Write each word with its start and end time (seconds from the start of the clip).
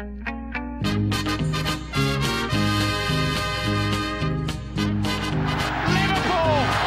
Liverpool 0.00 0.16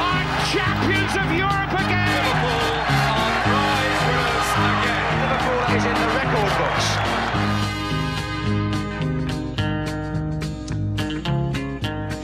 are 0.01 0.25
champions 0.51 1.13
of 1.21 1.27
Europe 1.31 1.73
again. 1.85 2.23
Liverpool 2.25 2.73
are 3.13 3.35
prize 3.45 4.01
winners 4.07 4.51
again. 4.65 5.13
Liverpool 5.21 5.61
is 5.77 5.83
in 5.85 5.93
the 5.93 6.09
record 6.17 6.53
books. 6.57 6.87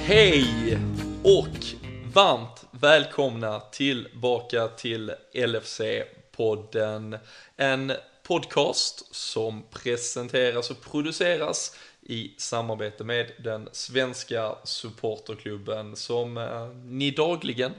Hej 0.06 0.78
och 1.24 1.58
varmt 2.14 2.66
välkomna 2.72 3.60
tillbaka 3.60 4.68
till 4.68 5.12
LFC-podden. 5.34 7.18
En 7.58 7.92
podcast 8.30 9.16
som 9.16 9.64
presenteras 9.72 10.72
och 10.72 10.82
produceras 10.82 11.76
i 12.02 12.34
samarbete 12.38 13.04
med 13.04 13.32
den 13.44 13.70
svenska 13.72 14.56
supporterklubben 14.64 15.96
som 15.96 16.38
eh, 16.38 16.68
ni 16.70 17.12
dagligen 17.12 17.72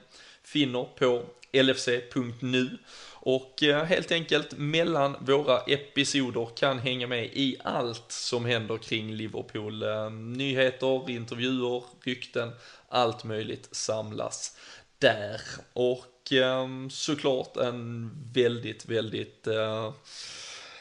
finner 0.43 0.85
på 0.85 1.23
lfc.nu 1.53 2.79
och 3.13 3.63
eh, 3.63 3.85
helt 3.85 4.13
enkelt 4.13 4.59
mellan 4.59 5.17
våra 5.21 5.61
episoder 5.61 6.49
kan 6.57 6.79
hänga 6.79 7.07
med 7.07 7.25
i 7.25 7.57
allt 7.65 8.13
som 8.13 8.45
händer 8.45 8.77
kring 8.77 9.15
Liverpool. 9.15 9.83
Eh, 9.83 10.11
Nyheter, 10.11 11.11
intervjuer, 11.11 11.83
rykten, 12.05 12.53
allt 12.89 13.25
möjligt 13.25 13.69
samlas 13.73 14.57
där. 14.99 15.41
Och 15.73 16.20
Ehm, 16.33 16.91
såklart 16.91 17.57
en 17.57 18.11
väldigt, 18.33 18.87
väldigt 18.87 19.47
eh, 19.47 19.93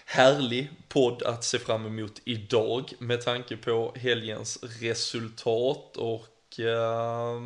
härlig 0.05 0.70
podd 0.88 1.23
att 1.23 1.44
se 1.44 1.59
fram 1.59 1.85
emot 1.85 2.22
idag 2.23 2.94
med 2.99 3.22
tanke 3.22 3.58
på 3.58 3.94
helgens 3.95 4.59
resultat 4.81 5.97
och 5.97 6.59
eh, 6.59 7.41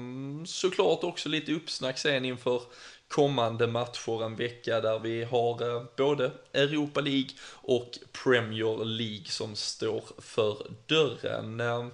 såklart 0.46 1.04
också 1.04 1.30
lite 1.30 1.54
uppsnack 1.54 1.98
sen 1.98 2.26
inför 2.26 2.62
kommande 3.08 3.68
matcher 3.68 4.24
en 4.24 4.36
vecka 4.36 4.82
där 4.82 5.00
vi 5.00 5.24
har 5.24 5.76
eh, 5.76 5.84
både 5.98 6.32
Europa 6.54 7.02
League 7.02 7.30
och 7.52 7.90
Premier 8.24 8.86
League 8.86 9.26
som 9.26 9.56
står 9.56 10.04
för 10.18 10.58
dörren. 10.88 11.60
Eh, 11.60 11.88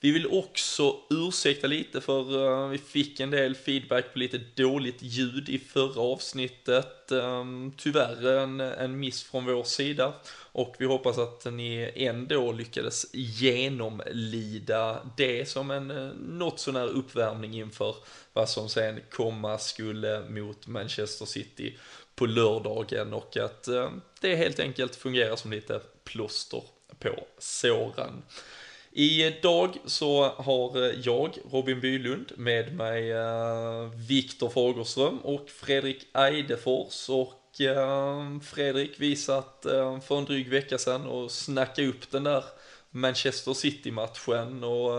vi 0.00 0.10
vill 0.10 0.26
också 0.26 0.96
ursäkta 1.10 1.66
lite 1.66 2.00
för 2.00 2.46
eh, 2.64 2.68
vi 2.68 2.78
fick 2.78 3.20
en 3.20 3.30
del 3.30 3.54
feedback 3.54 4.12
på 4.12 4.18
lite 4.18 4.40
dåligt 4.54 5.02
ljud 5.02 5.48
i 5.48 5.58
förra 5.58 6.00
avsnittet. 6.00 7.12
Ehm, 7.12 7.72
tyvärr 7.76 8.26
en, 8.26 8.60
en 8.60 8.98
miss 8.98 9.22
från 9.22 9.44
vår 9.44 9.64
sida 9.64 10.12
och 10.52 10.76
vi 10.78 10.86
hoppas 10.86 11.18
att 11.18 11.44
ni 11.44 11.92
ändå 11.94 12.52
lyckades 12.52 13.06
genomlida 13.12 15.06
det 15.16 15.48
som 15.48 15.70
en 15.70 15.90
eh, 15.90 16.12
något 16.14 16.60
sån 16.60 16.76
här 16.76 16.88
uppvärmning 16.88 17.54
inför 17.54 17.96
vad 18.32 18.48
som 18.48 18.68
sen 18.68 19.00
komma 19.10 19.58
skulle 19.58 20.20
mot 20.28 20.66
Manchester 20.66 21.26
City 21.26 21.78
på 22.14 22.26
lördagen 22.26 23.12
och 23.12 23.36
att 23.36 23.68
eh, 23.68 23.90
det 24.20 24.36
helt 24.36 24.60
enkelt 24.60 24.96
fungerar 24.96 25.36
som 25.36 25.50
lite 25.50 25.80
plåster 26.04 26.62
på 26.98 27.26
såren. 27.38 28.22
Idag 28.98 29.76
så 29.84 30.28
har 30.28 30.84
eh, 30.84 31.00
jag, 31.04 31.38
Robin 31.52 31.80
Bylund, 31.80 32.32
med 32.36 32.76
mig 32.76 33.12
eh, 33.12 33.90
Viktor 34.08 34.48
Fagerström 34.48 35.18
och 35.18 35.50
Fredrik 35.50 36.06
Eidefors. 36.14 37.08
Och 37.08 37.60
eh, 37.60 38.40
Fredrik, 38.40 38.92
vi 38.96 39.16
satt 39.16 39.66
för 40.06 40.18
en 40.18 40.24
dryg 40.24 40.48
vecka 40.48 40.78
sedan 40.78 41.06
och 41.06 41.30
snackade 41.30 41.88
upp 41.88 42.10
den 42.10 42.24
där 42.24 42.44
Manchester 42.90 43.54
City-matchen. 43.54 44.64
Och 44.64 44.90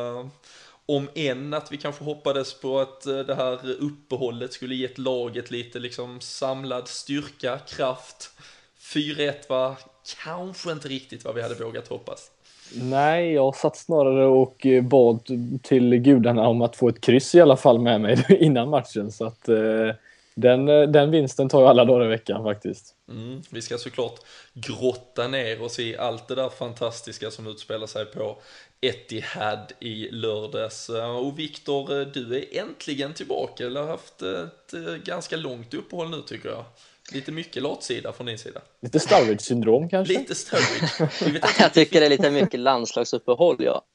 om 0.85 1.09
än 1.15 1.53
att 1.53 1.71
vi 1.71 1.77
kanske 1.77 2.03
hoppades 2.03 2.53
på 2.53 2.79
att 2.79 3.01
det 3.01 3.35
här 3.35 3.71
uppehållet 3.71 4.53
skulle 4.53 4.75
gett 4.75 4.97
laget 4.97 5.51
lite 5.51 5.79
liksom 5.79 6.21
samlad 6.21 6.87
styrka, 6.87 7.59
kraft. 7.59 8.31
4-1 8.79 9.33
var 9.49 9.75
kanske 10.23 10.71
inte 10.71 10.87
riktigt 10.87 11.25
vad 11.25 11.35
vi 11.35 11.41
hade 11.41 11.55
vågat 11.55 11.87
hoppas. 11.87 12.31
Nej, 12.75 13.33
jag 13.33 13.55
satt 13.55 13.77
snarare 13.77 14.25
och 14.25 14.65
eh, 14.65 14.83
bad 14.83 15.19
till 15.63 15.95
gudarna 15.95 16.47
om 16.47 16.61
att 16.61 16.75
få 16.75 16.89
ett 16.89 17.01
kryss 17.01 17.35
i 17.35 17.41
alla 17.41 17.57
fall 17.57 17.79
med 17.79 18.01
mig 18.01 18.25
innan 18.39 18.69
matchen. 18.69 19.11
Så 19.11 19.25
att 19.25 19.49
eh, 19.49 19.95
den, 20.35 20.69
eh, 20.69 20.81
den 20.81 21.11
vinsten 21.11 21.49
tar 21.49 21.61
jag 21.61 21.69
alla 21.69 21.85
dagar 21.85 22.05
i 22.05 22.07
veckan 22.07 22.43
faktiskt. 22.43 22.95
Mm, 23.09 23.41
vi 23.49 23.61
ska 23.61 23.77
såklart 23.77 24.19
grotta 24.53 25.27
ner 25.27 25.61
oss 25.61 25.79
i 25.79 25.97
allt 25.97 26.27
det 26.27 26.35
där 26.35 26.49
fantastiska 26.49 27.31
som 27.31 27.47
utspelar 27.47 27.87
sig 27.87 28.05
på 28.05 28.37
Etihad 28.81 29.71
i 29.79 30.09
lördags. 30.11 30.89
Eh, 30.89 31.17
och 31.17 31.39
Viktor, 31.39 32.05
du 32.13 32.37
är 32.37 32.61
äntligen 32.61 33.13
tillbaka, 33.13 33.69
Du 33.69 33.75
har 33.75 33.87
haft 33.87 34.21
ett 34.21 34.71
ganska 35.03 35.37
långt 35.37 35.73
uppehåll 35.73 36.09
nu 36.09 36.21
tycker 36.21 36.49
jag. 36.49 36.65
Lite 37.11 37.31
mycket 37.31 37.63
latsida 37.63 38.13
från 38.13 38.27
din 38.27 38.37
sida. 38.37 38.61
Lite 38.81 38.99
Sturridge-syndrom 38.99 39.89
kanske? 39.91 40.13
Lite 40.13 40.35
Sturridge. 40.35 41.41
jag 41.59 41.73
tycker 41.73 41.99
det 41.99 42.05
är 42.05 42.09
lite 42.09 42.31
mycket 42.31 42.59
landslagsuppehåll, 42.59 43.55
ja. 43.59 43.85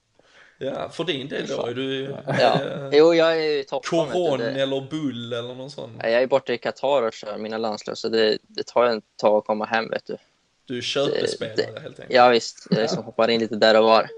Ja, 0.58 0.88
för 0.88 1.04
din 1.04 1.28
del 1.28 1.46
då? 1.46 1.66
Är 1.66 1.74
du 1.74 2.16
ja. 2.26 2.62
äh, 2.62 2.88
jo, 2.92 3.14
jag 3.14 3.32
är 3.32 3.60
i 3.60 3.64
toppen. 3.64 3.88
Koron 3.90 4.40
eller 4.40 4.90
bull 4.90 5.32
eller 5.32 5.54
någon 5.54 5.70
sån? 5.70 5.90
Jag 6.02 6.12
är 6.12 6.26
borta 6.26 6.52
i 6.52 6.58
Qatar 6.58 7.02
och 7.02 7.12
kör 7.12 7.38
mina 7.38 7.58
landslag, 7.58 7.98
så 7.98 8.08
det, 8.08 8.38
det 8.42 8.66
tar 8.66 8.84
en 8.84 9.02
tag 9.16 9.38
att 9.38 9.46
komma 9.46 9.64
hem, 9.64 9.90
vet 9.90 10.06
du. 10.06 10.16
Du 10.64 10.78
är 10.78 10.82
köpespelare 10.82 11.80
helt 11.80 12.00
enkelt? 12.00 12.06
Ja, 12.08 12.28
visst. 12.28 12.66
Jag 12.70 12.80
liksom 12.80 13.04
hoppar 13.04 13.28
in 13.28 13.40
lite 13.40 13.56
där 13.56 13.78
och 13.78 13.84
var. 13.84 14.08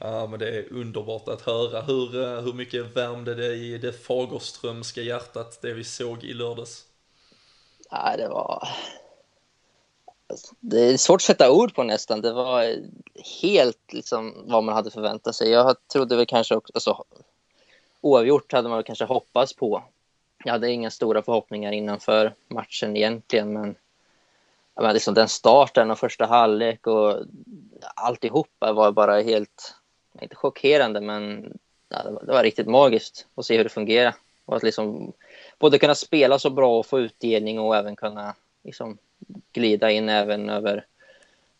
Ja, 0.00 0.26
men 0.26 0.38
det 0.38 0.48
är 0.48 0.72
underbart 0.72 1.28
att 1.28 1.42
höra. 1.42 1.80
Hur, 1.80 2.22
eh, 2.22 2.40
hur 2.40 2.52
mycket 2.52 2.96
värmde 2.96 3.34
det 3.34 3.54
i 3.54 3.78
det 3.78 3.92
Fagerströmska 3.92 5.02
hjärtat, 5.02 5.58
det 5.62 5.72
vi 5.72 5.84
såg 5.84 6.24
i 6.24 6.34
lördags? 6.34 6.84
Nej, 7.92 8.16
det 8.16 8.28
var... 8.28 8.68
Alltså, 10.26 10.54
det 10.60 10.80
är 10.80 10.96
svårt 10.96 11.16
att 11.16 11.22
sätta 11.22 11.52
ord 11.52 11.74
på 11.74 11.82
nästan. 11.82 12.20
Det 12.20 12.32
var 12.32 12.76
helt 13.42 13.92
liksom 13.92 14.34
vad 14.46 14.64
man 14.64 14.74
hade 14.74 14.90
förväntat 14.90 15.34
sig. 15.34 15.50
Jag 15.50 15.76
trodde 15.88 16.16
väl 16.16 16.26
kanske 16.26 16.54
också... 16.56 16.72
Alltså, 16.74 17.04
oavgjort 18.00 18.52
hade 18.52 18.68
man 18.68 18.84
kanske 18.84 19.04
hoppats 19.04 19.54
på. 19.54 19.82
Jag 20.44 20.52
hade 20.52 20.70
inga 20.70 20.90
stora 20.90 21.22
förhoppningar 21.22 21.72
innanför 21.72 22.34
matchen 22.48 22.96
egentligen, 22.96 23.52
men, 23.52 23.74
men 24.74 24.94
liksom 24.94 25.14
den 25.14 25.28
starten 25.28 25.90
och 25.90 25.98
första 25.98 26.26
halvlek 26.26 26.86
och 26.86 27.16
alltihopa 27.94 28.72
var 28.72 28.92
bara 28.92 29.20
helt, 29.20 29.74
inte 30.20 30.36
chockerande, 30.36 31.00
men 31.00 31.52
ja, 31.88 32.02
det, 32.02 32.10
var, 32.10 32.22
det 32.22 32.32
var 32.32 32.42
riktigt 32.42 32.66
magiskt 32.66 33.26
att 33.34 33.46
se 33.46 33.56
hur 33.56 33.64
det 33.64 33.70
fungerar. 33.70 34.14
Och 34.44 34.56
att 34.56 34.62
liksom 34.62 35.12
både 35.58 35.78
kunna 35.78 35.94
spela 35.94 36.38
så 36.38 36.50
bra 36.50 36.78
och 36.78 36.86
få 36.86 37.00
utdelning 37.00 37.58
och 37.58 37.76
även 37.76 37.96
kunna 37.96 38.34
liksom, 38.64 38.98
glida 39.52 39.90
in 39.90 40.08
även 40.08 40.50
över 40.50 40.84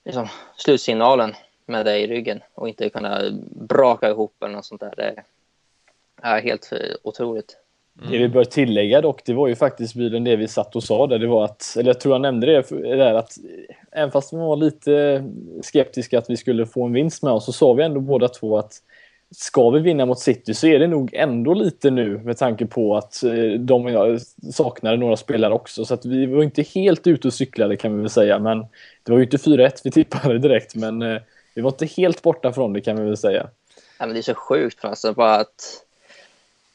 liksom, 0.04 0.28
slutsignalen 0.56 1.34
med 1.66 1.86
det 1.86 1.98
i 1.98 2.06
ryggen 2.06 2.40
och 2.54 2.68
inte 2.68 2.88
kunna 2.88 3.20
braka 3.50 4.10
ihop 4.10 4.42
eller 4.42 4.54
något 4.54 4.64
sånt 4.64 4.80
där. 4.80 4.94
Det 4.96 5.22
är 6.22 6.40
helt 6.40 6.72
eh, 6.72 6.78
otroligt. 7.02 7.56
Mm. 7.98 8.12
Det 8.12 8.18
vi 8.18 8.28
bör 8.28 8.44
tillägga 8.44 9.00
dock, 9.00 9.24
det 9.24 9.34
var 9.34 9.48
ju 9.48 9.56
faktiskt 9.56 9.94
bilen 9.94 10.24
det 10.24 10.36
vi 10.36 10.48
satt 10.48 10.76
och 10.76 10.84
sa 10.84 11.06
där, 11.06 11.18
det 11.18 11.26
var 11.26 11.44
att, 11.44 11.76
eller 11.78 11.90
jag 11.90 12.00
tror 12.00 12.14
jag 12.14 12.20
nämnde 12.20 12.46
det, 12.46 12.96
där 12.96 13.14
att 13.14 13.38
eh, 13.38 13.76
även 13.92 14.10
fast 14.10 14.32
vi 14.32 14.36
var 14.36 14.56
lite 14.56 15.24
skeptiska 15.62 16.18
att 16.18 16.30
vi 16.30 16.36
skulle 16.36 16.66
få 16.66 16.84
en 16.84 16.92
vinst 16.92 17.22
med 17.22 17.32
oss 17.32 17.44
så 17.44 17.52
sa 17.52 17.72
vi 17.72 17.82
ändå 17.84 18.00
båda 18.00 18.28
två 18.28 18.58
att 18.58 18.72
ska 19.30 19.70
vi 19.70 19.80
vinna 19.80 20.06
mot 20.06 20.18
City 20.18 20.54
så 20.54 20.66
är 20.66 20.78
det 20.78 20.86
nog 20.86 21.14
ändå 21.14 21.54
lite 21.54 21.90
nu 21.90 22.18
med 22.18 22.38
tanke 22.38 22.66
på 22.66 22.96
att 22.96 23.22
eh, 23.22 23.60
de 23.60 24.18
saknade 24.52 24.96
några 24.96 25.16
spelare 25.16 25.54
också. 25.54 25.84
Så 25.84 25.94
att 25.94 26.06
vi 26.06 26.26
var 26.26 26.42
inte 26.42 26.62
helt 26.62 27.06
ute 27.06 27.28
och 27.28 27.34
cyklade 27.34 27.76
kan 27.76 27.94
vi 27.94 28.00
väl 28.00 28.10
säga. 28.10 28.38
Men 28.38 28.58
det 29.02 29.12
var 29.12 29.18
ju 29.18 29.24
inte 29.24 29.36
4-1 29.36 29.80
vi 29.84 29.90
tippade 29.90 30.38
direkt, 30.38 30.74
men 30.74 31.02
eh, 31.02 31.20
vi 31.54 31.62
var 31.62 31.70
inte 31.70 31.86
helt 31.86 32.22
borta 32.22 32.52
från 32.52 32.72
det 32.72 32.80
kan 32.80 32.96
vi 32.96 33.04
väl 33.04 33.16
säga. 33.16 33.48
Ja, 33.98 34.06
men 34.06 34.14
det 34.14 34.20
är 34.20 34.22
så 34.22 34.34
sjukt 34.34 34.84
alltså, 34.84 35.12
bara 35.12 35.34
att, 35.34 35.84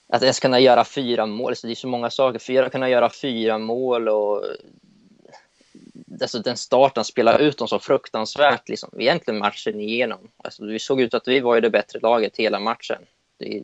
att 0.09 0.21
ens 0.21 0.39
kunna 0.39 0.59
göra 0.59 0.85
fyra 0.85 1.25
mål. 1.25 1.55
Så 1.55 1.67
det 1.67 1.73
är 1.73 1.75
så 1.75 1.87
många 1.87 2.09
saker. 2.09 2.39
Fyra, 2.39 2.69
kunna 2.69 2.89
göra 2.89 3.09
fyra 3.09 3.57
mål 3.57 4.09
och 4.09 4.43
alltså 6.21 6.39
den 6.39 6.57
starten 6.57 7.03
spelade 7.03 7.43
ut 7.43 7.57
dem 7.57 7.67
så 7.67 7.79
fruktansvärt, 7.79 8.69
liksom, 8.69 8.89
egentligen 8.97 9.39
matchen 9.39 9.79
igenom. 9.79 10.19
Alltså, 10.37 10.65
vi 10.65 10.79
såg 10.79 11.01
ut 11.01 11.13
att 11.13 11.27
vi 11.27 11.39
var 11.39 11.55
ju 11.55 11.61
det 11.61 11.69
bättre 11.69 11.99
laget 11.99 12.37
hela 12.37 12.59
matchen. 12.59 13.01
Det, 13.37 13.63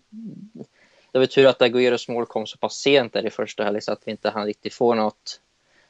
det 1.12 1.20
var 1.20 1.26
tur 1.26 1.48
att 1.48 1.62
Agüeros 1.62 2.12
mål 2.12 2.26
kom 2.26 2.48
så 2.48 2.58
pass 2.58 2.76
sent 2.76 3.14
där 3.14 3.26
i 3.26 3.30
första 3.30 3.64
halvlek 3.64 3.84
så 3.84 3.92
att 3.92 4.02
vi 4.06 4.12
inte 4.12 4.30
hann 4.30 4.46
riktigt 4.46 4.74
få 4.74 4.94
något. 4.94 5.42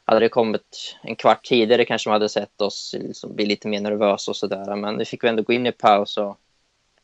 Hade 0.05 0.19
det 0.19 0.29
kommit 0.29 0.95
en 1.03 1.15
kvart 1.15 1.45
tidigare 1.45 1.85
kanske 1.85 2.09
man 2.09 2.13
hade 2.13 2.29
sett 2.29 2.61
oss 2.61 2.95
liksom 2.99 3.35
bli 3.35 3.45
lite 3.45 3.67
mer 3.67 3.81
nervösa 3.81 4.31
och 4.31 4.37
sådär. 4.37 4.75
Men 4.75 4.95
nu 4.95 5.05
fick 5.05 5.23
vi 5.23 5.27
ändå 5.27 5.43
gå 5.43 5.53
in 5.53 5.65
i 5.65 5.71
paus 5.71 6.17
och, 6.17 6.37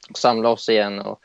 och 0.10 0.18
samla 0.18 0.50
oss 0.50 0.70
igen 0.70 1.00
och, 1.00 1.20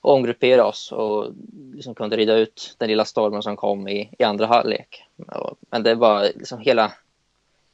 och 0.00 0.12
omgruppera 0.12 0.64
oss 0.64 0.92
och 0.92 1.32
liksom 1.74 1.94
kunde 1.94 2.16
rida 2.16 2.34
ut 2.34 2.74
den 2.78 2.88
lilla 2.88 3.04
stormen 3.04 3.42
som 3.42 3.56
kom 3.56 3.88
i, 3.88 4.10
i 4.18 4.24
andra 4.24 4.46
halvlek. 4.46 5.04
Men 5.70 5.82
det 5.82 5.94
var 5.94 6.22
liksom 6.22 6.60
hela 6.60 6.92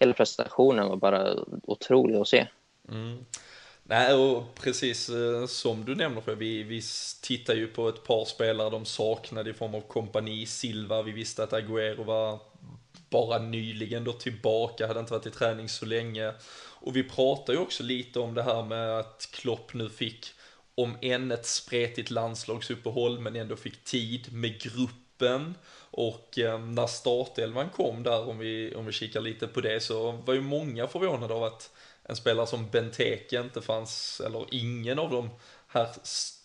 hela 0.02 0.14
prestationen 0.14 0.88
var 0.88 0.96
bara 0.96 1.36
otrolig 1.62 2.16
att 2.16 2.28
se. 2.28 2.46
Mm. 2.88 3.24
Nej, 3.84 4.14
och 4.14 4.54
precis 4.54 5.08
eh, 5.08 5.46
som 5.46 5.84
du 5.84 5.94
nämner, 5.94 6.20
för 6.20 6.34
vi, 6.34 6.62
vi 6.62 6.82
tittar 7.22 7.54
ju 7.54 7.66
på 7.66 7.88
ett 7.88 8.04
par 8.04 8.24
spelare 8.24 8.70
de 8.70 8.84
saknade 8.84 9.50
i 9.50 9.52
form 9.52 9.74
av 9.74 9.80
kompani, 9.80 10.46
Silva, 10.46 11.02
vi 11.02 11.12
visste 11.12 11.42
att 11.42 11.52
Agüero 11.52 12.04
var 12.04 12.38
bara 13.10 13.38
nyligen 13.38 14.04
då 14.04 14.12
tillbaka, 14.12 14.86
hade 14.86 15.00
inte 15.00 15.12
varit 15.12 15.26
i 15.26 15.30
träning 15.30 15.68
så 15.68 15.86
länge. 15.86 16.32
Och 16.84 16.96
vi 16.96 17.02
pratar 17.02 17.52
ju 17.52 17.58
också 17.58 17.82
lite 17.82 18.20
om 18.20 18.34
det 18.34 18.42
här 18.42 18.62
med 18.62 18.98
att 18.98 19.28
Klopp 19.32 19.74
nu 19.74 19.88
fick, 19.90 20.26
om 20.74 20.96
än 21.02 21.32
ett 21.32 21.46
spretigt 21.46 22.10
landslagsuppehåll, 22.10 23.20
men 23.20 23.36
ändå 23.36 23.56
fick 23.56 23.84
tid 23.84 24.32
med 24.32 24.60
gruppen. 25.22 25.54
Och 25.94 26.38
eh, 26.38 26.58
när 26.58 26.86
startelvan 26.86 27.68
kom 27.70 28.02
där, 28.02 28.28
om 28.28 28.38
vi, 28.38 28.74
om 28.74 28.86
vi 28.86 28.92
kikar 28.92 29.20
lite 29.20 29.46
på 29.46 29.60
det, 29.60 29.80
så 29.80 30.12
var 30.12 30.34
ju 30.34 30.40
många 30.40 30.88
förvånade 30.88 31.34
av 31.34 31.44
att 31.44 31.70
en 32.04 32.16
spelare 32.16 32.46
som 32.46 32.68
Benteke 32.70 33.40
inte 33.40 33.62
fanns, 33.62 34.20
eller 34.20 34.46
ingen 34.50 34.98
av 34.98 35.10
de 35.10 35.30
här 35.68 35.88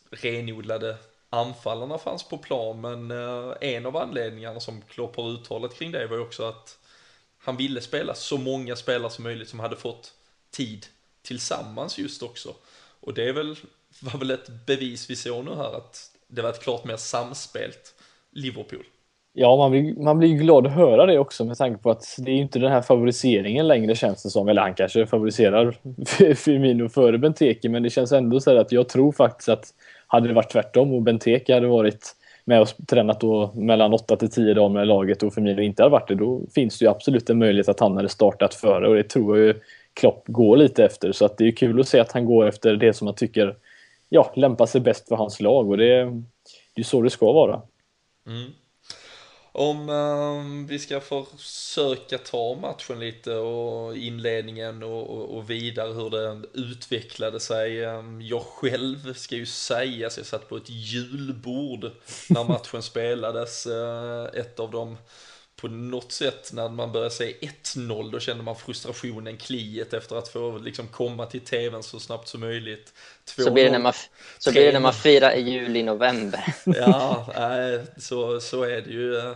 renodlade 0.09 0.97
anfallarna 1.29 1.97
fanns 1.97 2.23
på 2.23 2.37
plan, 2.37 2.81
men 2.81 3.11
eh, 3.11 3.53
en 3.61 3.85
av 3.85 3.97
anledningarna 3.97 4.59
som 4.59 4.81
Klopp 4.81 5.15
har 5.15 5.29
uttalat 5.29 5.75
kring 5.75 5.91
det 5.91 6.07
var 6.07 6.15
ju 6.15 6.23
också 6.23 6.43
att 6.43 6.77
han 7.39 7.57
ville 7.57 7.81
spela 7.81 8.13
så 8.13 8.37
många 8.37 8.75
spelare 8.75 9.11
som 9.11 9.23
möjligt 9.23 9.49
som 9.49 9.59
hade 9.59 9.75
fått 9.75 10.13
tid 10.51 10.85
tillsammans 11.21 11.97
just 11.97 12.23
också. 12.23 12.55
Och 12.99 13.13
det 13.13 13.29
är 13.29 13.33
väl, 13.33 13.55
var 13.99 14.19
väl 14.19 14.31
ett 14.31 14.47
bevis 14.65 15.09
vi 15.09 15.15
såg 15.15 15.45
nu 15.45 15.55
här 15.55 15.77
att 15.77 16.11
det 16.27 16.41
var 16.41 16.49
ett 16.49 16.63
klart 16.63 16.83
mer 16.83 16.97
samspelt 16.97 17.96
Liverpool. 18.37 18.83
Ja, 19.33 19.55
man 19.55 19.71
blir, 19.71 19.95
man 19.95 20.19
blir 20.19 20.33
glad 20.33 20.67
att 20.67 20.73
höra 20.73 21.05
det 21.05 21.19
också 21.19 21.45
med 21.45 21.57
tanke 21.57 21.83
på 21.83 21.91
att 21.91 22.15
det 22.17 22.31
är 22.31 22.35
inte 22.35 22.59
den 22.59 22.71
här 22.71 22.81
favoriseringen 22.81 23.67
längre 23.67 23.95
känns 23.95 24.23
det 24.23 24.29
som. 24.29 24.47
Eller 24.47 24.61
han 24.61 24.73
kanske 24.73 25.05
favoriserar 25.05 25.77
Firmino 26.35 26.89
före 26.89 27.17
Benteke, 27.17 27.69
men 27.69 27.83
det 27.83 27.89
känns 27.89 28.11
ändå 28.11 28.39
så 28.39 28.57
att 28.57 28.71
jag 28.71 28.89
tror 28.89 29.11
faktiskt 29.11 29.49
att 29.49 29.73
hade 30.07 30.27
det 30.27 30.33
varit 30.33 30.51
tvärtom 30.51 30.93
och 30.93 31.01
Benteke 31.01 31.53
hade 31.53 31.67
varit 31.67 32.15
med 32.45 32.61
och 32.61 32.67
tränat 32.87 33.19
då 33.19 33.51
mellan 33.55 33.93
8 33.93 34.15
till 34.15 34.31
10 34.31 34.53
dagar 34.53 34.69
med 34.69 34.87
laget 34.87 35.23
och 35.23 35.33
Firmino 35.33 35.61
inte 35.61 35.83
hade 35.83 35.91
varit 35.91 36.07
det, 36.07 36.15
då 36.15 36.41
finns 36.55 36.79
det 36.79 36.85
ju 36.85 36.91
absolut 36.91 37.29
en 37.29 37.39
möjlighet 37.39 37.69
att 37.69 37.79
han 37.79 37.95
hade 37.95 38.09
startat 38.09 38.53
före 38.53 38.87
och 38.87 38.95
det 38.95 39.03
tror 39.03 39.37
jag 39.37 39.47
ju 39.47 39.53
Klopp 39.93 40.23
går 40.27 40.57
lite 40.57 40.85
efter. 40.85 41.11
Så 41.11 41.25
att 41.25 41.37
det 41.37 41.47
är 41.47 41.51
kul 41.51 41.79
att 41.79 41.87
se 41.87 41.99
att 41.99 42.11
han 42.11 42.25
går 42.25 42.47
efter 42.47 42.75
det 42.75 42.93
som 42.93 43.07
han 43.07 43.15
tycker 43.15 43.55
ja, 44.09 44.31
lämpar 44.35 44.65
sig 44.65 44.81
bäst 44.81 45.07
för 45.07 45.15
hans 45.15 45.41
lag 45.41 45.69
och 45.69 45.77
det, 45.77 46.03
det 46.75 46.81
är 46.81 46.83
så 46.83 47.01
det 47.01 47.09
ska 47.09 47.31
vara. 47.31 47.61
Mm. 48.27 48.51
Om 49.51 49.89
um, 49.89 50.67
vi 50.67 50.79
ska 50.79 51.01
försöka 51.01 52.17
ta 52.17 52.55
matchen 52.61 52.99
lite 52.99 53.35
och 53.35 53.97
inledningen 53.97 54.83
och, 54.83 55.09
och, 55.09 55.37
och 55.37 55.49
vidare 55.49 55.93
hur 55.93 56.09
den 56.09 56.45
utvecklade 56.53 57.39
sig. 57.39 57.85
Um, 57.85 58.21
jag 58.21 58.41
själv 58.41 59.13
ska 59.13 59.35
ju 59.35 59.45
säga 59.45 60.07
att 60.07 60.17
jag 60.17 60.25
satt 60.25 60.49
på 60.49 60.57
ett 60.57 60.69
julbord 60.69 61.91
när 62.29 62.43
matchen 62.43 62.81
spelades. 62.81 63.67
Uh, 63.67 64.25
ett 64.33 64.59
av 64.59 64.71
de 64.71 64.97
på 65.61 65.67
något 65.67 66.11
sätt 66.11 66.53
när 66.53 66.69
man 66.69 66.91
började 66.91 67.11
se 67.11 67.35
1-0 67.63 68.11
då 68.11 68.19
kände 68.19 68.43
man 68.43 68.55
frustrationen, 68.55 69.37
kliet 69.37 69.93
efter 69.93 70.15
att 70.15 70.27
få 70.27 70.57
liksom 70.57 70.87
komma 70.87 71.25
till 71.25 71.41
tvn 71.41 71.83
så 71.83 71.99
snabbt 71.99 72.27
som 72.27 72.39
möjligt. 72.39 72.93
Så 73.25 73.51
blir 73.51 73.63
det 73.63 73.71
när 73.71 73.79
man, 73.79 73.93
så 74.37 74.51
blir 74.51 74.65
det 74.65 74.71
när 74.71 74.79
man 74.79 74.93
firar 74.93 75.31
i 75.31 75.41
juli, 75.41 75.83
november. 75.83 76.53
ja, 76.65 77.33
nej, 77.37 77.85
så, 77.97 78.39
så 78.39 78.63
är 78.63 78.81
det 78.81 78.91
ju. 78.91 79.35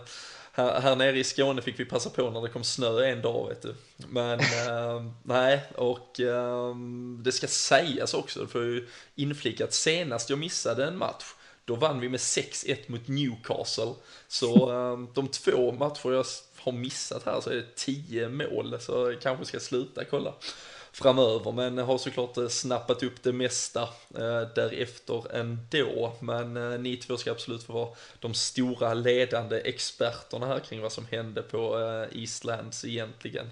Här, 0.53 0.81
här 0.81 0.95
nere 0.95 1.19
i 1.19 1.23
Skåne 1.23 1.61
fick 1.61 1.79
vi 1.79 1.85
passa 1.85 2.09
på 2.09 2.29
när 2.29 2.41
det 2.41 2.49
kom 2.49 2.63
snö 2.63 3.05
en 3.05 3.21
dag 3.21 3.47
vet 3.49 3.61
du. 3.61 3.75
Men 4.09 4.39
äh, 4.39 5.05
nej, 5.23 5.61
och 5.75 6.19
äh, 6.19 6.75
det 7.23 7.31
ska 7.31 7.47
sägas 7.47 8.13
också, 8.13 8.47
för 8.47 8.83
inflikat 9.15 9.73
senast 9.73 10.29
jag 10.29 10.39
missade 10.39 10.85
en 10.85 10.97
match 10.97 11.25
då 11.65 11.75
vann 11.75 11.99
vi 11.99 12.09
med 12.09 12.19
6-1 12.19 12.77
mot 12.87 13.07
Newcastle. 13.07 13.93
Så 14.27 14.71
um, 14.71 15.09
de 15.13 15.27
två 15.27 15.71
matcher 15.71 16.11
jag 16.11 16.25
har 16.57 16.71
missat 16.71 17.23
här 17.25 17.41
så 17.41 17.49
är 17.49 17.55
det 17.55 17.75
10 17.75 18.29
mål, 18.29 18.77
så 18.79 19.11
jag 19.11 19.21
kanske 19.21 19.45
ska 19.45 19.59
sluta 19.59 20.05
kolla 20.05 20.33
framöver, 20.91 21.51
men 21.51 21.77
har 21.77 21.97
såklart 21.97 22.37
eh, 22.37 22.47
snappat 22.47 23.03
upp 23.03 23.23
det 23.23 23.33
mesta 23.33 23.81
eh, 24.15 24.41
därefter 24.55 25.35
ändå. 25.35 26.13
Men 26.19 26.57
eh, 26.57 26.79
ni 26.79 26.97
två 26.97 27.17
ska 27.17 27.31
absolut 27.31 27.63
få 27.63 27.73
vara 27.73 27.89
de 28.19 28.33
stora 28.33 28.93
ledande 28.93 29.57
experterna 29.57 30.47
här 30.47 30.59
kring 30.59 30.81
vad 30.81 30.91
som 30.91 31.05
hände 31.11 31.41
på 31.41 31.79
eh, 31.79 32.21
Eastlands 32.21 32.85
egentligen. 32.85 33.45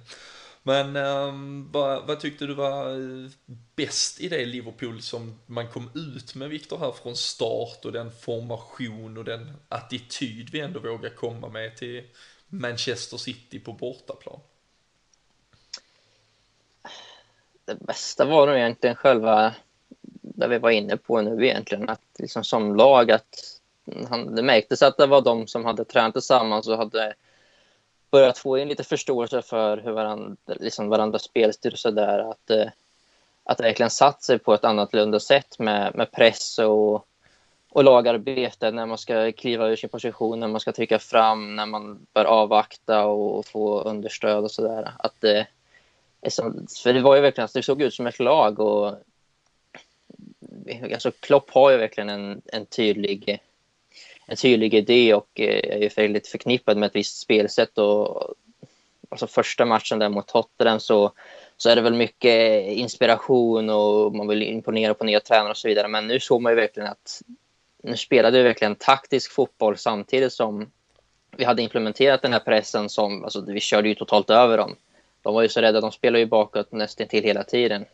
Men 0.69 0.95
um, 0.95 1.71
vad, 1.71 2.07
vad, 2.07 2.19
tyckte 2.19 2.45
du 2.45 2.53
var 2.53 2.91
eh, 2.91 3.29
bäst 3.75 4.21
i 4.21 4.29
det 4.29 4.45
Liverpool 4.45 5.01
som 5.01 5.39
man 5.45 5.67
kom 5.67 5.89
ut 5.95 6.35
med 6.35 6.49
Viktor 6.49 6.77
här 6.77 6.91
från 6.91 7.15
start 7.15 7.85
och 7.85 7.91
den 7.91 8.11
formation 8.11 9.17
och 9.17 9.23
den 9.23 9.51
attityd 9.69 10.49
vi 10.51 10.59
ändå 10.59 10.79
vågar 10.79 11.09
komma 11.09 11.49
med 11.49 11.77
till 11.77 12.03
Manchester 12.47 13.17
City 13.17 13.59
på 13.59 13.73
bortaplan? 13.73 14.39
Det 17.65 17.75
bästa 17.75 18.25
var 18.25 18.47
nog 18.47 18.55
egentligen 18.55 18.95
själva, 18.95 19.55
det 20.11 20.47
vi 20.47 20.57
var 20.57 20.69
inne 20.69 20.97
på 20.97 21.21
nu 21.21 21.45
egentligen, 21.45 21.89
att 21.89 22.01
liksom 22.19 22.43
som 22.43 22.75
lag 22.75 23.11
att 23.11 23.59
han, 24.09 24.35
det 24.35 24.43
märktes 24.43 24.81
att 24.81 24.97
det 24.97 25.07
var 25.07 25.21
de 25.21 25.47
som 25.47 25.65
hade 25.65 25.85
tränat 25.85 26.13
tillsammans 26.13 26.67
och 26.67 26.77
hade 26.77 27.13
börjat 28.11 28.37
få 28.37 28.57
in 28.57 28.67
lite 28.67 28.83
förståelse 28.83 29.41
för 29.41 29.77
hur 29.77 29.91
varandra, 29.91 30.35
liksom 30.45 30.89
varandras 30.89 31.23
spelstil 31.23 31.73
och 31.73 31.79
sådär. 31.79 32.19
Att, 32.19 32.49
eh, 32.49 32.67
att 33.43 33.59
verkligen 33.59 33.89
satt 33.89 34.23
sig 34.23 34.39
på 34.39 34.53
ett 34.53 34.63
annorlunda 34.63 35.19
sätt 35.19 35.59
med, 35.59 35.95
med 35.95 36.11
press 36.11 36.59
och, 36.59 37.05
och 37.69 37.83
lagarbete 37.83 38.71
när 38.71 38.85
man 38.85 38.97
ska 38.97 39.31
kliva 39.31 39.67
ur 39.67 39.75
sin 39.75 39.89
position, 39.89 40.39
när 40.39 40.47
man 40.47 40.59
ska 40.59 40.71
trycka 40.71 40.99
fram, 40.99 41.55
när 41.55 41.65
man 41.65 42.07
bör 42.13 42.25
avvakta 42.25 43.05
och 43.05 43.45
få 43.45 43.81
understöd 43.81 44.43
och 44.43 44.51
sådär. 44.51 44.91
Att 44.99 45.23
eh, 45.23 45.43
för 46.83 46.93
det 46.93 47.01
var 47.01 47.15
ju 47.15 47.21
verkligen, 47.21 47.49
det 47.53 47.63
såg 47.63 47.81
ut 47.81 47.93
som 47.93 48.07
ett 48.07 48.19
lag 48.19 48.59
och 48.59 48.95
alltså 50.93 51.11
Klopp 51.11 51.49
har 51.49 51.71
ju 51.71 51.77
verkligen 51.77 52.09
en, 52.09 52.41
en 52.45 52.65
tydlig 52.65 53.39
en 54.29 54.37
tydlig 54.37 54.73
idé 54.73 55.13
och 55.13 55.39
eh, 55.39 55.75
är 55.75 55.77
ju 55.77 55.89
väldigt 55.95 56.27
förknippad 56.27 56.77
med 56.77 56.87
ett 56.87 56.95
visst 56.95 57.19
spelsätt. 57.19 57.77
Och, 57.77 58.33
alltså 59.09 59.27
första 59.27 59.65
matchen 59.65 59.99
där 59.99 60.09
mot 60.09 60.27
Tottenham 60.27 60.79
så, 60.79 61.11
så 61.57 61.69
är 61.69 61.75
det 61.75 61.81
väl 61.81 61.93
mycket 61.93 62.67
inspiration 62.67 63.69
och 63.69 64.15
man 64.15 64.27
vill 64.27 64.43
imponera 64.43 64.93
på 64.93 65.03
nya 65.03 65.19
tränare 65.19 65.49
och 65.49 65.57
så 65.57 65.67
vidare. 65.67 65.87
Men 65.87 66.07
nu 66.07 66.19
såg 66.19 66.41
man 66.41 66.51
ju 66.51 66.55
verkligen 66.55 66.89
att 66.89 67.21
nu 67.83 67.97
spelade 67.97 68.37
vi 68.37 68.43
verkligen 68.43 68.75
taktisk 68.75 69.31
fotboll 69.31 69.77
samtidigt 69.77 70.33
som 70.33 70.71
vi 71.37 71.43
hade 71.43 71.61
implementerat 71.61 72.21
den 72.21 72.33
här 72.33 72.39
pressen 72.39 72.89
som, 72.89 73.23
alltså 73.23 73.41
vi 73.41 73.59
körde 73.59 73.89
ju 73.89 73.95
totalt 73.95 74.29
över 74.29 74.57
dem. 74.57 74.75
De 75.21 75.33
var 75.33 75.41
ju 75.41 75.49
så 75.49 75.61
rädda, 75.61 75.81
de 75.81 75.91
spelade 75.91 76.19
ju 76.19 76.25
bakåt 76.25 76.71
nästan 76.71 77.07
till 77.07 77.23
hela 77.23 77.43
tiden. 77.43 77.85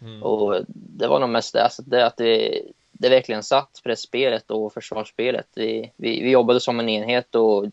Mm. 0.00 0.22
Och 0.22 0.64
det 0.66 1.06
var 1.06 1.20
nog 1.20 1.28
mest 1.28 1.52
det, 1.52 1.64
alltså 1.64 1.82
det 1.82 2.06
att 2.06 2.16
det, 2.16 2.62
det 3.00 3.08
verkligen 3.08 3.42
satt 3.42 3.80
pressspelet 3.84 4.50
och 4.50 4.72
försvarsspelet. 4.72 5.46
Vi, 5.54 5.92
vi, 5.96 6.22
vi 6.22 6.30
jobbade 6.30 6.60
som 6.60 6.80
en 6.80 6.88
enhet 6.88 7.34
och 7.34 7.66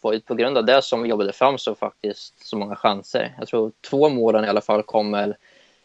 var 0.00 0.18
på 0.18 0.34
grund 0.34 0.58
av 0.58 0.64
det 0.64 0.82
som 0.82 1.02
vi 1.02 1.08
jobbade 1.08 1.32
fram 1.32 1.58
så 1.58 1.74
faktiskt 1.74 2.46
så 2.46 2.56
många 2.56 2.76
chanser. 2.76 3.34
Jag 3.38 3.48
tror 3.48 3.72
två 3.90 4.08
målen 4.08 4.44
i 4.44 4.48
alla 4.48 4.60
fall 4.60 4.82
kommer 4.82 5.36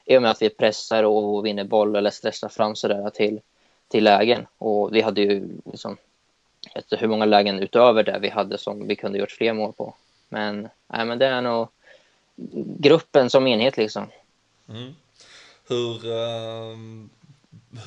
i 0.05 0.17
och 0.17 0.21
med 0.21 0.31
att 0.31 0.41
vi 0.41 0.49
pressar 0.49 1.03
och 1.03 1.45
vinner 1.45 1.63
boll 1.63 1.95
eller 1.95 2.09
stressar 2.09 2.49
fram 2.49 2.75
sådär 2.75 3.09
till, 3.09 3.39
till 3.87 4.03
lägen. 4.03 4.47
Och 4.57 4.95
vi 4.95 5.01
hade 5.01 5.21
ju 5.21 5.47
liksom, 5.65 5.97
jag 6.61 6.73
vet 6.75 6.85
inte 6.85 6.97
hur 7.01 7.07
många 7.07 7.25
lägen 7.25 7.59
utöver 7.59 8.03
det 8.03 8.19
vi 8.21 8.29
hade 8.29 8.57
som 8.57 8.87
vi 8.87 8.95
kunde 8.95 9.19
gjort 9.19 9.31
fler 9.31 9.53
mål 9.53 9.73
på. 9.73 9.95
Men, 10.29 10.69
nej, 10.87 11.05
men 11.05 11.19
det 11.19 11.25
är 11.25 11.41
nog 11.41 11.67
gruppen 12.79 13.29
som 13.29 13.47
enhet 13.47 13.77
liksom. 13.77 14.07
Mm. 14.69 14.93
Hur, 15.67 16.05
um, 16.05 17.09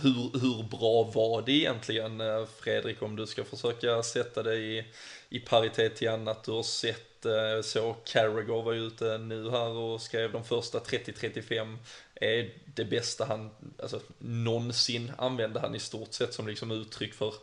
hur, 0.03 0.41
hur 0.41 0.63
bra 0.63 1.03
var 1.03 1.43
det 1.43 1.53
egentligen 1.53 2.21
eh, 2.21 2.47
Fredrik 2.59 3.03
om 3.03 3.17
du 3.17 3.27
ska 3.27 3.45
försöka 3.45 4.03
sätta 4.03 4.43
dig 4.43 4.79
i, 4.79 4.85
i 5.29 5.41
paritet 5.41 5.97
till 5.97 6.09
annat 6.09 6.45
du 6.45 6.53
har 6.53 6.63
sett? 6.63 7.27
Eh, 7.27 7.63
så 7.63 7.97
Carragher 8.05 8.63
var 8.63 8.73
ute 8.73 9.19
nu 9.19 9.51
här 9.51 9.69
och 9.69 10.03
skrev 10.03 10.33
de 10.33 10.45
första 10.45 10.79
30-35 10.79 11.77
är 12.15 12.51
det 12.65 12.85
bästa 12.85 13.25
han 13.25 13.51
alltså, 13.83 14.01
någonsin 14.19 15.13
använde 15.19 15.61
han 15.61 15.75
i 15.75 15.79
stort 15.79 16.13
sett 16.13 16.35
som 16.35 16.49
liksom 16.49 16.71
uttryck 16.71 17.15
för 17.15 17.35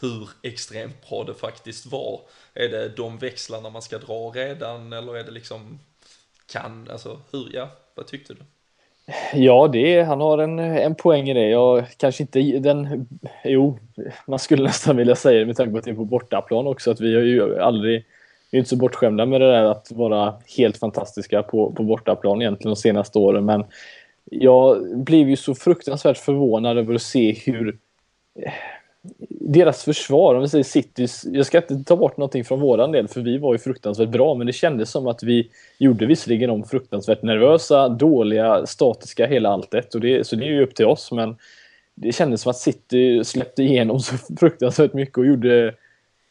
hur 0.00 0.28
extremt 0.42 1.08
bra 1.08 1.24
det 1.24 1.34
faktiskt 1.34 1.86
var. 1.86 2.20
Är 2.54 2.68
det 2.68 2.88
de 2.88 3.18
växlarna 3.18 3.70
man 3.70 3.82
ska 3.82 3.98
dra 3.98 4.30
redan 4.30 4.92
eller 4.92 5.16
är 5.16 5.24
det 5.24 5.30
liksom 5.30 5.78
kan, 6.46 6.90
alltså 6.90 7.20
hur, 7.30 7.50
ja, 7.52 7.70
vad 7.94 8.06
tyckte 8.06 8.34
du? 8.34 8.40
Ja, 9.34 9.68
det, 9.72 10.02
han 10.02 10.20
har 10.20 10.38
en, 10.38 10.58
en 10.58 10.94
poäng 10.94 11.28
i 11.28 11.34
det. 11.34 11.48
Jag 11.48 11.84
kanske 11.96 12.22
inte 12.22 12.40
den... 12.40 13.08
Jo, 13.44 13.78
man 14.26 14.38
skulle 14.38 14.62
nästan 14.62 14.96
vilja 14.96 15.14
säga 15.14 15.40
det 15.40 15.46
med 15.46 15.56
tanke 15.56 15.72
på 15.72 15.78
att 15.78 15.84
det 15.84 15.90
är 15.90 15.94
på 15.94 16.04
bortaplan 16.04 16.66
också. 16.66 16.90
Att 16.90 17.00
vi 17.00 17.14
har 17.14 17.22
ju 17.22 17.58
aldrig... 17.58 18.04
Vi 18.50 18.58
är 18.58 18.60
inte 18.60 18.70
så 18.70 18.76
bortskämda 18.76 19.26
med 19.26 19.40
det 19.40 19.50
där 19.50 19.64
att 19.64 19.92
vara 19.92 20.34
helt 20.56 20.76
fantastiska 20.76 21.42
på, 21.42 21.72
på 21.72 21.82
bortaplan 21.82 22.42
egentligen 22.42 22.74
de 22.74 22.76
senaste 22.76 23.18
åren. 23.18 23.44
Men 23.44 23.64
jag 24.24 24.98
blev 24.98 25.28
ju 25.28 25.36
så 25.36 25.54
fruktansvärt 25.54 26.18
förvånad 26.18 26.78
över 26.78 26.94
att 26.94 27.02
se 27.02 27.32
hur 27.46 27.78
deras 29.28 29.84
försvar, 29.84 30.34
om 30.34 30.42
vi 30.42 30.48
säger 30.48 30.64
Citys, 30.64 31.24
jag 31.32 31.46
ska 31.46 31.58
inte 31.58 31.84
ta 31.84 31.96
bort 31.96 32.16
någonting 32.16 32.44
från 32.44 32.60
våran 32.60 32.92
del 32.92 33.08
för 33.08 33.20
vi 33.20 33.38
var 33.38 33.52
ju 33.52 33.58
fruktansvärt 33.58 34.08
bra 34.08 34.34
men 34.34 34.46
det 34.46 34.52
kändes 34.52 34.90
som 34.90 35.06
att 35.06 35.22
vi 35.22 35.50
gjorde 35.78 36.06
visserligen 36.06 36.50
om 36.50 36.64
fruktansvärt 36.64 37.22
nervösa, 37.22 37.88
dåliga, 37.88 38.66
statiska 38.66 39.26
hela 39.26 39.48
alltet 39.48 39.94
och 39.94 40.00
det, 40.00 40.26
så 40.26 40.36
det 40.36 40.44
är 40.44 40.48
ju 40.48 40.62
upp 40.62 40.74
till 40.74 40.86
oss 40.86 41.12
men 41.12 41.36
det 41.94 42.12
kändes 42.12 42.40
som 42.40 42.50
att 42.50 42.56
City 42.56 43.24
släppte 43.24 43.62
igenom 43.62 44.00
så 44.00 44.16
fruktansvärt 44.40 44.92
mycket 44.92 45.18
och 45.18 45.26
gjorde 45.26 45.74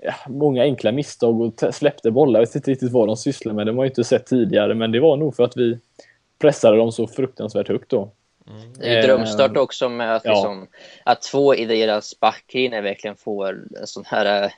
ja, 0.03 0.13
många 0.27 0.63
enkla 0.63 0.91
misstag 0.91 1.41
och 1.41 1.73
släppte 1.73 2.11
bollar. 2.11 2.39
Jag 2.39 2.47
vet 2.47 2.55
inte 2.55 2.71
riktigt 2.71 2.91
vad 2.91 3.07
de 3.07 3.17
sysslar 3.17 3.53
med, 3.53 3.65
det 3.65 3.71
har 3.71 3.75
man 3.75 3.85
ju 3.85 3.89
inte 3.89 4.03
sett 4.03 4.25
tidigare 4.25 4.75
men 4.75 4.91
det 4.91 4.99
var 4.99 5.17
nog 5.17 5.35
för 5.35 5.43
att 5.43 5.57
vi 5.57 5.79
pressade 6.39 6.77
dem 6.77 6.91
så 6.91 7.07
fruktansvärt 7.07 7.67
högt 7.67 7.89
då. 7.89 8.11
Det 8.79 8.97
är 8.97 9.03
drömstart 9.03 9.55
eh, 9.55 9.61
också 9.61 9.89
med 9.89 10.15
att, 10.15 10.25
ja. 10.25 10.31
liksom, 10.31 10.67
att 11.03 11.21
två 11.21 11.55
i 11.55 11.65
deras 11.65 12.19
backlinje 12.19 12.81
verkligen 12.81 13.15
får 13.15 13.65
en 13.79 13.87
sån 13.87 14.05
här 14.07 14.43
eh, 14.43 14.51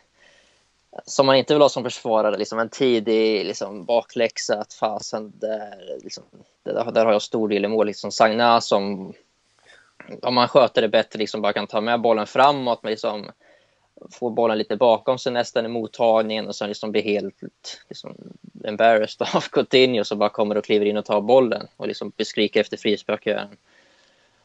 som 1.05 1.25
man 1.25 1.35
inte 1.35 1.53
vill 1.53 1.61
ha 1.61 1.69
som 1.69 1.83
försvarare, 1.83 2.37
liksom 2.37 2.59
en 2.59 2.69
tidig 2.69 3.45
liksom, 3.45 3.85
bakläxa 3.85 4.59
att 4.59 4.73
fasen, 4.73 5.33
där, 5.35 5.97
liksom, 6.03 6.23
där, 6.63 6.91
där 6.91 7.05
har 7.05 7.11
jag 7.11 7.21
stor 7.21 7.49
del 7.49 7.65
i 7.65 7.67
mål. 7.67 7.87
Liksom 7.87 8.11
Sagna 8.11 8.61
som, 8.61 9.13
om 10.21 10.33
man 10.33 10.47
sköter 10.47 10.81
det 10.81 10.89
bättre, 10.89 11.19
liksom 11.19 11.41
bara 11.41 11.53
kan 11.53 11.67
ta 11.67 11.81
med 11.81 12.01
bollen 12.01 12.27
framåt, 12.27 12.83
men 12.83 12.89
liksom, 12.89 13.31
får 14.11 14.29
bollen 14.29 14.57
lite 14.57 14.75
bakom 14.75 15.19
sig 15.19 15.31
nästan 15.31 15.65
i 15.65 15.69
mottagningen 15.69 16.47
och 16.47 16.55
sen 16.55 16.67
liksom 16.67 16.91
blir 16.91 17.03
helt 17.03 17.35
liksom, 17.89 18.15
embarrassed 18.63 19.27
av 19.35 19.41
Coutinho 19.41 20.03
som 20.03 20.19
bara 20.19 20.29
kommer 20.29 20.57
och 20.57 20.65
kliver 20.65 20.85
in 20.85 20.97
och 20.97 21.05
tar 21.05 21.21
bollen 21.21 21.67
och 21.77 21.87
liksom 21.87 22.11
beskriker 22.17 22.61
efter 22.61 22.77
frispark. 22.77 23.27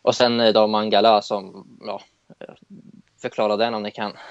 Och 0.03 0.15
sen 0.15 0.41
eh, 0.41 0.53
då 0.53 0.67
Mangala 0.67 1.23
som, 1.23 1.67
ja, 1.81 2.01
förklara 3.19 3.57
den 3.57 3.75
om 3.75 3.83
ni 3.83 3.91
kan. 3.91 4.13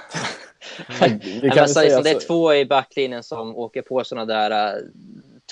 Det, 1.42 1.50
kan 1.50 1.70
så, 1.70 1.82
liksom, 1.82 2.04
det 2.04 2.10
är 2.10 2.28
två 2.28 2.54
i 2.54 2.66
backlinjen 2.66 3.24
som 3.24 3.58
åker 3.58 3.82
på 3.82 4.04
sådana 4.04 4.26
där 4.26 4.76
uh, 4.76 4.84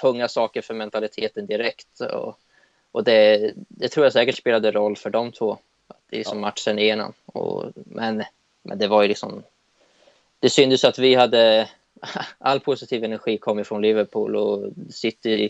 tunga 0.01 0.27
saker 0.27 0.61
för 0.61 0.73
mentaliteten 0.73 1.45
direkt. 1.45 2.01
Och, 2.01 2.39
och 2.91 3.03
det, 3.03 3.51
det 3.55 3.87
tror 3.87 4.05
jag 4.05 4.13
säkert 4.13 4.37
spelade 4.37 4.71
roll 4.71 4.97
för 4.97 5.09
de 5.09 5.31
två. 5.31 5.57
Det 6.09 6.19
är 6.19 6.23
som 6.23 6.37
ja. 6.37 6.41
matchen 6.41 6.79
igenom. 6.79 7.13
Och, 7.25 7.65
men, 7.75 8.23
men 8.63 8.77
det 8.77 8.87
var 8.87 9.01
ju 9.01 9.07
liksom... 9.07 9.43
Det 10.39 10.49
syntes 10.49 10.83
att 10.83 10.99
vi 10.99 11.15
hade... 11.15 11.69
All 12.37 12.59
positiv 12.59 13.03
energi 13.03 13.37
kom 13.37 13.59
ifrån 13.59 13.81
Liverpool 13.81 14.35
och 14.35 14.69
City 14.89 15.49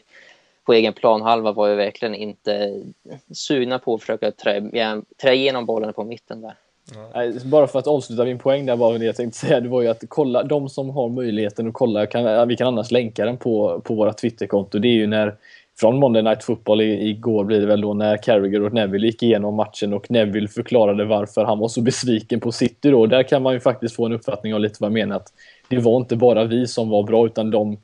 på 0.66 0.74
egen 0.74 0.94
planhalva 0.94 1.52
var 1.52 1.68
ju 1.68 1.76
verkligen 1.76 2.16
inte 2.16 2.82
sugna 3.34 3.80
på 3.80 3.94
att 3.94 4.02
försöka 4.02 4.32
trä, 4.32 4.72
trä 5.22 5.34
igenom 5.36 5.66
bollen 5.66 5.94
på 5.94 6.04
mitten 6.04 6.42
där. 6.42 6.54
Nej, 7.14 7.40
bara 7.46 7.68
för 7.68 7.80
att 7.80 7.88
avsluta 7.88 8.26
min 8.26 8.40
poäng 8.40 8.66
där 8.66 8.76
bara 8.76 8.98
det 8.98 9.06
jag 9.06 9.16
tänkte 9.16 9.40
säga, 9.40 9.60
det 9.60 9.70
var 9.70 9.82
ju 9.82 9.88
att 9.88 10.04
kolla, 10.08 10.44
de 10.44 10.70
som 10.70 10.90
har 10.90 11.10
möjligheten 11.10 11.68
att 11.68 11.74
kolla, 11.74 12.06
kan, 12.06 12.48
vi 12.48 12.56
kan 12.56 12.68
annars 12.68 12.92
länka 12.92 13.26
den 13.26 13.38
på, 13.38 13.82
på 13.84 13.94
våra 13.94 14.14
Twitterkonto, 14.14 14.80
det 14.80 14.88
är 14.88 14.94
ju 14.94 15.08
när 15.08 15.36
från 15.80 16.00
Monday 16.00 16.24
Night 16.24 16.44
Football 16.44 16.82
igår 16.82 17.44
blir 17.44 17.60
det 17.60 17.66
väl 17.66 17.82
då 17.82 17.94
när 17.94 18.18
Carragher 18.18 18.62
och 18.62 18.74
Neville 18.74 19.08
gick 19.08 19.24
igenom 19.24 19.56
matchen 19.56 19.94
och 19.94 20.12
Neville 20.12 20.48
förklarade 20.48 21.06
varför 21.06 21.44
han 21.44 21.60
var 21.60 21.68
så 21.68 21.82
besviken 21.82 22.40
på 22.40 22.52
City 22.52 22.90
då. 22.90 23.06
Där 23.06 23.24
kan 23.24 23.44
man 23.44 23.54
ju 23.54 23.60
faktiskt 23.60 23.96
få 23.96 24.06
en 24.06 24.14
uppfattning 24.14 24.54
av 24.54 24.60
lite 24.60 24.78
vad 24.80 24.88
jag 24.88 24.94
menar. 24.94 25.16
Att 25.16 25.34
det 25.68 25.78
var 25.78 25.98
inte 25.98 26.16
bara 26.16 26.44
vi 26.44 26.68
som 26.68 26.90
var 26.90 27.04
bra 27.04 27.26
utan 27.26 27.52
de 27.52 27.78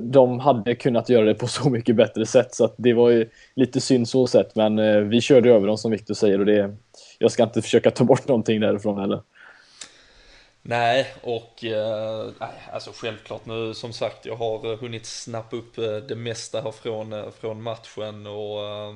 de 0.00 0.40
hade 0.40 0.74
kunnat 0.74 1.08
göra 1.08 1.24
det 1.24 1.34
på 1.34 1.46
så 1.46 1.70
mycket 1.70 1.96
bättre 1.96 2.26
sätt 2.26 2.54
så 2.54 2.64
att 2.64 2.74
det 2.76 2.92
var 2.92 3.10
ju 3.10 3.28
lite 3.54 3.80
synd 3.80 4.08
så 4.08 4.26
sett 4.26 4.54
men 4.54 4.78
eh, 4.78 4.98
vi 4.98 5.20
körde 5.20 5.50
över 5.50 5.66
dem 5.66 5.78
som 5.78 5.90
Victor 5.90 6.14
säger 6.14 6.38
och 6.38 6.46
det 6.46 6.76
jag 7.18 7.32
ska 7.32 7.42
inte 7.42 7.62
försöka 7.62 7.90
ta 7.90 8.04
bort 8.04 8.28
någonting 8.28 8.60
därifrån 8.60 9.00
heller. 9.00 9.22
Nej, 10.64 11.14
och 11.22 11.64
eh, 11.64 12.30
alltså 12.72 12.90
självklart 12.94 13.46
nu 13.46 13.74
som 13.74 13.92
sagt, 13.92 14.26
jag 14.26 14.36
har 14.36 14.72
eh, 14.72 14.78
hunnit 14.78 15.06
snappa 15.06 15.56
upp 15.56 15.78
eh, 15.78 15.96
det 15.96 16.16
mesta 16.16 16.60
här 16.60 16.70
från, 16.70 17.32
från 17.32 17.62
matchen 17.62 18.26
och 18.26 18.64
eh, 18.64 18.94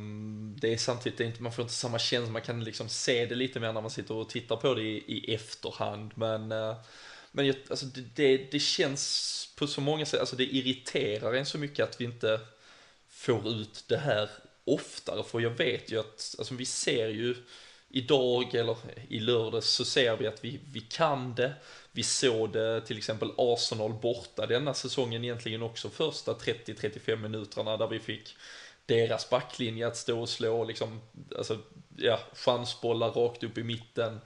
det 0.61 0.73
är 0.73 0.77
samtidigt 0.77 1.21
inte, 1.21 1.43
man 1.43 1.53
får 1.53 1.63
inte 1.63 1.75
samma 1.75 1.99
känsla, 1.99 2.33
man 2.33 2.43
kan 2.43 2.65
liksom 2.65 2.89
se 2.89 3.27
det 3.27 3.35
lite 3.35 3.61
mer 3.61 3.73
när 3.73 3.81
man 3.81 3.91
sitter 3.91 4.15
och 4.15 4.29
tittar 4.29 4.57
på 4.57 4.75
det 4.75 4.83
i, 4.83 5.05
i 5.07 5.35
efterhand, 5.35 6.11
men, 6.15 6.53
eh, 6.53 6.75
men 7.37 7.55
alltså, 7.71 7.87
det, 7.87 8.01
det, 8.15 8.37
det, 8.51 8.59
känns 8.59 9.55
på 9.57 9.67
så 9.67 9.81
många 9.81 10.07
sätt, 10.07 10.21
alltså 10.21 10.37
det 10.37 10.45
irriterar 10.45 11.35
en 11.35 11.47
så 11.47 11.59
mycket 11.59 11.89
att 11.89 12.01
vi 12.01 12.05
inte 12.05 12.41
får 13.09 13.49
ut 13.49 13.85
det 13.89 13.97
här 13.97 14.31
oftare, 14.65 15.25
för 15.25 15.41
jag 15.41 15.51
vet 15.51 15.93
ju 15.93 16.01
att, 16.01 16.35
alltså 16.39 16.55
vi 16.55 16.65
ser 16.65 17.09
ju 17.09 17.37
idag 17.89 18.55
eller 18.55 18.77
i 19.09 19.21
lördags 19.21 19.67
så 19.67 19.85
ser 19.85 20.17
vi 20.17 20.27
att 20.27 20.45
vi, 20.45 20.61
vi 20.73 20.81
kan 20.81 21.35
det. 21.35 21.53
Vi 21.93 22.03
såg 22.03 22.53
det 22.53 22.81
till 22.81 22.99
exempel 22.99 23.33
Arsenal 23.37 23.93
borta 23.93 24.47
denna 24.47 24.75
säsongen 24.75 25.25
egentligen 25.25 25.63
också 25.63 25.91
första 25.91 26.33
30-35 26.33 27.17
minuterna 27.17 27.77
där 27.77 27.89
vi 27.89 27.99
fick 27.99 28.37
deras 28.87 29.31
backlinje 29.31 29.87
att 29.87 29.97
stå 29.97 30.21
och 30.21 30.29
slå 30.29 30.65
liksom, 30.65 31.01
alltså, 31.39 31.59
ja, 31.97 32.21
chansbollar 32.35 33.11
rakt 33.11 33.43
upp 33.43 33.59
i 33.59 33.63
mitten 33.63 34.21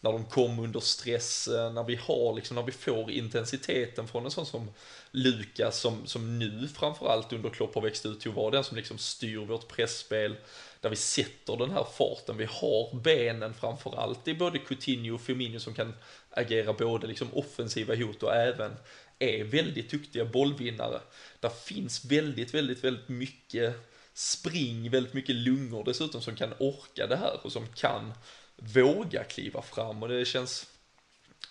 när 0.00 0.12
de 0.12 0.24
kom 0.24 0.58
under 0.58 0.80
stress, 0.80 1.48
eh, 1.48 1.72
när 1.72 1.84
vi 1.84 1.96
har 1.96 2.34
liksom, 2.34 2.54
när 2.54 2.62
vi 2.62 2.72
får 2.72 3.10
intensiteten 3.10 4.08
från 4.08 4.24
en 4.24 4.30
sån 4.30 4.46
som 4.46 4.70
Lukas 5.10 5.80
som, 5.80 6.06
som 6.06 6.38
nu 6.38 6.68
framförallt 6.68 7.32
under 7.32 7.50
Klopp 7.50 7.74
har 7.74 7.82
växt 7.82 8.06
ut 8.06 8.20
till 8.20 8.30
att 8.30 8.36
vara 8.36 8.50
den 8.50 8.64
som 8.64 8.76
liksom 8.76 8.98
styr 8.98 9.38
vårt 9.38 9.68
pressspel 9.68 10.36
där 10.80 10.90
vi 10.90 10.96
sätter 10.96 11.56
den 11.56 11.70
här 11.70 11.84
farten, 11.98 12.36
vi 12.36 12.44
har 12.44 12.94
benen 13.00 13.54
framförallt. 13.54 14.28
i 14.28 14.34
både 14.34 14.58
Coutinho 14.58 15.14
och 15.14 15.20
Firmino 15.20 15.60
som 15.60 15.74
kan 15.74 15.94
agera 16.30 16.72
både 16.72 17.06
liksom 17.06 17.28
offensiva 17.32 17.94
hot 17.94 18.22
och 18.22 18.34
även 18.34 18.76
är 19.18 19.44
väldigt 19.44 19.90
duktiga 19.90 20.24
bollvinnare. 20.24 21.00
Där 21.40 21.48
finns 21.48 22.04
väldigt, 22.04 22.54
väldigt, 22.54 22.84
väldigt 22.84 23.08
mycket 23.08 23.74
spring, 24.14 24.90
väldigt 24.90 25.14
mycket 25.14 25.34
lungor 25.34 25.84
dessutom 25.84 26.22
som 26.22 26.36
kan 26.36 26.54
orka 26.58 27.06
det 27.06 27.16
här 27.16 27.40
och 27.42 27.52
som 27.52 27.66
kan 27.74 28.12
våga 28.56 29.24
kliva 29.24 29.62
fram 29.62 30.02
och 30.02 30.08
det 30.08 30.24
känns 30.24 30.66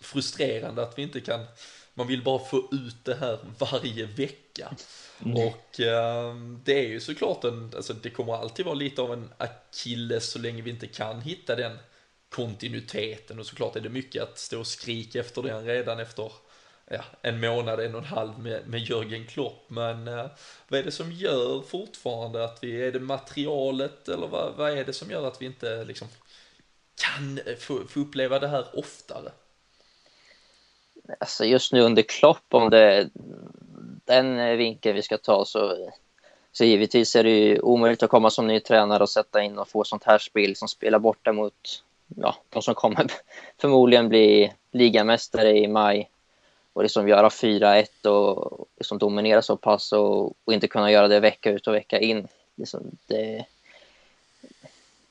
frustrerande 0.02 0.82
att 0.82 0.98
vi 0.98 1.02
inte 1.02 1.22
kan, 1.22 1.46
man 1.94 2.08
vill 2.08 2.24
bara 2.24 2.40
få 2.40 2.70
ut 2.72 3.06
det 3.06 3.16
här 3.16 3.40
varje 3.60 4.06
vecka. 4.06 4.76
Mm. 5.26 5.48
Och 5.48 5.80
eh, 5.80 6.36
det 6.64 6.80
är 6.80 6.88
ju 6.88 7.00
såklart 7.00 7.44
en, 7.44 7.72
alltså 7.76 7.94
det 7.94 8.10
kommer 8.10 8.34
alltid 8.34 8.66
vara 8.66 8.76
lite 8.76 9.02
av 9.02 9.14
en 9.14 9.30
akilles 9.38 10.32
så 10.32 10.40
länge 10.40 10.62
vi 10.62 10.70
inte 10.70 10.88
kan 10.88 11.22
hitta 11.22 11.56
den 11.56 11.78
kontinuiteten 12.30 13.40
och 13.40 13.46
såklart 13.46 13.76
är 13.76 13.82
det 13.82 13.90
mycket 13.90 14.24
att 14.24 14.38
stå 14.38 14.60
och 14.60 14.68
skrika 14.68 15.20
efter 15.20 15.42
den 15.42 15.66
redan 15.66 16.00
efter 16.00 16.32
ja, 16.90 17.04
en 17.22 17.40
månad, 17.40 17.80
en 17.80 17.96
och 17.96 18.02
en 18.02 18.08
halv 18.08 18.40
med, 18.40 18.68
med 18.68 18.80
Jörgen 18.80 19.28
Klopp. 19.28 19.66
Men 19.68 20.08
eh, 20.08 20.26
vad 20.68 20.80
är 20.80 20.84
det 20.84 20.92
som 20.92 21.12
gör 21.12 21.62
fortfarande 21.62 22.46
att 22.46 22.64
vi, 22.64 22.82
är 22.82 22.92
det 22.92 23.00
materialet 23.00 24.10
eller 24.10 24.28
vad, 24.28 24.54
vad 24.56 24.78
är 24.78 24.86
det 24.86 24.94
som 24.94 25.12
gör 25.12 25.28
att 25.28 25.42
vi 25.42 25.46
inte 25.46 25.86
liksom 25.86 26.08
kan 26.96 27.40
eh, 27.46 27.56
få, 27.56 27.86
få 27.90 28.00
uppleva 28.00 28.40
det 28.40 28.48
här 28.48 28.66
oftare? 28.74 29.32
Alltså 31.20 31.46
just 31.46 31.74
nu 31.74 31.82
under 31.82 32.02
Klopp, 32.02 32.54
om 32.54 32.70
det 32.70 32.80
är 32.80 33.10
den 34.06 34.58
vinkeln 34.58 34.96
vi 34.96 35.02
ska 35.02 35.18
ta 35.18 35.46
så, 35.46 35.92
så 36.52 36.66
givetvis 36.66 37.16
är 37.16 37.24
det 37.24 37.30
ju 37.30 37.60
omöjligt 37.60 38.04
att 38.04 38.10
komma 38.10 38.30
som 38.30 38.48
ny 38.48 38.60
tränare 38.60 39.04
och 39.04 39.10
sätta 39.10 39.44
in 39.44 39.58
och 39.58 39.70
få 39.70 39.84
sånt 39.84 40.04
här 40.04 40.18
spel 40.18 40.56
som 40.56 40.68
spelar 40.68 41.00
borta 41.00 41.34
mot 41.34 41.84
ja, 42.16 42.36
de 42.50 42.62
som 42.62 42.75
kommer 42.75 43.08
förmodligen 43.62 44.10
bli 44.10 44.54
ligamästare 44.72 45.58
i 45.58 45.68
maj 45.68 46.10
och 46.74 46.84
liksom 46.84 47.08
göra 47.08 47.30
4-1 47.30 48.08
och 48.08 48.68
liksom 48.78 48.98
dominera 48.98 49.42
så 49.42 49.58
pass 49.58 49.94
och, 49.94 50.34
och, 50.46 50.54
inte 50.54 50.68
kunna 50.68 50.92
göra 50.92 51.08
det 51.08 51.20
vecka 51.20 51.52
ut 51.52 51.68
och 51.68 51.74
vecka 51.74 52.00
in. 52.00 52.28
Liksom 52.56 52.98
det, 53.08 53.46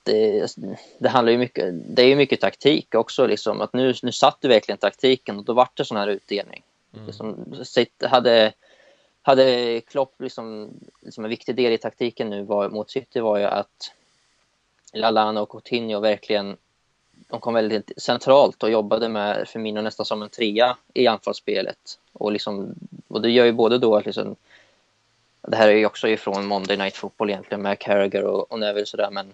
det, 0.05 0.57
det, 0.99 1.09
handlar 1.09 1.33
ju 1.33 1.39
mycket, 1.39 1.75
det 1.97 2.03
är 2.03 2.07
ju 2.07 2.17
mycket 2.17 2.41
taktik 2.41 2.95
också. 2.95 3.27
Liksom, 3.27 3.61
att 3.61 3.73
nu, 3.73 3.95
nu 4.03 4.13
satt 4.13 4.41
du 4.41 4.49
verkligen 4.49 4.79
taktiken 4.79 5.39
och 5.39 5.45
då 5.45 5.53
vart 5.53 5.77
det 5.77 5.85
sån 5.85 5.97
här 5.97 6.09
utdelning. 6.09 6.63
Mm. 6.95 7.07
Liksom, 7.07 7.55
hade, 8.01 8.53
hade 9.23 9.81
Klopp 9.81 10.21
liksom, 10.21 10.71
liksom 11.01 11.25
en 11.25 11.31
viktig 11.31 11.57
del 11.57 11.73
i 11.73 11.79
taktiken 11.79 12.31
nu 12.31 12.43
var, 12.43 12.69
mot 12.69 12.91
City 12.91 13.21
var 13.21 13.39
ju 13.39 13.45
att 13.45 13.93
Lallana 14.93 15.43
och 15.43 15.51
Coutinho 15.51 16.01
verkligen 16.01 16.57
de 17.29 17.41
kom 17.41 17.55
väldigt 17.55 17.93
centralt 17.97 18.63
och 18.63 18.71
jobbade 18.71 19.09
med 19.09 19.49
Firmino 19.49 19.81
nästan 19.81 20.07
som 20.07 20.23
en 20.23 20.29
trea 20.29 20.77
i 20.95 21.07
anfallsspelet. 21.07 21.99
Och, 22.13 22.33
liksom, 22.33 22.75
och 23.09 23.23
det 23.23 23.31
gör 23.31 23.45
ju 23.45 23.53
både 23.53 23.79
då 23.79 23.97
att 23.97 24.07
liksom, 24.07 24.37
det 25.43 25.57
här 25.57 25.69
är 25.69 25.77
ju 25.77 25.87
också 25.87 26.09
ifrån 26.09 26.47
Monday 26.47 26.77
Night 26.77 26.97
Football 26.97 27.31
egentligen 27.31 27.63
med 27.63 27.79
Carragher 27.79 28.25
och, 28.25 28.53
och 28.53 28.59
Neville 28.59 28.87
sådär 28.87 29.11
men 29.11 29.33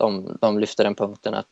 de, 0.00 0.38
de 0.40 0.58
lyfter 0.58 0.84
den 0.84 0.94
punkten 0.94 1.34
att 1.34 1.46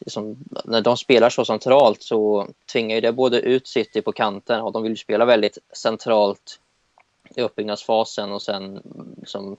liksom, 0.00 0.36
när 0.64 0.80
de 0.80 0.96
spelar 0.96 1.30
så 1.30 1.44
centralt 1.44 2.02
så 2.02 2.48
tvingar 2.72 2.94
ju 2.94 3.00
det 3.00 3.12
både 3.12 3.40
ut 3.40 3.68
City 3.68 4.02
på 4.02 4.12
kanten 4.12 4.60
och 4.60 4.72
de 4.72 4.82
vill 4.82 4.98
spela 4.98 5.24
väldigt 5.24 5.58
centralt 5.72 6.60
i 7.36 7.42
uppbyggnadsfasen 7.42 8.32
och 8.32 8.42
sen 8.42 8.82
liksom, 9.16 9.56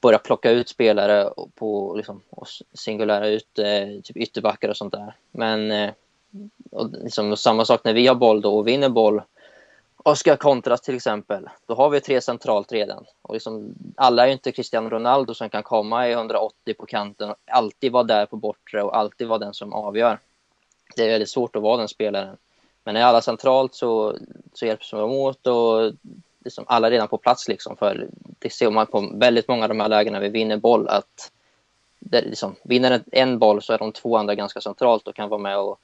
börja 0.00 0.18
plocka 0.18 0.50
ut 0.50 0.68
spelare 0.68 1.30
på, 1.54 1.94
liksom, 1.96 2.20
och 2.30 2.46
singulära 2.74 3.28
ut 3.28 3.58
eh, 3.58 4.00
typ 4.04 4.16
ytterbackar 4.16 4.68
och 4.68 4.76
sånt 4.76 4.92
där. 4.94 5.14
Men 5.30 5.70
eh, 5.70 5.90
och 6.70 6.90
liksom, 6.90 7.32
och 7.32 7.38
samma 7.38 7.64
sak 7.64 7.84
när 7.84 7.92
vi 7.92 8.06
har 8.06 8.14
boll 8.14 8.40
då 8.40 8.58
och 8.58 8.68
vinner 8.68 8.88
boll 8.88 9.22
och 10.04 10.18
ska 10.18 10.36
kontras 10.36 10.80
till 10.80 10.96
exempel, 10.96 11.48
då 11.66 11.74
har 11.74 11.90
vi 11.90 12.00
tre 12.00 12.20
centralt 12.20 12.72
redan. 12.72 13.04
Och 13.22 13.34
liksom, 13.34 13.74
alla 13.96 14.22
är 14.22 14.26
ju 14.26 14.32
inte 14.32 14.52
Cristiano 14.52 14.88
Ronaldo 14.88 15.34
som 15.34 15.50
kan 15.50 15.62
komma 15.62 16.08
i 16.08 16.12
180 16.12 16.74
på 16.78 16.86
kanten 16.86 17.30
och 17.30 17.36
alltid 17.50 17.92
vara 17.92 18.02
där 18.02 18.26
på 18.26 18.36
bortre 18.36 18.82
och 18.82 18.96
alltid 18.96 19.28
vara 19.28 19.38
den 19.38 19.54
som 19.54 19.72
avgör. 19.72 20.18
Det 20.96 21.02
är 21.02 21.08
väldigt 21.08 21.30
svårt 21.30 21.56
att 21.56 21.62
vara 21.62 21.76
den 21.76 21.88
spelaren. 21.88 22.36
Men 22.84 22.96
är 22.96 23.02
alla 23.02 23.20
centralt 23.20 23.74
så, 23.74 24.16
så 24.52 24.66
hjälps 24.66 24.90
de 24.90 25.12
åt 25.12 25.46
och 25.46 25.92
liksom 26.44 26.64
alla 26.68 26.90
redan 26.90 27.08
på 27.08 27.18
plats. 27.18 27.48
Liksom, 27.48 27.76
för 27.76 28.08
det 28.38 28.50
ser 28.50 28.70
man 28.70 28.86
på 28.86 29.10
väldigt 29.14 29.48
många 29.48 29.62
av 29.62 29.68
de 29.68 29.80
här 29.80 29.88
lägena 29.88 30.20
vi 30.20 30.28
vinner 30.28 30.56
boll 30.56 30.88
att 30.88 31.32
det 31.98 32.20
liksom, 32.20 32.54
vinner 32.62 33.02
en 33.12 33.38
boll 33.38 33.62
så 33.62 33.72
är 33.72 33.78
de 33.78 33.92
två 33.92 34.16
andra 34.16 34.34
ganska 34.34 34.60
centralt 34.60 35.08
och 35.08 35.14
kan 35.14 35.28
vara 35.28 35.40
med 35.40 35.58
och, 35.58 35.80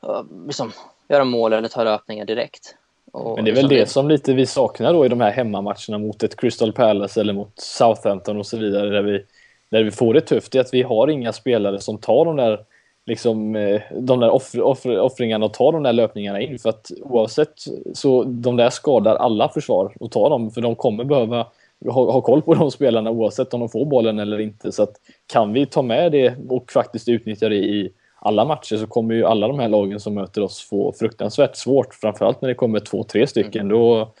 och 0.00 0.24
liksom, 0.46 0.72
göra 1.08 1.24
mål 1.24 1.52
eller 1.52 1.68
ta 1.68 1.84
löpningar 1.84 2.24
direkt. 2.24 2.74
Och 3.18 3.36
Men 3.36 3.44
det 3.44 3.50
är 3.50 3.54
väl 3.54 3.68
det 3.68 3.86
som 3.86 4.08
lite 4.08 4.34
vi 4.34 4.46
saknar 4.46 4.92
då 4.92 5.06
i 5.06 5.08
de 5.08 5.20
här 5.20 5.30
hemmamatcherna 5.30 5.98
mot 5.98 6.22
ett 6.22 6.36
Crystal 6.36 6.72
Palace 6.72 7.20
eller 7.20 7.32
mot 7.32 7.52
Southampton 7.60 8.36
och 8.36 8.46
så 8.46 8.56
vidare 8.56 8.90
där 8.90 9.02
vi, 9.02 9.24
där 9.70 9.82
vi 9.82 9.90
får 9.90 10.14
det 10.14 10.20
tufft. 10.20 10.52
Det 10.52 10.58
är 10.58 10.60
att 10.60 10.74
vi 10.74 10.82
har 10.82 11.08
inga 11.08 11.32
spelare 11.32 11.80
som 11.80 11.98
tar 11.98 12.24
de 12.24 12.36
där 12.36 12.60
liksom, 13.06 13.56
eh, 13.56 13.80
de 14.00 14.20
där 14.20 14.30
offr, 14.30 14.60
offr, 14.60 14.98
offringarna 14.98 15.46
och 15.46 15.54
tar 15.54 15.72
de 15.72 15.82
där 15.82 15.92
löpningarna 15.92 16.40
in. 16.40 16.58
För 16.58 16.68
att 16.68 16.90
oavsett 17.02 17.54
så 17.94 18.24
de 18.24 18.56
där 18.56 18.70
skadar 18.70 19.16
alla 19.16 19.48
försvar 19.48 19.92
och 20.00 20.10
tar 20.10 20.30
dem. 20.30 20.50
För 20.50 20.60
de 20.60 20.76
kommer 20.76 21.04
behöva 21.04 21.46
ha, 21.84 22.12
ha 22.12 22.20
koll 22.20 22.42
på 22.42 22.54
de 22.54 22.70
spelarna 22.70 23.10
oavsett 23.10 23.54
om 23.54 23.60
de 23.60 23.68
får 23.68 23.84
bollen 23.84 24.18
eller 24.18 24.40
inte. 24.40 24.72
Så 24.72 24.82
att 24.82 24.92
kan 25.26 25.52
vi 25.52 25.66
ta 25.66 25.82
med 25.82 26.12
det 26.12 26.34
och 26.48 26.72
faktiskt 26.72 27.08
utnyttja 27.08 27.48
det 27.48 27.56
i 27.56 27.92
alla 28.20 28.44
matcher 28.44 28.76
så 28.76 28.86
kommer 28.86 29.14
ju 29.14 29.24
alla 29.24 29.48
de 29.48 29.58
här 29.58 29.68
lagen 29.68 30.00
som 30.00 30.14
möter 30.14 30.40
oss 30.40 30.62
få 30.62 30.92
fruktansvärt 30.92 31.56
svårt. 31.56 31.94
Framförallt 31.94 32.40
när 32.40 32.48
det 32.48 32.54
kommer 32.54 32.80
två, 32.80 33.04
tre 33.04 33.26
stycken. 33.26 33.60
Mm. 33.60 33.68
Då, 33.68 34.14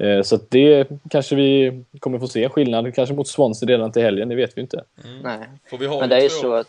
eh, 0.00 0.22
så 0.22 0.34
att 0.34 0.50
det 0.50 0.88
kanske 1.10 1.36
vi 1.36 1.84
kommer 1.98 2.18
få 2.18 2.28
se 2.28 2.44
en 2.44 2.50
skillnad. 2.50 2.94
Kanske 2.94 3.14
mot 3.14 3.28
Swansea 3.28 3.68
redan 3.68 3.92
till 3.92 4.02
helgen, 4.02 4.28
det 4.28 4.34
vet 4.34 4.56
vi 4.56 4.60
inte. 4.60 4.84
Mm. 5.04 5.18
Nej, 5.22 5.48
För 5.70 5.78
vi 5.78 5.86
har 5.86 6.00
men 6.00 6.08
det 6.08 6.16
är 6.16 6.22
ju 6.22 6.28
så 6.28 6.54
att 6.54 6.68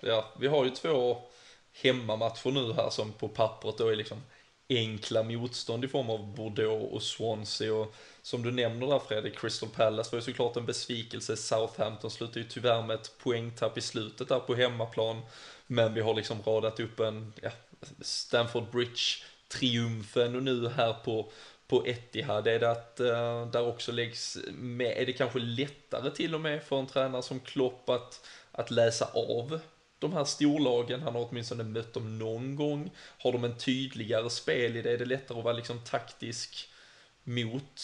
ja, 0.00 0.24
vi 0.40 0.46
har 0.46 0.64
ju 0.64 0.70
två 0.70 1.16
hemmamatcher 1.82 2.50
nu 2.50 2.72
här 2.72 2.90
som 2.90 3.12
på 3.12 3.28
pappret 3.28 3.78
då 3.78 3.88
är 3.88 3.96
liksom 3.96 4.18
enkla 4.68 5.22
motstånd 5.22 5.84
i 5.84 5.88
form 5.88 6.10
av 6.10 6.34
Bordeaux 6.34 6.92
och 6.92 7.02
Swansea 7.02 7.74
och 7.74 7.94
som 8.24 8.42
du 8.42 8.50
nämner 8.50 8.86
där 8.86 8.98
Fredrik, 8.98 9.38
Crystal 9.38 9.68
Palace 9.68 10.10
var 10.12 10.18
ju 10.18 10.22
såklart 10.22 10.56
en 10.56 10.66
besvikelse, 10.66 11.36
Southampton 11.36 12.10
slutade 12.10 12.40
ju 12.40 12.46
tyvärr 12.46 12.82
med 12.82 12.94
ett 12.94 13.18
poängtapp 13.18 13.78
i 13.78 13.80
slutet 13.80 14.28
där 14.28 14.38
på 14.38 14.54
hemmaplan, 14.54 15.20
men 15.66 15.94
vi 15.94 16.00
har 16.00 16.14
liksom 16.14 16.42
radat 16.42 16.80
upp 16.80 17.00
en 17.00 17.32
ja, 17.42 17.50
Stamford 18.00 18.64
Bridge-triumfen 18.72 20.36
och 20.36 20.42
nu 20.42 20.68
här 20.68 20.92
på 20.92 21.30
på 21.66 21.86
Etihad, 21.86 22.46
är 22.46 22.58
det 22.58 22.70
att 22.70 23.00
uh, 23.00 23.50
där 23.50 23.66
också 23.66 23.92
läggs 23.92 24.38
med, 24.52 24.98
är 24.98 25.06
det 25.06 25.12
kanske 25.12 25.38
lättare 25.38 26.10
till 26.10 26.34
och 26.34 26.40
med 26.40 26.62
för 26.62 26.78
en 26.78 26.86
tränare 26.86 27.22
som 27.22 27.40
Klopp 27.40 27.88
att, 27.88 28.26
att 28.52 28.70
läsa 28.70 29.04
av 29.14 29.60
de 29.98 30.12
här 30.12 30.24
storlagen, 30.24 31.02
han 31.02 31.14
har 31.14 31.28
åtminstone 31.30 31.64
mött 31.64 31.92
dem 31.92 32.18
någon 32.18 32.56
gång. 32.56 32.90
Har 33.18 33.32
de 33.32 33.44
en 33.44 33.58
tydligare 33.58 34.30
spel 34.30 34.76
i 34.76 34.82
det, 34.82 34.92
är 34.92 34.98
det 34.98 35.04
lättare 35.04 35.38
att 35.38 35.44
vara 35.44 35.54
liksom 35.54 35.78
taktisk 35.78 36.68
mot 37.24 37.80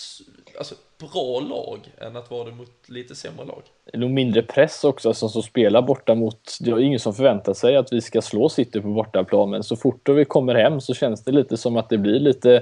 alltså, 0.58 0.74
bra 0.98 1.40
lag 1.40 1.78
än 1.98 2.16
att 2.16 2.30
vara 2.30 2.44
det 2.44 2.54
mot 2.54 2.88
lite 2.88 3.14
sämre 3.14 3.44
lag. 3.44 3.62
Det 3.84 3.96
är 3.96 4.00
nog 4.00 4.10
mindre 4.10 4.42
press 4.42 4.84
också 4.84 5.14
som, 5.14 5.28
som 5.28 5.42
spelar 5.42 5.82
borta 5.82 6.14
mot, 6.14 6.56
det 6.60 6.70
är 6.70 6.78
ingen 6.78 7.00
som 7.00 7.14
förväntar 7.14 7.54
sig 7.54 7.76
att 7.76 7.92
vi 7.92 8.00
ska 8.00 8.22
slå 8.22 8.48
City 8.48 8.80
på 8.80 8.88
bortaplan 8.88 9.50
men 9.50 9.62
så 9.62 9.76
fort 9.76 10.08
vi 10.08 10.24
kommer 10.24 10.54
hem 10.54 10.80
så 10.80 10.94
känns 10.94 11.24
det 11.24 11.32
lite 11.32 11.56
som 11.56 11.76
att 11.76 11.88
det 11.88 11.98
blir 11.98 12.20
lite 12.20 12.54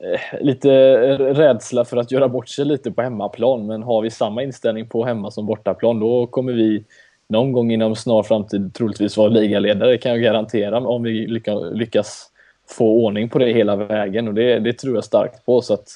eh, 0.00 0.40
lite 0.40 0.70
rädsla 1.18 1.84
för 1.84 1.96
att 1.96 2.10
göra 2.10 2.28
bort 2.28 2.48
sig 2.48 2.64
lite 2.64 2.90
på 2.90 3.02
hemmaplan 3.02 3.66
men 3.66 3.82
har 3.82 4.02
vi 4.02 4.10
samma 4.10 4.42
inställning 4.42 4.88
på 4.88 5.04
hemma 5.04 5.30
som 5.30 5.46
bortaplan 5.46 6.00
då 6.00 6.26
kommer 6.26 6.52
vi 6.52 6.84
någon 7.28 7.52
gång 7.52 7.72
inom 7.72 7.96
snar 7.96 8.22
framtid 8.22 8.74
troligtvis 8.74 9.16
vara 9.16 9.28
ligaledare 9.28 9.98
kan 9.98 10.12
jag 10.12 10.22
garantera 10.22 10.78
om 10.78 11.02
vi 11.02 11.26
lyckas 11.72 12.30
få 12.70 13.04
ordning 13.04 13.28
på 13.28 13.38
det 13.38 13.52
hela 13.52 13.76
vägen 13.76 14.28
och 14.28 14.34
det, 14.34 14.58
det 14.58 14.72
tror 14.72 14.94
jag 14.94 15.04
starkt 15.04 15.46
på. 15.46 15.62
Så 15.62 15.74
att 15.74 15.88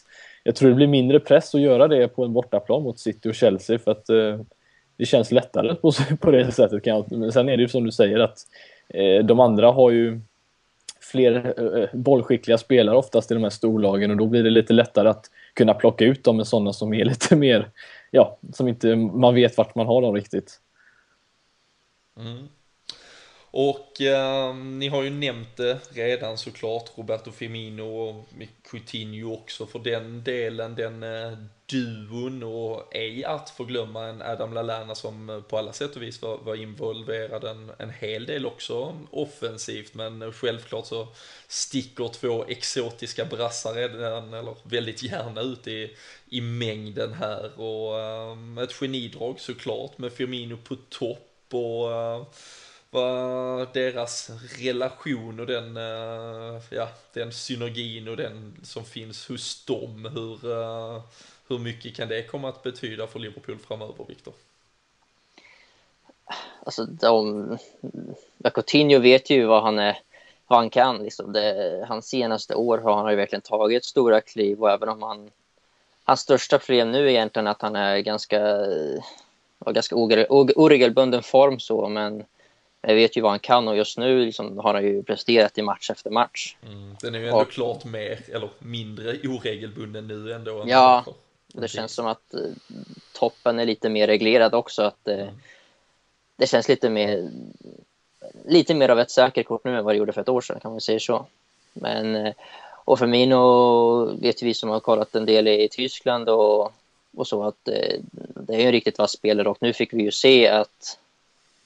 jag 0.45 0.57
tror 0.57 0.69
det 0.69 0.75
blir 0.75 0.87
mindre 0.87 1.21
press 1.21 1.55
att 1.55 1.61
göra 1.61 1.89
det 1.89 2.09
på 2.09 2.25
en 2.25 2.33
bortaplan 2.33 2.83
mot 2.83 2.99
City 2.99 3.29
och 3.29 3.35
Chelsea 3.35 3.79
för 3.79 3.91
att 3.91 4.09
eh, 4.09 4.41
det 4.97 5.07
känns 5.07 5.33
lättare 5.33 5.75
på, 5.75 5.93
på 6.21 6.31
det 6.31 6.53
sättet. 6.53 6.85
Kan 6.85 6.97
jag, 6.97 7.13
men 7.13 7.33
sen 7.33 7.49
är 7.49 7.57
det 7.57 7.63
ju 7.63 7.69
som 7.69 7.85
du 7.85 7.93
säger 7.93 8.19
att 8.19 8.39
eh, 8.89 9.25
de 9.25 9.41
andra 9.41 9.71
har 9.71 9.91
ju 9.91 10.21
fler 11.01 11.55
eh, 11.79 11.89
bollskickliga 11.93 12.59
spelare 12.59 12.97
oftast 12.97 13.31
i 13.31 13.35
de 13.35 13.43
här 13.43 13.51
storlagen 13.51 14.11
och 14.11 14.17
då 14.17 14.27
blir 14.27 14.43
det 14.43 14.51
lite 14.51 14.73
lättare 14.73 15.09
att 15.09 15.31
kunna 15.55 15.75
plocka 15.75 16.05
ut 16.05 16.25
dem 16.25 16.37
med 16.37 16.47
sådana 16.47 16.73
som 16.73 16.95
är 16.95 17.05
lite 17.15 17.37
mer, 17.37 17.69
ja, 18.11 18.39
som 18.53 18.69
inte 18.69 18.97
man 18.97 19.35
vet 19.35 19.57
vart 19.57 19.75
man 19.75 19.87
har 19.87 20.03
dem 20.03 20.15
riktigt. 20.15 20.61
Mm. 22.21 22.49
Och 23.57 24.01
eh, 24.01 24.55
ni 24.55 24.89
har 24.89 25.03
ju 25.03 25.11
nämnt 25.11 25.57
det 25.57 25.79
redan 25.93 26.39
såklart, 26.39 26.91
Roberto 26.99 27.33
Firmino 27.33 27.83
och 27.83 28.25
Coutinho 28.71 29.35
också. 29.35 29.67
För 29.67 29.79
den 29.79 30.25
delen, 30.25 30.75
den 30.75 31.03
eh, 31.03 31.39
duon 31.67 32.43
och 32.43 32.95
ej 32.95 33.25
att 33.25 33.51
förglömma 33.51 34.05
en 34.05 34.23
Adam 34.23 34.53
Lallana 34.53 34.95
som 34.95 35.31
eh, 35.31 35.41
på 35.41 35.59
alla 35.59 35.73
sätt 35.73 35.97
och 35.97 36.03
vis 36.03 36.23
var, 36.23 36.39
var 36.39 36.55
involverad 36.55 37.45
en, 37.45 37.71
en 37.79 37.91
hel 37.91 38.27
del 38.27 38.47
också 38.47 38.97
offensivt. 39.11 39.95
Men 39.95 40.23
eh, 40.23 40.33
självklart 40.33 40.87
så 40.87 41.09
sticker 41.49 42.09
två 42.09 42.45
exotiska 42.49 43.25
brassar 43.25 43.75
redan, 43.75 44.35
eller 44.35 44.55
väldigt 44.63 45.03
gärna 45.03 45.41
ut 45.41 45.67
i, 45.67 45.97
i 46.29 46.41
mängden 46.41 47.13
här. 47.13 47.61
Och 47.61 48.01
eh, 48.01 48.63
ett 48.65 48.73
genidrag 48.73 49.41
såklart 49.41 49.99
med 49.99 50.13
Firmino 50.13 50.57
på 50.57 50.77
topp 50.91 51.31
och 51.53 51.93
eh, 51.93 52.23
vad 52.95 53.69
deras 53.73 54.31
relation 54.59 55.41
och 55.41 55.47
den, 55.47 55.77
eh, 55.77 56.63
ja, 56.71 56.89
den 57.13 57.33
synergin 57.33 58.09
och 58.09 58.17
den 58.17 58.57
som 58.63 58.85
finns 58.85 59.29
hos 59.29 59.65
dem, 59.65 60.09
hur, 60.15 60.53
eh, 60.53 61.03
hur 61.49 61.59
mycket 61.59 61.97
kan 61.97 62.09
det 62.09 62.23
komma 62.23 62.49
att 62.49 62.63
betyda 62.63 63.07
för 63.07 63.19
Liverpool 63.19 63.59
framöver, 63.59 64.05
Viktor? 64.09 64.35
Alltså, 66.65 66.85
de, 66.85 67.59
Coutinho 68.55 68.99
vet 68.99 69.31
ju 69.31 69.45
vad 69.45 69.63
han 69.63 69.79
är 69.79 69.99
vad 70.47 70.59
han 70.59 70.71
kan. 70.71 71.03
Liksom. 71.03 71.33
Det, 71.33 71.85
hans 71.89 72.09
senaste 72.09 72.55
år 72.55 72.79
har 72.79 72.97
han 72.97 73.11
ju 73.11 73.17
verkligen 73.17 73.43
tagit 73.43 73.85
stora 73.85 74.21
kliv 74.21 74.63
och 74.63 74.71
även 74.71 74.89
om 74.89 75.03
han 75.03 75.31
hans 76.05 76.21
största 76.21 76.59
problem 76.59 76.93
nu 76.93 77.07
är 77.07 77.11
egentligen 77.11 77.47
att 77.47 77.63
han 77.63 77.77
är 77.77 77.99
ganska 77.99 78.41
har 79.65 79.73
ganska 79.73 79.97
oregelbunden 79.97 81.23
form 81.23 81.61
så, 81.61 81.89
men 81.89 82.25
jag 82.87 82.95
vet 82.95 83.17
ju 83.17 83.21
vad 83.21 83.31
han 83.31 83.39
kan 83.39 83.69
och 83.69 83.77
just 83.77 83.99
nu 83.99 84.25
liksom 84.25 84.59
har 84.59 84.75
han 84.75 84.85
ju 84.85 85.03
presterat 85.03 85.59
i 85.59 85.63
match 85.63 85.91
efter 85.91 86.11
match. 86.11 86.57
Mm, 86.67 86.97
den 87.01 87.15
är 87.15 87.19
ju 87.19 87.27
ändå 87.27 87.41
och, 87.41 87.51
klart 87.51 87.85
mer, 87.85 88.19
eller 88.29 88.49
mindre 88.59 89.19
oregelbunden 89.29 90.07
nu 90.07 90.33
ändå. 90.33 90.63
Än 90.63 90.69
ja, 90.69 91.05
det 91.47 91.69
känns 91.69 91.93
som 91.93 92.07
att 92.07 92.35
eh, 92.35 92.41
toppen 93.13 93.59
är 93.59 93.67
lite 93.67 93.89
mer 93.89 94.07
reglerad 94.07 94.55
också. 94.55 94.83
Att 94.83 95.09
eh, 95.09 95.21
mm. 95.21 95.35
Det 96.37 96.47
känns 96.47 96.69
lite 96.69 96.91
mer, 96.91 97.31
lite 98.45 98.75
mer 98.75 98.89
av 98.89 99.01
ett 99.01 99.11
säkert 99.11 99.47
kort 99.47 99.65
nu 99.65 99.79
än 99.79 99.85
vad 99.85 99.95
det 99.95 99.99
gjorde 99.99 100.13
för 100.13 100.21
ett 100.21 100.29
år 100.29 100.41
sedan 100.41 100.61
kan 100.61 100.71
man 100.71 100.81
säga 100.81 101.01
så. 101.01 101.27
Men, 101.73 102.17
eh, 102.17 102.35
och 102.85 102.99
för 102.99 103.07
Mino 103.07 104.05
vet 104.21 104.43
vi 104.43 104.55
som 104.55 104.71
har 104.71 104.81
kollat 104.81 105.15
en 105.15 105.27
del 105.27 105.49
i 105.49 105.69
Tyskland 105.69 106.29
och 106.29 106.73
och 107.17 107.27
så 107.27 107.43
att 107.43 107.65
det 108.35 108.55
är 108.55 108.67
en 108.67 108.73
riktigt 108.73 108.99
vass 108.99 109.13
spelare 109.13 109.49
och 109.49 109.59
nu 109.61 109.73
fick 109.73 109.93
vi 109.93 110.03
ju 110.03 110.11
se 110.11 110.49
att 110.49 110.99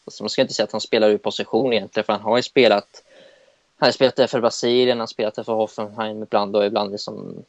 alltså 0.08 0.22
man 0.22 0.30
ska 0.30 0.42
inte 0.42 0.54
säga 0.54 0.64
att 0.64 0.72
han 0.72 0.80
spelar 0.80 1.10
ur 1.10 1.18
position 1.18 1.72
egentligen 1.72 2.04
för 2.04 2.12
han 2.12 2.22
har 2.22 2.36
ju 2.36 2.42
spelat 2.42 3.02
han 3.76 3.86
har 3.86 3.92
spelat 3.92 4.16
det 4.16 4.28
för 4.28 4.40
Brasilien, 4.40 4.98
han 4.98 5.00
har 5.00 5.06
spelat 5.06 5.34
det 5.34 5.44
för 5.44 5.52
Hoffenheim 5.52 6.22
ibland 6.22 6.56
och 6.56 6.66
ibland 6.66 6.92
liksom 6.92 7.44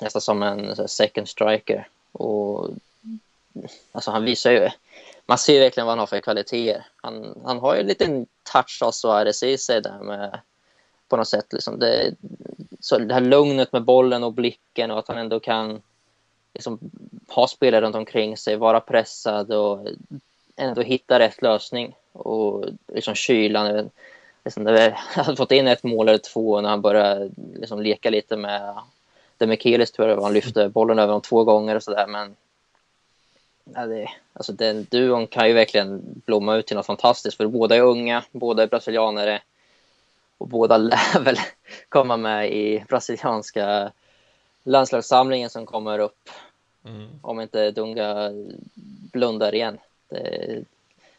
nästan 0.00 0.22
som 0.22 0.42
en 0.42 0.88
second 0.88 1.28
striker 1.28 1.88
och 2.12 2.68
alltså 3.92 4.10
han 4.10 4.24
visar 4.24 4.50
ju 4.50 4.68
man 5.26 5.38
ser 5.38 5.60
verkligen 5.60 5.86
vad 5.86 5.92
han 5.92 5.98
har 5.98 6.06
för 6.06 6.20
kvaliteter. 6.20 6.86
Han, 6.96 7.40
han 7.44 7.58
har 7.58 7.74
ju 7.74 7.80
en 7.80 7.86
liten 7.86 8.26
touch 8.52 8.82
av 8.82 8.90
Suarez 8.90 9.42
i 9.42 9.58
sig 9.58 9.82
där 9.82 9.98
med 9.98 10.40
på 11.08 11.16
något 11.16 11.28
sätt 11.28 11.52
liksom 11.52 11.78
det, 11.78 12.14
så 12.80 12.98
det 12.98 13.14
här 13.14 13.20
lugnet 13.20 13.72
med 13.72 13.84
bollen 13.84 14.24
och 14.24 14.32
blicken 14.32 14.90
och 14.90 14.98
att 14.98 15.08
han 15.08 15.18
ändå 15.18 15.40
kan 15.40 15.82
liksom, 16.54 16.78
ha 17.28 17.48
spelare 17.48 17.80
runt 17.80 17.96
omkring 17.96 18.36
sig, 18.36 18.56
vara 18.56 18.80
pressad 18.80 19.52
och 19.52 19.88
ändå 20.56 20.82
hitta 20.82 21.18
rätt 21.18 21.42
lösning. 21.42 21.94
Och 22.12 22.64
liksom 22.92 23.14
kylan. 23.14 23.90
Liksom, 24.44 24.62
när 24.62 24.72
vi 24.72 24.90
hade 25.22 25.36
fått 25.36 25.52
in 25.52 25.68
ett 25.68 25.82
mål 25.82 26.08
eller 26.08 26.18
två 26.18 26.60
när 26.60 26.68
han 26.68 26.80
började 26.80 27.30
liksom, 27.54 27.82
leka 27.82 28.10
lite 28.10 28.36
med 28.36 28.74
Demichelis 29.38 29.92
tror 29.92 30.08
jag 30.08 30.20
han 30.20 30.32
lyfte 30.32 30.68
bollen 30.68 30.98
över 30.98 31.12
dem 31.12 31.20
två 31.20 31.44
gånger 31.44 31.74
och 31.74 31.82
sådär. 31.82 32.06
Men 32.06 32.36
Ja, 33.74 33.86
det, 33.86 34.08
alltså 34.32 34.52
den 34.52 34.86
duon 34.90 35.26
kan 35.26 35.48
ju 35.48 35.54
verkligen 35.54 36.02
blomma 36.26 36.56
ut 36.56 36.66
till 36.66 36.76
något 36.76 36.86
fantastiskt 36.86 37.36
för 37.36 37.46
båda 37.46 37.76
är 37.76 37.80
unga, 37.80 38.24
båda 38.30 38.62
är 38.62 38.66
brasilianare 38.66 39.42
och 40.38 40.48
båda 40.48 40.76
lär 40.78 41.20
väl 41.20 41.36
komma 41.88 42.16
med 42.16 42.52
i 42.52 42.84
brasilianska 42.88 43.92
landslagssamlingen 44.62 45.50
som 45.50 45.66
kommer 45.66 45.98
upp 45.98 46.30
mm. 46.84 47.08
om 47.22 47.40
inte 47.40 47.70
Dunga 47.70 48.30
blundar 49.12 49.54
igen. 49.54 49.78
Det, 50.08 50.64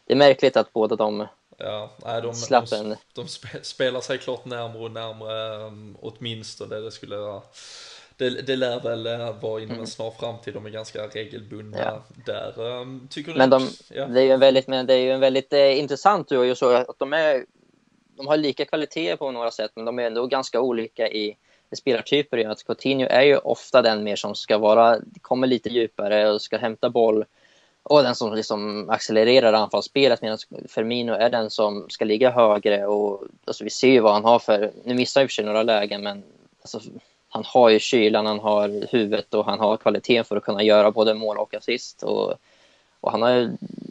det, 0.06 0.12
är 0.12 0.16
märkligt 0.16 0.56
att 0.56 0.72
båda 0.72 0.96
de 0.96 1.26
Ja, 1.60 1.90
nej, 2.04 2.22
de, 2.22 2.34
slapp 2.34 2.70
de, 2.70 2.96
de, 3.14 3.28
spelar 3.62 4.00
sig 4.00 4.18
klart 4.18 4.44
närmare 4.44 4.82
och 4.82 4.90
närmare 4.90 5.66
um, 5.66 5.96
åtminstone. 6.00 6.76
Det 6.76 6.90
skulle 6.90 7.16
vara 7.16 7.42
det, 8.16 8.30
det 8.30 8.56
lär 8.56 8.80
väl 8.80 9.06
eh, 9.06 9.40
vara 9.40 9.60
inom 9.60 9.70
en 9.70 9.76
mm. 9.76 9.86
snar 9.86 10.10
framtid, 10.10 10.54
de 10.54 10.66
är 10.66 10.70
ganska 10.70 11.06
regelbundna 11.06 11.78
ja. 11.78 12.04
där. 12.26 12.60
Um, 12.60 13.08
tycker 13.10 13.34
men 13.34 13.50
de, 13.50 13.68
ja. 13.90 14.06
det 14.06 14.20
är 14.20 14.24
ju 14.24 14.30
en 14.30 14.40
väldigt, 14.40 14.68
men 14.68 14.86
det 14.86 14.94
är 14.94 14.98
ju 14.98 15.10
en 15.10 15.20
väldigt 15.20 15.52
eh, 15.52 15.78
intressant 15.78 16.28
duo, 16.28 16.54
så 16.54 16.70
att 16.72 16.98
de 16.98 17.12
är 17.12 17.44
de 18.18 18.26
har 18.26 18.36
lika 18.36 18.64
kvaliteter 18.64 19.16
på 19.16 19.30
några 19.30 19.50
sätt, 19.50 19.70
men 19.74 19.84
de 19.84 19.98
är 19.98 20.02
ändå 20.02 20.26
ganska 20.26 20.60
olika 20.60 21.08
i, 21.08 21.36
i 21.70 21.76
spelartyper. 21.76 22.48
Att 22.48 22.64
Coutinho 22.64 23.06
är 23.10 23.22
ju 23.22 23.36
ofta 23.36 23.82
den 23.82 24.04
mer 24.04 24.16
som 24.16 24.34
ska 24.34 24.58
vara, 24.58 24.98
kommer 25.20 25.46
lite 25.46 25.68
djupare 25.68 26.30
och 26.30 26.42
ska 26.42 26.58
hämta 26.58 26.90
boll 26.90 27.24
och 27.88 28.02
den 28.02 28.14
som 28.14 28.34
liksom 28.34 28.90
accelererar 28.90 29.52
anfallsspelet 29.52 30.22
medan 30.22 30.38
Firmino 30.68 31.12
är 31.12 31.30
den 31.30 31.50
som 31.50 31.86
ska 31.90 32.04
ligga 32.04 32.30
högre 32.30 32.86
och 32.86 33.22
alltså, 33.44 33.64
vi 33.64 33.70
ser 33.70 33.88
ju 33.88 34.00
vad 34.00 34.12
han 34.12 34.24
har 34.24 34.38
för, 34.38 34.70
nu 34.84 34.94
missar 34.94 35.20
han 35.20 35.24
i 35.24 35.26
och 35.26 35.30
för 35.30 35.34
sig 35.34 35.44
några 35.44 35.62
lägen 35.62 36.02
men 36.02 36.22
alltså, 36.62 36.80
han 37.28 37.44
har 37.46 37.68
ju 37.68 37.78
kylan, 37.78 38.26
han 38.26 38.38
har 38.38 38.92
huvudet 38.92 39.34
och 39.34 39.44
han 39.44 39.60
har 39.60 39.76
kvaliteten 39.76 40.24
för 40.24 40.36
att 40.36 40.44
kunna 40.44 40.62
göra 40.62 40.90
både 40.90 41.14
mål 41.14 41.38
och 41.38 41.54
assist. 41.54 42.02
Och, 42.02 42.34
och 43.00 43.12
han 43.12 43.22
har 43.22 43.30
ju 43.30 43.50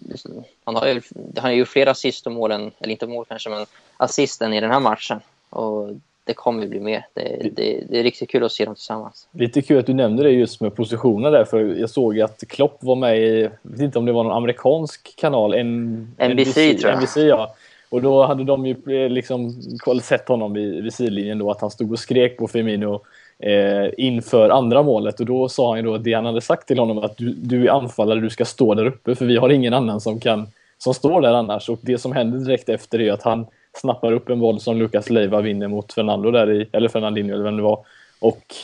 liksom, 0.09 0.43
han 0.63 0.75
har 0.75 0.87
ju, 0.87 1.01
han 1.35 1.43
har 1.43 1.51
ju 1.51 1.65
flera 1.65 1.91
assist 1.91 2.25
och 2.25 2.31
målen, 2.31 2.71
eller 2.79 2.91
inte 2.91 3.07
mål 3.07 3.25
kanske, 3.25 3.49
men 3.49 3.65
assisten 3.97 4.53
i 4.53 4.61
den 4.61 4.71
här 4.71 4.79
matchen. 4.79 5.19
Och 5.49 5.89
det 6.27 6.33
kommer 6.33 6.67
bli 6.67 6.79
mer. 6.79 7.07
Det, 7.13 7.49
det, 7.55 7.83
det, 7.89 7.99
är 7.99 8.03
riktigt 8.03 8.29
kul 8.29 8.43
att 8.43 8.51
se 8.51 8.65
dem 8.65 8.75
tillsammans. 8.75 9.27
Lite 9.31 9.61
kul 9.61 9.79
att 9.79 9.85
du 9.85 9.93
nämnde 9.93 10.23
det 10.23 10.31
just 10.31 10.61
med 10.61 10.75
positionen 10.75 11.31
där, 11.31 11.45
för 11.45 11.75
jag 11.79 11.89
såg 11.89 12.19
att 12.21 12.43
Klopp 12.47 12.77
var 12.83 12.95
med 12.95 13.19
i, 13.19 13.41
jag 13.41 13.51
vet 13.61 13.79
inte 13.79 13.99
om 13.99 14.05
det 14.05 14.11
var 14.11 14.23
någon 14.23 14.37
amerikansk 14.37 15.15
kanal, 15.15 15.53
en, 15.53 15.93
NBC, 16.17 16.33
NBC 16.33 16.81
tror 16.81 16.91
jag. 16.91 16.97
NBC, 16.97 17.17
ja. 17.17 17.55
Och 17.89 18.01
då 18.01 18.25
hade 18.25 18.43
de 18.43 18.65
ju 18.65 18.75
eh, 18.87 19.09
liksom 19.09 19.61
sett 20.01 20.27
honom 20.27 20.53
vid, 20.53 20.83
vid 20.83 20.93
sidlinjen 20.93 21.37
då, 21.37 21.51
att 21.51 21.61
han 21.61 21.71
stod 21.71 21.91
och 21.91 21.99
skrek 21.99 22.37
på 22.37 22.47
Firmino 22.47 23.01
eh, 23.39 23.89
inför 23.97 24.49
andra 24.49 24.83
målet 24.83 25.19
och 25.19 25.25
då 25.25 25.49
sa 25.49 25.69
han 25.69 25.77
ju 25.77 25.83
då 25.83 25.97
det 25.97 26.13
han 26.13 26.25
hade 26.25 26.41
sagt 26.41 26.67
till 26.67 26.79
honom 26.79 26.97
att 26.97 27.17
du, 27.17 27.33
du 27.33 27.67
är 27.67 27.71
anfallare, 27.71 28.19
du 28.19 28.29
ska 28.29 28.45
stå 28.45 28.73
där 28.73 28.85
uppe 28.85 29.15
för 29.15 29.25
vi 29.25 29.37
har 29.37 29.49
ingen 29.49 29.73
annan 29.73 30.01
som 30.01 30.19
kan 30.19 30.47
som 30.77 30.93
står 30.93 31.21
där 31.21 31.33
annars 31.33 31.69
och 31.69 31.79
det 31.81 31.97
som 31.97 32.11
händer 32.11 32.39
direkt 32.39 32.69
efter 32.69 33.01
är 33.01 33.11
att 33.11 33.23
han 33.23 33.45
snappar 33.77 34.11
upp 34.11 34.29
en 34.29 34.39
boll 34.39 34.59
som 34.59 34.77
Lucas 34.77 35.09
Leiva 35.09 35.41
vinner 35.41 35.67
mot 35.67 35.93
Fernando 35.93 36.31
där 36.31 36.51
i, 36.51 36.69
eller 36.71 36.89
Fernandinho 36.89 37.33
eller 37.33 37.43
vem 37.43 37.57
det 37.57 37.63
var 37.63 37.85
och 38.19 38.55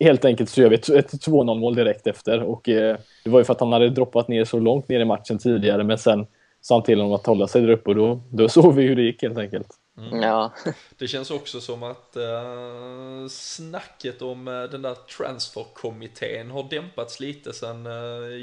helt 0.00 0.24
enkelt 0.24 0.50
så 0.50 0.60
gör 0.60 0.68
vi 0.68 0.74
ett, 0.74 0.88
ett 0.88 1.12
2-0 1.12 1.58
mål 1.58 1.74
direkt 1.74 2.06
efter 2.06 2.42
och 2.42 2.68
eh, 2.68 2.96
det 3.24 3.30
var 3.30 3.40
ju 3.40 3.44
för 3.44 3.52
att 3.52 3.60
han 3.60 3.72
hade 3.72 3.90
droppat 3.90 4.28
ner 4.28 4.44
så 4.44 4.58
långt 4.58 4.88
ner 4.88 5.00
i 5.00 5.04
matchen 5.04 5.38
tidigare 5.38 5.84
men 5.84 5.98
sen 5.98 6.26
sa 6.60 6.74
han 6.74 6.82
till 6.82 7.00
honom 7.00 7.14
att 7.14 7.26
hålla 7.26 7.48
sig 7.48 7.62
där 7.62 7.70
uppe 7.70 7.90
och 7.90 7.96
då, 7.96 8.20
då 8.30 8.48
såg 8.48 8.74
vi 8.74 8.82
hur 8.82 8.96
det 8.96 9.02
gick 9.02 9.22
helt 9.22 9.38
enkelt. 9.38 9.68
Mm. 9.98 10.22
Ja. 10.22 10.52
Det 10.98 11.08
känns 11.08 11.30
också 11.30 11.60
som 11.60 11.82
att 11.82 12.16
uh, 12.16 13.28
snacket 13.28 14.22
om 14.22 14.48
uh, 14.48 14.70
den 14.70 14.82
där 14.82 14.94
transferkommittén 14.94 16.50
har 16.50 16.66
dämpats 16.70 17.20
lite 17.20 17.52
sen 17.52 17.86
uh, 17.86 17.92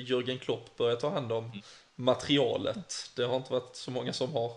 Jürgen 0.06 0.39
Klopp 0.39 0.78
började 0.78 1.02
ta 1.02 1.10
hand 1.10 1.32
om 1.32 1.52
materialet. 1.95 2.93
Det 3.15 3.23
har 3.23 3.36
inte 3.36 3.54
varit 3.54 3.75
så 3.75 3.91
många 3.91 4.13
som 4.13 4.34
har 4.34 4.52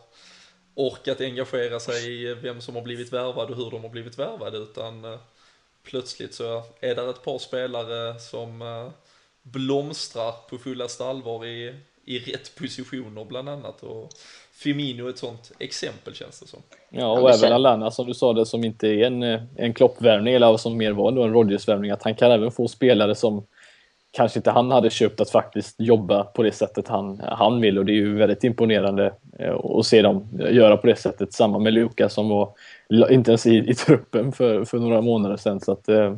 orkat 0.74 1.20
engagera 1.20 1.80
sig 1.80 2.22
i 2.22 2.34
vem 2.34 2.60
som 2.60 2.74
har 2.74 2.82
blivit 2.82 3.12
värvad 3.12 3.50
och 3.50 3.56
hur 3.56 3.70
de 3.70 3.82
har 3.82 3.90
blivit 3.90 4.18
värvade 4.18 4.58
utan 4.58 5.04
uh, 5.04 5.18
plötsligt 5.82 6.34
så 6.34 6.62
är 6.80 6.94
det 6.94 7.10
ett 7.10 7.24
par 7.24 7.38
spelare 7.38 8.20
som 8.20 8.62
blomstrar 9.42 10.32
på 10.50 10.58
fullaste 10.58 11.04
allvar 11.04 11.46
i, 11.46 11.74
i 12.04 12.18
rätt 12.18 12.54
positioner 12.54 13.24
bland 13.24 13.48
annat. 13.48 13.82
Och, 13.82 14.12
Firmino 14.62 15.08
ett 15.08 15.18
sånt 15.18 15.52
exempel 15.58 16.14
känns 16.14 16.40
det 16.40 16.46
som. 16.46 16.62
Ja, 16.90 17.20
och 17.20 17.30
även 17.30 17.52
Alana 17.52 17.90
som 17.90 18.06
du 18.06 18.14
sa 18.14 18.32
det 18.32 18.46
som 18.46 18.64
inte 18.64 18.88
är 18.88 19.06
en, 19.06 19.22
eh, 19.22 19.42
en 19.56 19.74
kloppvärvning 19.74 20.34
eller 20.34 20.56
som 20.56 20.76
mer 20.76 20.92
var 20.92 21.08
en 21.08 21.32
Rodgers-värvning. 21.32 21.90
Att 21.90 22.02
han 22.02 22.14
kan 22.14 22.30
även 22.30 22.50
få 22.50 22.68
spelare 22.68 23.14
som 23.14 23.46
kanske 24.12 24.38
inte 24.38 24.50
han 24.50 24.70
hade 24.70 24.90
köpt 24.90 25.20
att 25.20 25.30
faktiskt 25.30 25.80
jobba 25.80 26.24
på 26.24 26.42
det 26.42 26.52
sättet 26.52 26.88
han, 26.88 27.22
han 27.24 27.60
vill 27.60 27.78
och 27.78 27.84
det 27.84 27.92
är 27.92 27.96
ju 27.96 28.16
väldigt 28.16 28.44
imponerande 28.44 29.12
eh, 29.38 29.54
att 29.54 29.86
se 29.86 30.02
dem 30.02 30.28
göra 30.50 30.76
på 30.76 30.86
det 30.86 30.96
sättet. 30.96 31.32
Samma 31.32 31.58
med 31.58 31.72
Lukas 31.72 32.14
som 32.14 32.28
var 32.28 32.54
inte 33.10 33.30
ens 33.30 33.46
i, 33.46 33.56
i 33.56 33.74
truppen 33.74 34.32
för, 34.32 34.64
för 34.64 34.78
några 34.78 35.00
månader 35.00 35.36
sedan. 35.36 35.60
Så 35.60 35.72
att, 35.72 35.88
eh, 35.88 36.14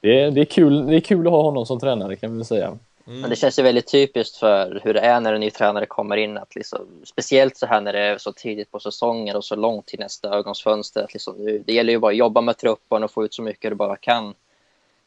det, 0.00 0.20
är, 0.20 0.30
det, 0.30 0.40
är 0.40 0.44
kul, 0.44 0.86
det 0.86 0.96
är 0.96 1.00
kul 1.00 1.26
att 1.26 1.32
ha 1.32 1.42
honom 1.42 1.66
som 1.66 1.80
tränare 1.80 2.16
kan 2.16 2.30
vi 2.30 2.36
väl 2.36 2.44
säga. 2.44 2.78
Mm. 3.06 3.20
Men 3.20 3.30
det 3.30 3.36
känns 3.36 3.58
ju 3.58 3.62
väldigt 3.62 3.90
typiskt 3.90 4.36
för 4.36 4.80
hur 4.84 4.94
det 4.94 5.00
är 5.00 5.20
när 5.20 5.34
en 5.34 5.40
ny 5.40 5.50
tränare 5.50 5.86
kommer 5.86 6.16
in. 6.16 6.38
Att 6.38 6.54
liksom, 6.54 6.86
speciellt 7.04 7.56
så 7.56 7.66
här 7.66 7.80
när 7.80 7.92
det 7.92 8.00
är 8.00 8.18
så 8.18 8.32
tidigt 8.32 8.70
på 8.70 8.80
säsongen 8.80 9.36
och 9.36 9.44
så 9.44 9.56
långt 9.56 9.86
till 9.86 9.98
nästa 9.98 10.28
ögonsfönster. 10.28 11.04
Att 11.04 11.12
liksom, 11.12 11.62
det 11.66 11.72
gäller 11.72 11.92
ju 11.92 11.98
bara 11.98 12.10
att 12.10 12.16
jobba 12.16 12.40
med 12.40 12.58
truppen 12.58 13.04
och 13.04 13.10
få 13.10 13.24
ut 13.24 13.34
så 13.34 13.42
mycket 13.42 13.70
du 13.70 13.74
bara 13.74 13.96
kan. 13.96 14.34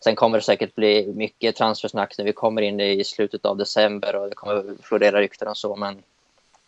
Sen 0.06 0.16
kommer 0.16 0.38
det 0.38 0.44
säkert 0.44 0.76
bli 0.76 1.14
mycket 1.16 1.56
transfersnack 1.56 2.18
när 2.18 2.26
vi 2.26 2.34
kommer 2.34 2.62
in 2.62 2.80
i 2.80 3.04
slutet 3.04 3.46
av 3.46 3.58
december 3.58 4.16
och 4.16 4.30
det 4.30 4.36
kommer 4.36 4.76
florera 4.84 5.20
rykten 5.20 5.48
och 5.48 5.58
så. 5.58 5.76
Men 5.76 6.04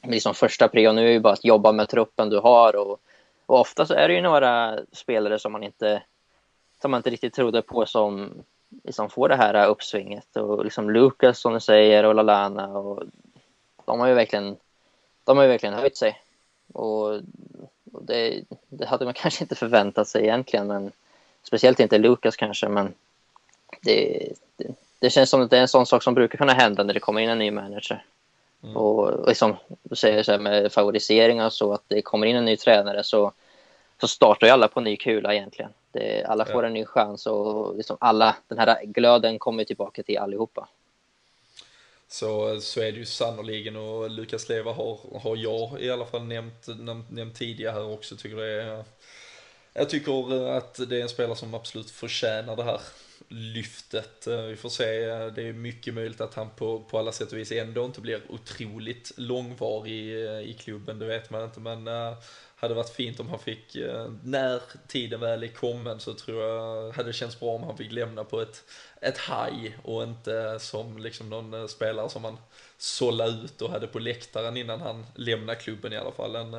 liksom 0.03 0.33
första 0.33 0.67
prio 0.67 0.91
nu 0.91 1.07
är 1.07 1.11
ju 1.11 1.19
bara 1.19 1.33
att 1.33 1.45
jobba 1.45 1.71
med 1.71 1.89
truppen 1.89 2.29
du 2.29 2.39
har. 2.39 2.75
Och, 2.75 2.99
och 3.45 3.59
ofta 3.59 3.85
så 3.85 3.93
är 3.93 4.07
det 4.07 4.13
ju 4.13 4.21
några 4.21 4.79
spelare 4.91 5.39
som 5.39 5.51
man 5.51 5.63
inte, 5.63 6.03
som 6.81 6.91
man 6.91 6.97
inte 6.99 7.09
riktigt 7.09 7.33
trodde 7.33 7.61
på 7.61 7.85
som 7.85 8.29
liksom 8.83 9.09
får 9.09 9.29
det 9.29 9.35
här 9.35 9.67
uppsvinget. 9.67 10.37
Och 10.37 10.63
liksom 10.63 10.89
Lucas 10.89 11.39
som 11.39 11.53
du 11.53 11.59
säger 11.59 12.03
och 12.03 12.15
Lalana. 12.15 12.67
Och 12.67 13.03
de 13.85 13.99
har 13.99 14.07
ju 14.07 14.13
verkligen, 14.13 14.57
de 15.23 15.37
har 15.37 15.43
ju 15.43 15.49
verkligen 15.49 15.75
höjt 15.75 15.97
sig. 15.97 16.21
Och, 16.73 17.03
och 17.91 18.03
det, 18.03 18.43
det, 18.69 18.85
hade 18.85 19.05
man 19.05 19.13
kanske 19.17 19.43
inte 19.43 19.55
förväntat 19.55 20.07
sig 20.07 20.23
egentligen. 20.23 20.67
Men, 20.67 20.91
speciellt 21.43 21.79
inte 21.79 21.97
Lucas 21.97 22.35
kanske. 22.35 22.69
Men 22.69 22.93
det, 23.81 24.29
det, 24.55 24.67
det 24.99 25.09
känns 25.09 25.29
som 25.29 25.41
att 25.41 25.49
det 25.49 25.57
är 25.57 25.61
en 25.61 25.67
sån 25.67 25.85
sak 25.85 26.03
som 26.03 26.13
brukar 26.13 26.37
kunna 26.37 26.53
hända 26.53 26.83
när 26.83 26.93
det 26.93 26.99
kommer 26.99 27.21
in 27.21 27.29
en 27.29 27.39
ny 27.39 27.51
manager. 27.51 28.05
Mm. 28.63 28.77
Och 28.77 29.27
liksom, 29.27 29.55
du 29.83 29.95
säger 29.95 30.23
så 30.23 30.31
här 30.31 30.39
med 30.39 30.71
favoriseringar 30.71 31.45
och 31.45 31.53
så, 31.53 31.73
att 31.73 31.83
det 31.87 32.01
kommer 32.01 32.27
in 32.27 32.35
en 32.35 32.45
ny 32.45 32.57
tränare 32.57 33.03
så, 33.03 33.31
så 34.01 34.07
startar 34.07 34.47
ju 34.47 34.53
alla 34.53 34.67
på 34.67 34.81
ny 34.81 34.97
kula 34.97 35.33
egentligen. 35.33 35.71
Det, 35.91 36.23
alla 36.23 36.45
får 36.45 36.63
en 36.63 36.73
ny 36.73 36.85
chans 36.85 37.25
och 37.25 37.77
liksom 37.77 37.97
alla, 37.99 38.35
den 38.47 38.57
här 38.57 38.85
glöden 38.85 39.39
kommer 39.39 39.63
tillbaka 39.63 40.03
till 40.03 40.17
allihopa. 40.17 40.67
Så, 42.09 42.61
så 42.61 42.79
är 42.79 42.91
det 42.91 42.97
ju 42.97 43.05
sannoliken 43.05 43.75
och 43.75 44.09
Lukas 44.09 44.49
Leva 44.49 44.71
har, 44.71 44.99
har 45.19 45.35
jag 45.35 45.81
i 45.81 45.91
alla 45.91 46.05
fall 46.05 46.23
nämnt, 46.23 46.67
nämnt, 46.67 47.11
nämnt 47.11 47.35
tidigare 47.35 47.71
här 47.71 47.93
också. 47.93 48.15
Tycker 48.15 48.37
det 48.37 48.63
är, 48.63 48.83
jag 49.73 49.89
tycker 49.89 50.47
att 50.49 50.89
det 50.89 50.97
är 50.97 51.01
en 51.01 51.09
spelare 51.09 51.35
som 51.35 51.53
absolut 51.53 51.91
förtjänar 51.91 52.55
det 52.55 52.63
här 52.63 52.81
lyftet. 53.29 54.27
Eh, 54.27 54.41
vi 54.41 54.55
får 54.55 54.69
se, 54.69 55.03
eh, 55.03 55.27
det 55.27 55.41
är 55.41 55.53
mycket 55.53 55.93
möjligt 55.93 56.21
att 56.21 56.33
han 56.33 56.49
på, 56.49 56.79
på 56.79 56.99
alla 56.99 57.11
sätt 57.11 57.31
och 57.31 57.37
vis 57.37 57.51
ändå 57.51 57.85
inte 57.85 58.01
blir 58.01 58.21
otroligt 58.29 59.11
långvarig 59.17 60.25
eh, 60.25 60.39
i, 60.39 60.53
klubben, 60.59 60.99
det 60.99 61.05
vet 61.05 61.29
man 61.29 61.43
inte. 61.43 61.59
Men 61.59 61.87
hade 62.59 62.73
varit 62.73 62.89
fint 62.89 63.19
om 63.19 63.29
han 63.29 63.39
fick, 63.39 63.77
när 64.23 64.61
tiden 64.87 65.19
väl 65.19 65.43
är 65.43 65.47
kommen 65.47 65.99
så 65.99 66.13
tror 66.13 66.43
jag 66.43 66.91
hade 66.91 67.09
det 67.09 67.13
känts 67.13 67.39
bra 67.39 67.49
om 67.49 67.63
han 67.63 67.77
fick 67.77 67.91
lämna 67.91 68.23
på 68.23 68.41
ett, 68.41 68.63
ett 69.01 69.17
haj 69.17 69.77
och 69.83 70.03
inte 70.03 70.59
som 70.59 70.97
liksom 70.97 71.29
någon 71.29 71.69
spelare 71.69 72.09
som 72.09 72.21
man 72.21 72.37
sålla 72.77 73.25
ut 73.25 73.61
och 73.61 73.71
hade 73.71 73.87
på 73.87 73.99
läktaren 73.99 74.57
innan 74.57 74.81
han 74.81 75.05
lämnade 75.15 75.59
klubben 75.59 75.93
i 75.93 75.97
alla 75.97 76.11
fall. 76.11 76.35
En, 76.35 76.53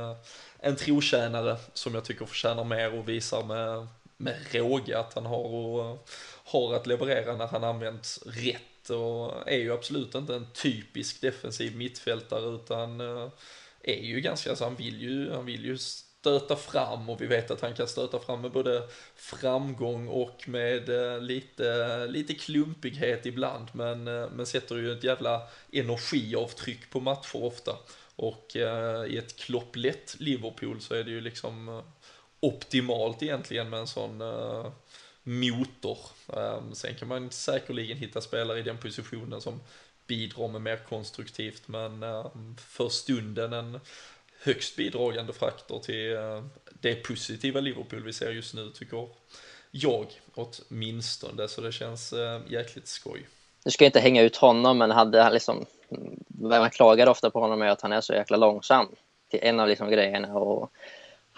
en 0.59 0.77
trotjänare 0.77 1.57
som 1.73 1.95
jag 1.95 2.05
tycker 2.05 2.27
förtjänar 2.27 2.65
mer 2.65 2.99
och 2.99 3.09
visar 3.09 3.45
med, 3.45 3.87
med 4.17 4.37
råge 4.53 4.99
att 4.99 5.15
han 5.15 5.27
har, 5.27 5.45
och, 5.45 6.09
har 6.49 6.75
att 6.75 6.87
leverera 6.87 7.37
när 7.37 7.47
han 7.47 7.65
används 7.65 8.21
rätt 8.27 8.91
och 8.91 9.49
är 9.51 9.59
ju 9.59 9.73
absolut 9.73 10.15
inte 10.15 10.35
en 10.35 10.47
typisk 10.53 11.21
defensiv 11.21 11.77
mittfältare 11.77 12.55
utan 12.55 13.01
eh, 13.01 13.29
är 13.83 14.03
ju 14.03 14.21
ganska, 14.21 14.51
alltså 14.51 14.65
han 14.65 14.75
vill 14.75 15.03
ju, 15.03 15.31
han 15.31 15.47
vill 15.47 15.65
ju 15.65 15.79
stöta 15.79 16.57
fram 16.57 17.09
och 17.11 17.23
vi 17.23 17.27
vet 17.27 17.51
att 17.51 17.61
han 17.61 17.75
kan 17.75 17.89
stöta 17.89 18.19
fram 18.19 18.41
med 18.41 18.51
både 18.51 18.83
framgång 19.17 20.09
och 20.09 20.49
med 20.49 20.89
eh, 20.89 21.21
lite, 21.21 22.07
lite 22.07 22.35
klumpighet 22.35 23.27
ibland 23.27 23.69
men, 23.73 24.09
eh, 24.09 24.31
men 24.31 24.47
sätter 24.47 24.77
ju 24.77 24.93
ett 24.93 25.05
jävla 25.05 25.43
energiavtryck 25.73 26.91
på 26.91 27.01
matcher 27.01 27.45
ofta. 27.45 27.77
Och 28.17 28.57
eh, 28.57 29.05
i 29.05 29.19
ett 29.19 29.37
klopplätt 29.37 30.17
Liverpool 30.19 30.81
så 30.81 30.95
är 30.95 31.05
det 31.05 31.11
ju 31.11 31.21
liksom 31.21 31.83
optimalt 32.41 33.23
egentligen 33.23 33.71
med 33.71 33.81
en 33.81 33.87
sån 33.87 34.21
eh, 34.21 34.67
motor. 35.29 35.99
Ehm, 36.37 36.75
sen 36.75 36.95
kan 36.95 37.09
man 37.09 37.31
säkerligen 37.31 37.99
hitta 37.99 38.21
spelare 38.21 38.59
i 38.59 38.63
den 38.63 38.79
positionen 38.79 39.41
som 39.41 39.61
bidrar 40.07 40.49
med 40.49 40.61
mer 40.61 40.77
konstruktivt 40.77 41.69
men 41.69 42.03
ehm, 42.03 42.57
för 42.57 42.89
stunden 42.89 43.53
en 43.53 43.81
högst 44.43 44.77
bidragande 44.77 45.33
faktor 45.33 45.81
till 45.81 46.17
ehm, 46.17 46.51
det 46.81 46.95
positiva 46.95 47.61
Liverpool 47.61 48.03
vi 48.03 48.13
ser 48.13 48.33
just 48.33 48.55
nu 48.55 48.71
tycker 48.71 49.09
jag 49.71 50.07
åtminstone 50.35 51.49
så 51.49 51.61
det 51.61 51.73
känns 51.73 52.15
jäkligt 52.49 52.89
skoj. 52.89 53.29
Nu 53.65 53.71
ska 53.71 53.85
jag 53.85 53.89
inte 53.89 54.01
hänga 54.01 54.23
ut 54.23 54.37
honom 54.37 54.79
men 54.79 54.91
hade 54.91 55.23
han 55.23 55.33
liksom 55.33 55.67
man 56.29 56.71
klagar 56.71 57.09
ofta 57.09 57.31
på 57.31 57.41
honom 57.41 57.63
är 57.63 57.67
att 57.67 57.81
han 57.81 57.93
är 57.93 58.01
så 58.01 58.13
jäkla 58.13 58.37
långsam 58.37 58.87
till 59.31 59.41
en 59.43 59.61
av 59.61 59.69
liksom 59.69 59.91
grejerna 59.91 60.35
och 60.35 60.73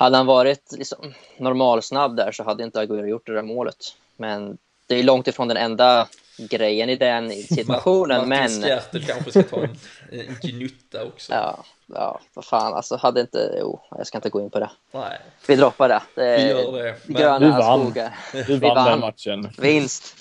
hade 0.01 0.17
han 0.17 0.27
varit 0.27 0.73
liksom 0.73 1.15
normalsnabb 1.37 2.17
där 2.17 2.33
så 2.33 2.45
hade 2.45 2.65
inte 2.65 2.81
Aguero 2.81 3.07
gjort 3.07 3.27
det 3.27 3.33
där 3.33 3.43
målet. 3.43 3.77
Men 4.17 4.59
det 4.87 4.95
är 4.95 5.03
långt 5.03 5.29
ifrån 5.29 5.49
den 5.49 5.57
enda 5.57 6.09
grejen 6.39 6.91
i 6.91 6.97
den 6.97 7.31
situationen. 7.49 8.29
Men... 8.29 8.61
Martin 8.61 9.03
kanske 9.07 9.31
ska 9.31 9.43
ta 9.43 9.63
en, 9.63 9.77
en 10.11 10.37
gnutta 10.43 11.05
också. 11.05 11.33
Ja, 11.33 11.65
ja, 11.87 12.21
vad 12.35 12.45
fan, 12.45 12.75
alltså 12.75 12.97
hade 12.97 13.21
inte, 13.21 13.57
jo, 13.61 13.81
jag 13.91 14.07
ska 14.07 14.19
inte 14.19 14.29
gå 14.29 14.41
in 14.41 14.51
på 14.51 14.59
det. 14.59 14.71
Nej. 14.93 15.19
Vi 15.47 15.57
droppar 15.57 15.89
det. 15.89 16.03
det 16.15 16.37
vi 16.37 16.49
gör 16.49 16.83
det. 16.83 16.97
Men... 17.07 17.17
Gröna 17.17 17.39
vi 17.39 17.51
vann. 17.51 17.81
skogar. 17.81 18.19
Vi, 18.33 18.43
vi 18.43 18.59
vann, 18.59 18.75
vann 18.75 18.91
den 18.91 19.01
matchen. 19.01 19.51
Vinst. 19.59 20.17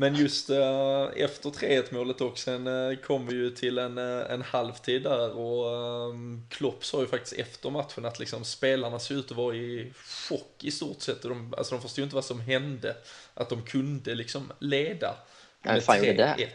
Men 0.00 0.14
just 0.14 0.50
uh, 0.50 1.08
efter 1.16 1.50
3-1 1.50 1.94
målet 1.94 2.20
också, 2.20 2.44
sen 2.44 2.66
uh, 2.66 2.96
kom 2.96 3.26
vi 3.26 3.34
ju 3.34 3.50
till 3.50 3.78
en, 3.78 3.98
uh, 3.98 4.30
en 4.30 4.42
halvtid 4.42 5.02
där 5.02 5.30
och 5.30 5.66
uh, 5.66 6.14
Klopp 6.48 6.84
sa 6.84 7.00
ju 7.00 7.06
faktiskt 7.06 7.32
efter 7.32 7.70
matchen 7.70 8.04
att 8.04 8.18
liksom 8.18 8.44
spelarna 8.44 8.98
såg 8.98 9.16
ut 9.16 9.30
att 9.30 9.36
vara 9.36 9.56
i 9.56 9.92
chock 10.28 10.64
i 10.64 10.70
stort 10.70 11.02
sett. 11.02 11.22
De, 11.22 11.54
alltså 11.56 11.74
de 11.74 11.82
förstod 11.82 11.98
ju 11.98 12.04
inte 12.04 12.14
vad 12.14 12.24
som 12.24 12.40
hände, 12.40 12.96
att 13.34 13.48
de 13.48 13.62
kunde 13.62 14.14
liksom 14.14 14.52
leda. 14.58 15.16
Med 15.62 15.82
3-1. 15.82 16.46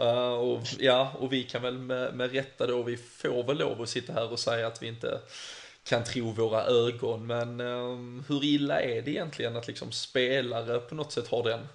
Uh, 0.00 0.34
och, 0.34 0.60
ja, 0.78 1.12
och 1.18 1.32
vi 1.32 1.42
kan 1.42 1.62
väl 1.62 1.78
med, 1.78 2.14
med 2.14 2.32
rätta 2.32 2.66
då, 2.66 2.82
vi 2.82 2.96
får 2.96 3.44
väl 3.44 3.58
lov 3.58 3.82
att 3.82 3.88
sitta 3.88 4.12
här 4.12 4.32
och 4.32 4.38
säga 4.38 4.66
att 4.66 4.82
vi 4.82 4.86
inte 4.86 5.20
kan 5.84 6.04
tro 6.04 6.30
våra 6.30 6.64
ögon, 6.64 7.26
men 7.26 7.60
um, 7.60 8.24
hur 8.28 8.44
illa 8.44 8.80
är 8.80 9.02
det 9.02 9.10
egentligen 9.10 9.56
att 9.56 9.66
liksom 9.66 9.92
spelare 9.92 10.78
på 10.78 10.94
något 10.94 11.12
sätt 11.12 11.28
har 11.28 11.42
den 11.42 11.68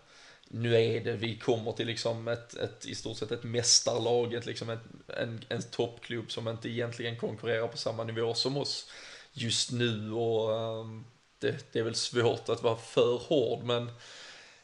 nu 0.52 0.76
är 0.76 1.04
det, 1.04 1.14
vi 1.14 1.38
kommer 1.38 1.72
till 1.72 1.88
liksom 1.88 2.28
ett, 2.28 2.54
ett 2.54 2.86
i 2.86 2.96
stort 2.96 3.18
sett 3.18 3.32
ett 3.32 3.44
mästarlag, 3.44 4.34
ett, 4.34 4.46
liksom 4.46 4.70
ett, 4.70 4.84
en, 5.08 5.46
en 5.50 5.62
toppklubb 5.62 6.32
som 6.32 6.48
inte 6.48 6.70
egentligen 6.70 7.18
konkurrerar 7.18 7.68
på 7.68 7.78
samma 7.78 8.04
nivå 8.04 8.34
som 8.34 8.58
oss 8.58 8.92
just 9.34 9.72
nu 9.72 10.12
och 10.12 10.50
um, 10.50 11.06
det, 11.40 11.74
det, 11.74 11.80
är 11.80 11.84
väl 11.84 11.96
svårt 11.96 12.50
att 12.50 12.64
vara 12.64 12.78
för 12.78 13.18
hård 13.18 13.64
men 13.64 13.92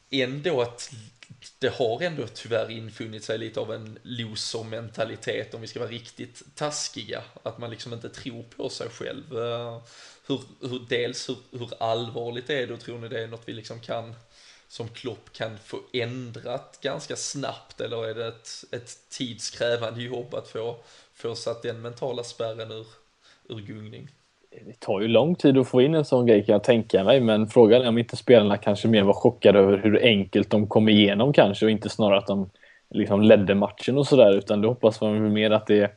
ändå 0.09 0.61
att 0.61 0.91
det 1.59 1.75
har 1.75 2.01
ändå 2.01 2.27
tyvärr 2.27 2.71
infunnit 2.71 3.23
sig 3.23 3.37
lite 3.37 3.59
av 3.59 3.73
en 3.73 3.99
loser-mentalitet 4.03 5.53
om 5.53 5.61
vi 5.61 5.67
ska 5.67 5.79
vara 5.79 5.89
riktigt 5.89 6.55
taskiga. 6.55 7.23
Att 7.43 7.57
man 7.57 7.69
liksom 7.69 7.93
inte 7.93 8.09
tror 8.09 8.43
på 8.43 8.69
sig 8.69 8.89
själv. 8.89 9.37
Uh, 9.37 9.81
hur, 10.27 10.41
hur, 10.61 10.85
dels 10.89 11.29
hur, 11.29 11.37
hur 11.51 11.83
allvarligt 11.83 12.49
är 12.49 12.67
det 12.67 12.73
och 12.73 12.79
tror 12.79 12.99
ni 12.99 13.07
det 13.07 13.23
är 13.23 13.27
något 13.27 13.43
vi 13.45 13.53
liksom 13.53 13.79
kan 13.79 14.15
som 14.67 14.87
Klopp 14.87 15.33
kan 15.33 15.57
få 15.57 15.77
ändrat 15.93 16.79
ganska 16.81 17.15
snabbt 17.15 17.81
eller 17.81 18.07
är 18.07 18.13
det 18.13 18.27
ett, 18.27 18.49
ett 18.71 18.91
tidskrävande 19.09 20.01
jobb 20.01 20.33
att 20.33 20.47
få, 20.47 20.75
få 21.13 21.35
satt 21.35 21.63
den 21.63 21.81
mentala 21.81 22.23
spärren 22.23 22.71
ur, 22.71 22.87
ur 23.49 23.59
gungning? 23.59 24.07
Det 24.65 24.79
tar 24.79 25.01
ju 25.01 25.07
lång 25.07 25.35
tid 25.35 25.57
att 25.57 25.67
få 25.67 25.81
in 25.81 25.95
en 25.95 26.05
sån 26.05 26.25
grej 26.25 26.45
kan 26.45 26.53
jag 26.53 26.63
tänka 26.63 27.03
mig, 27.03 27.21
men 27.21 27.47
frågan 27.47 27.81
är 27.81 27.87
om 27.87 27.97
inte 27.97 28.15
spelarna 28.15 28.57
kanske 28.57 28.87
mer 28.87 29.03
var 29.03 29.13
chockade 29.13 29.59
över 29.59 29.77
hur 29.77 30.03
enkelt 30.03 30.49
de 30.49 30.67
kom 30.67 30.89
igenom 30.89 31.33
kanske 31.33 31.65
och 31.65 31.71
inte 31.71 31.89
snarare 31.89 32.17
att 32.17 32.27
de 32.27 32.49
liksom 32.89 33.21
ledde 33.21 33.55
matchen 33.55 33.97
och 33.97 34.07
sådär, 34.07 34.37
utan 34.37 34.61
det 34.61 34.67
hoppas 34.67 35.01
man 35.01 35.33
mer 35.33 35.51
att 35.51 35.67
det 35.67 35.91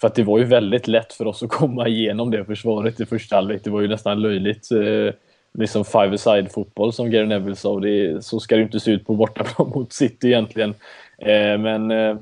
för 0.00 0.06
att 0.06 0.14
det 0.14 0.22
var 0.22 0.38
ju 0.38 0.44
väldigt 0.44 0.88
lätt 0.88 1.12
för 1.12 1.26
oss 1.26 1.42
att 1.42 1.48
komma 1.48 1.88
igenom 1.88 2.30
det 2.30 2.44
försvaret 2.44 3.00
i 3.00 3.06
första 3.06 3.36
halvlek. 3.36 3.64
Det 3.64 3.70
var 3.70 3.80
ju 3.80 3.88
nästan 3.88 4.22
löjligt 4.22 4.70
eh, 4.72 5.14
liksom 5.58 5.84
five-a-side 5.84 6.52
fotboll 6.52 6.92
som 6.92 7.10
Gary 7.10 7.26
Neville 7.26 7.56
sa. 7.56 7.80
Det, 7.80 8.24
så 8.24 8.40
ska 8.40 8.56
det 8.56 8.62
inte 8.62 8.80
se 8.80 8.90
ut 8.90 9.06
på 9.06 9.14
bortaplan 9.14 9.68
mot 9.74 9.92
City 9.92 10.26
egentligen. 10.26 10.74
Eh, 11.18 11.58
men 11.58 11.90
eh, 11.90 12.16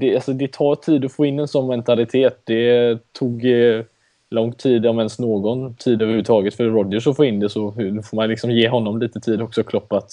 det, 0.00 0.14
alltså, 0.14 0.32
det 0.32 0.52
tar 0.52 0.74
tid 0.74 1.04
att 1.04 1.12
få 1.12 1.26
in 1.26 1.38
en 1.38 1.48
sån 1.48 1.66
mentalitet. 1.66 2.42
Det 2.44 2.98
tog 3.12 3.44
eh, 3.44 3.82
lång 4.30 4.52
tid, 4.52 4.86
om 4.86 4.98
ens 4.98 5.18
någon 5.18 5.74
tid 5.74 6.02
överhuvudtaget 6.02 6.54
för 6.54 6.64
Rodgers 6.64 7.06
att 7.06 7.16
få 7.16 7.24
in 7.24 7.40
det 7.40 7.48
så 7.48 7.70
nu 7.70 8.02
får 8.02 8.16
man 8.16 8.28
liksom 8.28 8.50
ge 8.50 8.68
honom 8.68 8.98
lite 8.98 9.20
tid 9.20 9.42
också 9.42 9.62
Klopp 9.62 9.92
att 9.92 10.10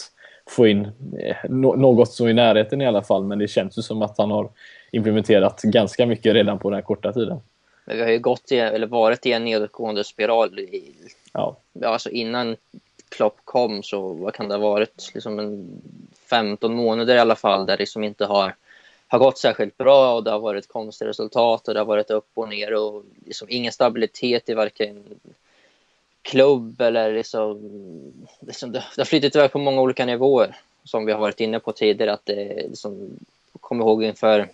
få 0.49 0.67
in 0.67 0.85
eh, 1.19 1.49
no 1.49 1.75
något 1.75 2.11
så 2.11 2.29
i 2.29 2.33
närheten 2.33 2.81
i 2.81 2.85
alla 2.85 3.01
fall. 3.01 3.23
Men 3.23 3.39
det 3.39 3.47
känns 3.47 3.77
ju 3.77 3.81
som 3.81 4.01
att 4.01 4.17
han 4.17 4.31
har 4.31 4.49
implementerat 4.91 5.61
ganska 5.61 6.05
mycket 6.05 6.33
redan 6.33 6.59
på 6.59 6.69
den 6.69 6.75
här 6.75 6.81
korta 6.81 7.13
tiden. 7.13 7.39
Men 7.87 7.97
vi 7.97 8.03
har 8.03 8.09
ju 8.09 8.19
gått 8.19 8.51
i, 8.51 8.57
eller 8.57 8.87
varit 8.87 9.25
i 9.25 9.31
en 9.31 9.45
nedåtgående 9.45 10.03
spiral 10.03 10.59
i 10.59 10.93
Ja. 11.33 11.55
Alltså 11.83 12.09
innan 12.09 12.55
Klopp 13.09 13.37
kom 13.43 13.83
så 13.83 14.13
vad 14.13 14.33
kan 14.33 14.47
det 14.47 14.55
ha 14.55 14.69
varit? 14.69 15.11
Liksom 15.13 15.39
en 15.39 15.81
15 16.29 16.75
månader 16.75 17.15
i 17.15 17.19
alla 17.19 17.35
fall 17.35 17.65
där 17.65 17.77
det 17.77 17.81
liksom 17.81 18.03
inte 18.03 18.25
har, 18.25 18.55
har 19.07 19.19
gått 19.19 19.37
särskilt 19.37 19.77
bra 19.77 20.13
och 20.15 20.23
det 20.23 20.31
har 20.31 20.39
varit 20.39 20.67
konstiga 20.67 21.09
resultat 21.09 21.67
och 21.67 21.73
det 21.73 21.79
har 21.79 21.85
varit 21.85 22.11
upp 22.11 22.27
och 22.33 22.49
ner 22.49 22.73
och 22.73 23.03
liksom 23.25 23.47
ingen 23.49 23.71
stabilitet 23.71 24.49
i 24.49 24.53
varken 24.53 25.03
klubb 26.21 26.81
eller 26.81 27.13
liksom, 27.13 27.71
liksom 28.39 28.71
det, 28.71 28.83
det 28.95 29.01
har 29.01 29.05
flyttat 29.05 29.35
iväg 29.35 29.51
på 29.51 29.59
många 29.59 29.81
olika 29.81 30.05
nivåer 30.05 30.55
som 30.83 31.05
vi 31.05 31.11
har 31.11 31.19
varit 31.19 31.39
inne 31.39 31.59
på 31.59 31.71
tidigare 31.71 32.13
att 32.13 32.25
det 32.25 32.67
liksom, 32.69 33.09
kom 33.61 33.81
ihåg 33.81 34.03
inför 34.03 34.47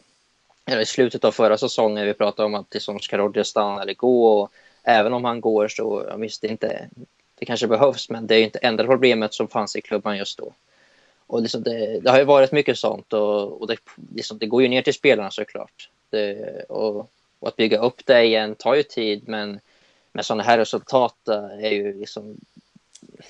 eller 0.65 0.81
i 0.81 0.85
slutet 0.85 1.23
av 1.23 1.31
förra 1.31 1.57
säsongen 1.57 2.05
vi 2.05 2.13
pratade 2.13 2.45
om 2.45 2.55
att 2.55 2.73
liksom, 2.73 2.99
ska 2.99 3.17
Rodgers 3.17 3.47
stanna 3.47 3.81
eller 3.81 3.93
gå 3.93 4.27
och 4.27 4.51
även 4.83 5.13
om 5.13 5.23
han 5.23 5.41
går 5.41 5.67
så, 5.67 6.05
jag 6.09 6.17
visste 6.17 6.47
inte, 6.47 6.89
det 7.35 7.45
kanske 7.45 7.67
behövs, 7.67 8.09
men 8.09 8.27
det 8.27 8.35
är 8.35 8.43
inte 8.43 8.59
enda 8.59 8.83
problemet 8.83 9.33
som 9.33 9.47
fanns 9.47 9.75
i 9.75 9.81
klubban 9.81 10.17
just 10.17 10.37
då. 10.37 10.53
Och 11.27 11.41
liksom 11.41 11.63
det, 11.63 11.99
det, 11.99 12.11
har 12.11 12.17
ju 12.17 12.23
varit 12.23 12.51
mycket 12.51 12.79
sånt 12.79 13.13
och, 13.13 13.61
och 13.61 13.67
det, 13.67 13.77
liksom, 14.15 14.37
det, 14.37 14.45
går 14.45 14.61
ju 14.61 14.67
ner 14.67 14.81
till 14.81 14.93
spelarna 14.93 15.31
såklart. 15.31 15.89
Det, 16.09 16.65
och, 16.69 17.09
och, 17.39 17.47
att 17.47 17.55
bygga 17.55 17.79
upp 17.79 18.05
det 18.05 18.23
igen 18.23 18.55
tar 18.55 18.75
ju 18.75 18.83
tid, 18.83 19.27
men 19.27 19.59
med 20.11 20.25
sådana 20.25 20.43
här 20.43 20.57
resultat 20.57 21.27
är 21.61 21.71
ju 21.71 21.99
liksom 21.99 22.37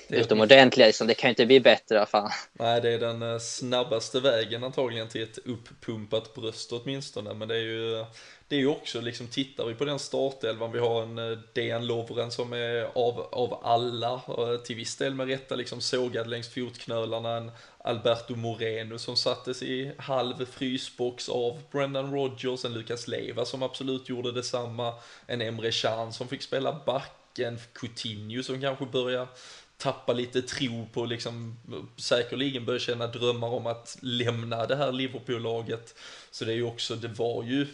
det 0.08 0.16
utomordentliga. 0.16 0.86
Liksom. 0.86 1.06
Det 1.06 1.14
kan 1.14 1.28
ju 1.28 1.32
inte 1.32 1.46
bli 1.46 1.60
bättre. 1.60 2.06
Fan. 2.06 2.30
Nej, 2.52 2.80
det 2.80 2.90
är 2.90 2.98
den 2.98 3.22
eh, 3.22 3.38
snabbaste 3.38 4.20
vägen 4.20 4.64
antagligen 4.64 5.08
till 5.08 5.22
ett 5.22 5.38
upppumpat 5.38 6.34
bröst 6.34 6.72
åtminstone. 6.72 7.34
Men 7.34 7.48
det 7.48 7.54
är 7.54 7.60
ju 7.60 8.04
det 8.48 8.56
är 8.56 8.60
ju 8.60 8.68
också 8.68 9.00
liksom, 9.00 9.26
tittar 9.26 9.64
vi 9.64 9.74
på 9.74 9.84
den 9.84 9.98
startelvan, 9.98 10.72
vi 10.72 10.78
har 10.78 11.02
en 11.02 11.18
eh, 11.18 11.38
Dejan 11.52 11.86
Lovren 11.86 12.30
som 12.30 12.52
är 12.52 12.82
av, 12.94 13.20
av 13.20 13.60
alla, 13.62 14.20
till 14.64 14.76
viss 14.76 14.96
del 14.96 15.14
med 15.14 15.28
rätta 15.28 15.54
liksom 15.54 15.80
sågad 15.80 16.26
längs 16.26 16.48
fotknölarna, 16.48 17.36
en 17.36 17.50
Alberto 17.78 18.36
Moreno 18.36 18.98
som 18.98 19.16
sattes 19.16 19.62
i 19.62 19.92
halv 19.98 20.46
frysbox 20.46 21.28
av 21.28 21.62
Brendan 21.70 22.12
Rodgers, 22.12 22.64
en 22.64 22.72
Lucas 22.72 23.08
Leiva 23.08 23.44
som 23.44 23.62
absolut 23.62 24.08
gjorde 24.08 24.32
detsamma, 24.32 24.94
en 25.26 25.40
Emre 25.40 25.70
Can 25.72 26.12
som 26.12 26.28
fick 26.28 26.42
spela 26.42 26.80
back, 26.86 27.38
en 27.38 27.58
Coutinho 27.72 28.42
som 28.42 28.60
kanske 28.60 28.86
börjar 28.86 29.28
tappa 29.76 30.12
lite 30.12 30.42
tro 30.42 30.86
på 30.92 31.04
liksom, 31.04 31.56
säkerligen 31.96 32.64
börja 32.64 32.80
känna 32.80 33.06
drömmar 33.06 33.48
om 33.48 33.66
att 33.66 33.98
lämna 34.00 34.66
det 34.66 34.76
här 34.76 34.92
Liverpool-laget. 34.92 35.94
Så 36.30 36.44
det 36.44 36.52
är 36.52 36.56
ju 36.56 36.64
också, 36.64 36.96
det 36.96 37.08
var 37.08 37.44
ju 37.44 37.66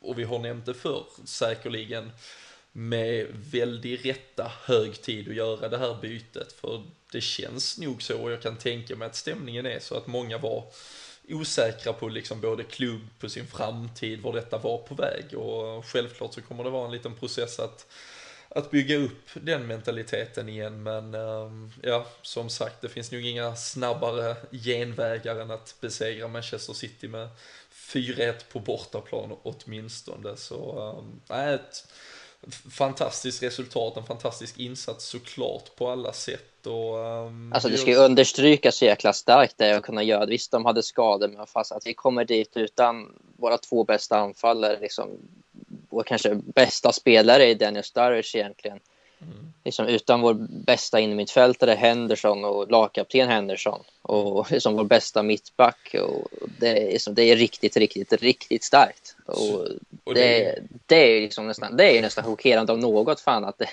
och 0.00 0.18
vi 0.18 0.24
har 0.24 0.38
nämnt 0.38 0.66
det 0.66 0.74
förr, 0.74 1.04
säkerligen 1.24 2.12
med 2.72 3.26
väldigt 3.32 4.04
rätta 4.04 4.52
hög 4.64 5.02
tid 5.02 5.28
att 5.28 5.34
göra 5.34 5.68
det 5.68 5.78
här 5.78 5.96
bytet. 6.00 6.52
För 6.52 6.82
det 7.12 7.20
känns 7.20 7.78
nog 7.78 8.02
så, 8.02 8.18
och 8.22 8.32
jag 8.32 8.42
kan 8.42 8.56
tänka 8.56 8.96
mig 8.96 9.06
att 9.06 9.16
stämningen 9.16 9.66
är 9.66 9.80
så 9.80 9.94
att 9.94 10.06
många 10.06 10.38
var 10.38 10.64
osäkra 11.28 11.92
på 11.92 12.08
liksom 12.08 12.40
både 12.40 12.64
klubb, 12.64 13.06
på 13.18 13.28
sin 13.28 13.46
framtid, 13.46 14.20
var 14.20 14.32
detta 14.32 14.58
var 14.58 14.78
på 14.78 14.94
väg. 14.94 15.34
Och 15.34 15.86
självklart 15.86 16.34
så 16.34 16.42
kommer 16.42 16.64
det 16.64 16.70
vara 16.70 16.86
en 16.86 16.92
liten 16.92 17.14
process 17.14 17.58
att, 17.58 17.86
att 18.54 18.70
bygga 18.70 18.96
upp 18.96 19.28
den 19.34 19.66
mentaliteten 19.66 20.48
igen. 20.48 20.82
Men 20.82 21.14
ehm, 21.14 21.70
ja, 21.82 22.06
som 22.22 22.50
sagt, 22.50 22.82
det 22.82 22.88
finns 22.88 23.12
nog 23.12 23.24
inga 23.24 23.56
snabbare 23.56 24.36
genvägar 24.50 25.36
än 25.36 25.50
att 25.50 25.74
besegra 25.80 26.28
Manchester 26.28 26.72
City 26.72 27.08
med 27.08 27.28
4-1 27.72 28.34
på 28.52 28.58
bortaplan 28.58 29.36
åtminstone. 29.42 30.36
Så 30.36 30.94
äh, 31.30 31.48
ett 31.48 31.84
fantastiskt 32.70 33.42
resultat, 33.42 33.96
en 33.96 34.06
fantastisk 34.06 34.58
insats 34.58 35.04
såklart 35.04 35.76
på 35.76 35.90
alla 35.90 36.12
sätt. 36.12 36.66
Och, 36.66 36.96
um, 36.96 37.52
alltså 37.52 37.68
det 37.68 37.78
ska 37.78 37.90
ju 37.90 37.96
understrykas 37.96 38.76
så 38.76 38.84
jäkla 38.84 39.12
starkt 39.12 39.58
det 39.58 39.76
att 39.76 39.82
kunna 39.82 40.02
göra. 40.02 40.26
Visst, 40.26 40.50
de 40.50 40.64
hade 40.64 40.82
skador, 40.82 41.28
men 41.28 41.46
fast 41.46 41.72
att 41.72 41.86
vi 41.86 41.94
kommer 41.94 42.24
dit 42.24 42.56
utan 42.56 43.18
våra 43.36 43.58
två 43.58 43.84
bästa 43.84 44.18
anfallare, 44.18 44.80
liksom, 44.80 45.08
vår 45.90 46.02
kanske 46.02 46.34
bästa 46.34 46.92
spelare 46.92 47.46
i 47.46 47.54
Daniel 47.54 47.84
Sturridge 47.84 48.38
egentligen. 48.38 48.80
Mm. 49.22 49.52
Liksom 49.64 49.86
utan 49.86 50.20
vår 50.20 50.34
bästa 50.48 51.00
innermittfältare 51.00 51.74
Henderson 51.74 52.44
och 52.44 52.70
lagkapten 52.70 53.28
Henderson 53.28 53.80
och 54.02 54.50
liksom 54.50 54.74
vår 54.74 54.84
bästa 54.84 55.22
mittback. 55.22 55.96
Och 56.02 56.28
det, 56.58 56.68
är 56.68 56.92
liksom, 56.92 57.14
det 57.14 57.22
är 57.22 57.36
riktigt, 57.36 57.76
riktigt, 57.76 58.12
riktigt 58.12 58.64
starkt. 58.64 59.16
Och, 59.26 59.68
och 60.04 60.14
det, 60.14 60.20
det, 60.20 60.62
det, 60.86 60.96
är 60.96 61.20
liksom 61.20 61.46
nästan, 61.46 61.76
det 61.76 61.98
är 61.98 62.02
nästan 62.02 62.24
chockerande 62.24 62.72
av 62.72 62.78
något 62.78 63.20
fan 63.20 63.44
att, 63.44 63.58
det, 63.58 63.68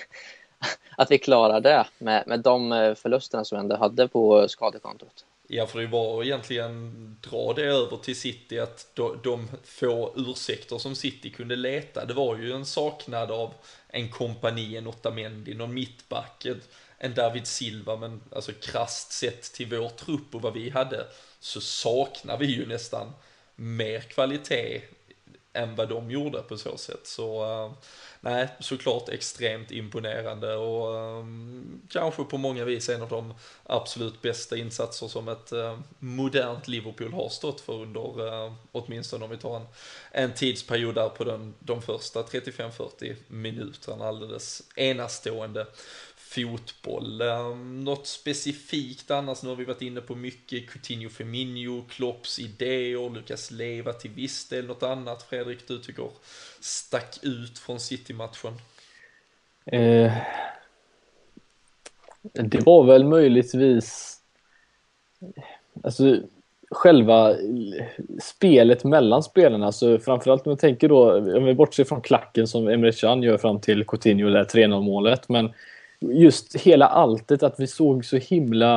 att 0.96 1.10
vi 1.10 1.18
klarar 1.18 1.60
det 1.60 1.86
med, 1.98 2.24
med 2.26 2.40
de 2.40 2.72
eh, 2.72 2.94
förlusterna 2.94 3.44
som 3.44 3.58
vi 3.58 3.60
ändå 3.60 3.76
hade 3.76 4.08
på 4.08 4.48
skadekontot. 4.48 5.24
Ja, 5.50 5.66
för 5.66 5.80
det 5.80 5.86
var 5.86 6.24
egentligen 6.24 7.16
dra 7.20 7.52
det 7.52 7.64
över 7.64 7.96
till 7.96 8.16
City 8.16 8.58
att 8.58 8.86
de, 8.94 9.20
de 9.22 9.48
få 9.64 10.14
ursäkter 10.16 10.78
som 10.78 10.94
City 10.94 11.30
kunde 11.30 11.56
leta, 11.56 12.04
det 12.04 12.14
var 12.14 12.36
ju 12.36 12.52
en 12.52 12.66
saknad 12.66 13.30
av 13.30 13.54
en 13.88 14.08
kompani, 14.08 14.76
en 14.76 14.86
Otamendi, 14.86 15.54
någon 15.54 15.74
mittback, 15.74 16.46
en 16.98 17.14
David 17.14 17.46
Silva, 17.46 17.96
men 17.96 18.20
alltså 18.32 18.52
krasst 18.52 19.12
sett 19.12 19.42
till 19.42 19.66
vår 19.66 19.88
trupp 19.88 20.34
och 20.34 20.42
vad 20.42 20.54
vi 20.54 20.70
hade 20.70 21.06
så 21.40 21.60
saknar 21.60 22.38
vi 22.38 22.46
ju 22.46 22.66
nästan 22.66 23.12
mer 23.54 24.00
kvalitet 24.00 24.82
än 25.58 25.74
vad 25.74 25.88
de 25.88 26.10
gjorde 26.10 26.42
på 26.42 26.56
så 26.56 26.76
sätt. 26.76 27.06
Så 27.06 27.44
uh, 27.64 27.72
nej, 28.20 28.48
såklart 28.60 29.08
extremt 29.08 29.70
imponerande 29.70 30.56
och 30.56 30.94
um, 30.94 31.82
kanske 31.88 32.24
på 32.24 32.38
många 32.38 32.64
vis 32.64 32.88
en 32.88 33.02
av 33.02 33.08
de 33.08 33.34
absolut 33.64 34.22
bästa 34.22 34.56
insatser 34.56 35.08
som 35.08 35.28
ett 35.28 35.52
uh, 35.52 35.78
modernt 35.98 36.68
Liverpool 36.68 37.12
har 37.12 37.28
stått 37.28 37.60
för 37.60 37.72
under, 37.72 38.34
uh, 38.34 38.52
åtminstone 38.72 39.24
om 39.24 39.30
vi 39.30 39.36
tar 39.36 39.56
en, 39.56 39.66
en 40.10 40.34
tidsperiod 40.34 40.94
där 40.94 41.08
på 41.08 41.24
den, 41.24 41.54
de 41.58 41.82
första 41.82 42.22
35-40 42.22 43.16
minuterna, 43.28 44.08
alldeles 44.08 44.62
enastående 44.76 45.66
fotboll. 46.28 47.22
Något 47.84 48.06
specifikt 48.06 49.10
annars, 49.10 49.42
nu 49.42 49.48
har 49.48 49.56
vi 49.56 49.64
varit 49.64 49.82
inne 49.82 50.00
på 50.00 50.14
mycket 50.14 50.70
Coutinho 50.70 51.08
Feminio, 51.08 51.84
Klopps 51.88 52.38
idéer, 52.38 53.10
Lukas 53.10 53.50
Leva 53.50 53.92
till 53.92 54.10
viss 54.10 54.48
del, 54.48 54.66
något 54.66 54.82
annat 54.82 55.22
Fredrik 55.22 55.68
du 55.68 55.78
tycker 55.78 56.08
stack 56.60 57.18
ut 57.22 57.58
från 57.58 57.80
City-matchen? 57.80 58.52
Eh, 59.66 60.12
det 62.22 62.66
var 62.66 62.84
väl 62.84 63.04
möjligtvis 63.04 64.18
alltså 65.82 66.16
själva 66.70 67.36
spelet 68.22 68.84
mellan 68.84 69.22
spelarna, 69.22 69.66
alltså 69.66 69.98
framförallt 69.98 70.46
om 70.46 70.50
jag 70.50 70.58
tänker 70.58 70.88
då, 70.88 71.16
om 71.36 71.44
vi 71.44 71.54
bortser 71.54 71.84
från 71.84 72.00
klacken 72.00 72.46
som 72.46 72.68
Emre 72.68 72.92
Can 72.92 73.22
gör 73.22 73.38
fram 73.38 73.60
till 73.60 73.84
Coutinho, 73.84 74.30
det 74.30 74.44
3-0 74.44 74.82
målet, 74.82 75.28
men 75.28 75.52
just 76.00 76.56
hela 76.56 76.86
alltet, 76.86 77.42
att 77.42 77.60
vi 77.60 77.66
såg 77.66 78.04
så 78.04 78.16
himla 78.16 78.76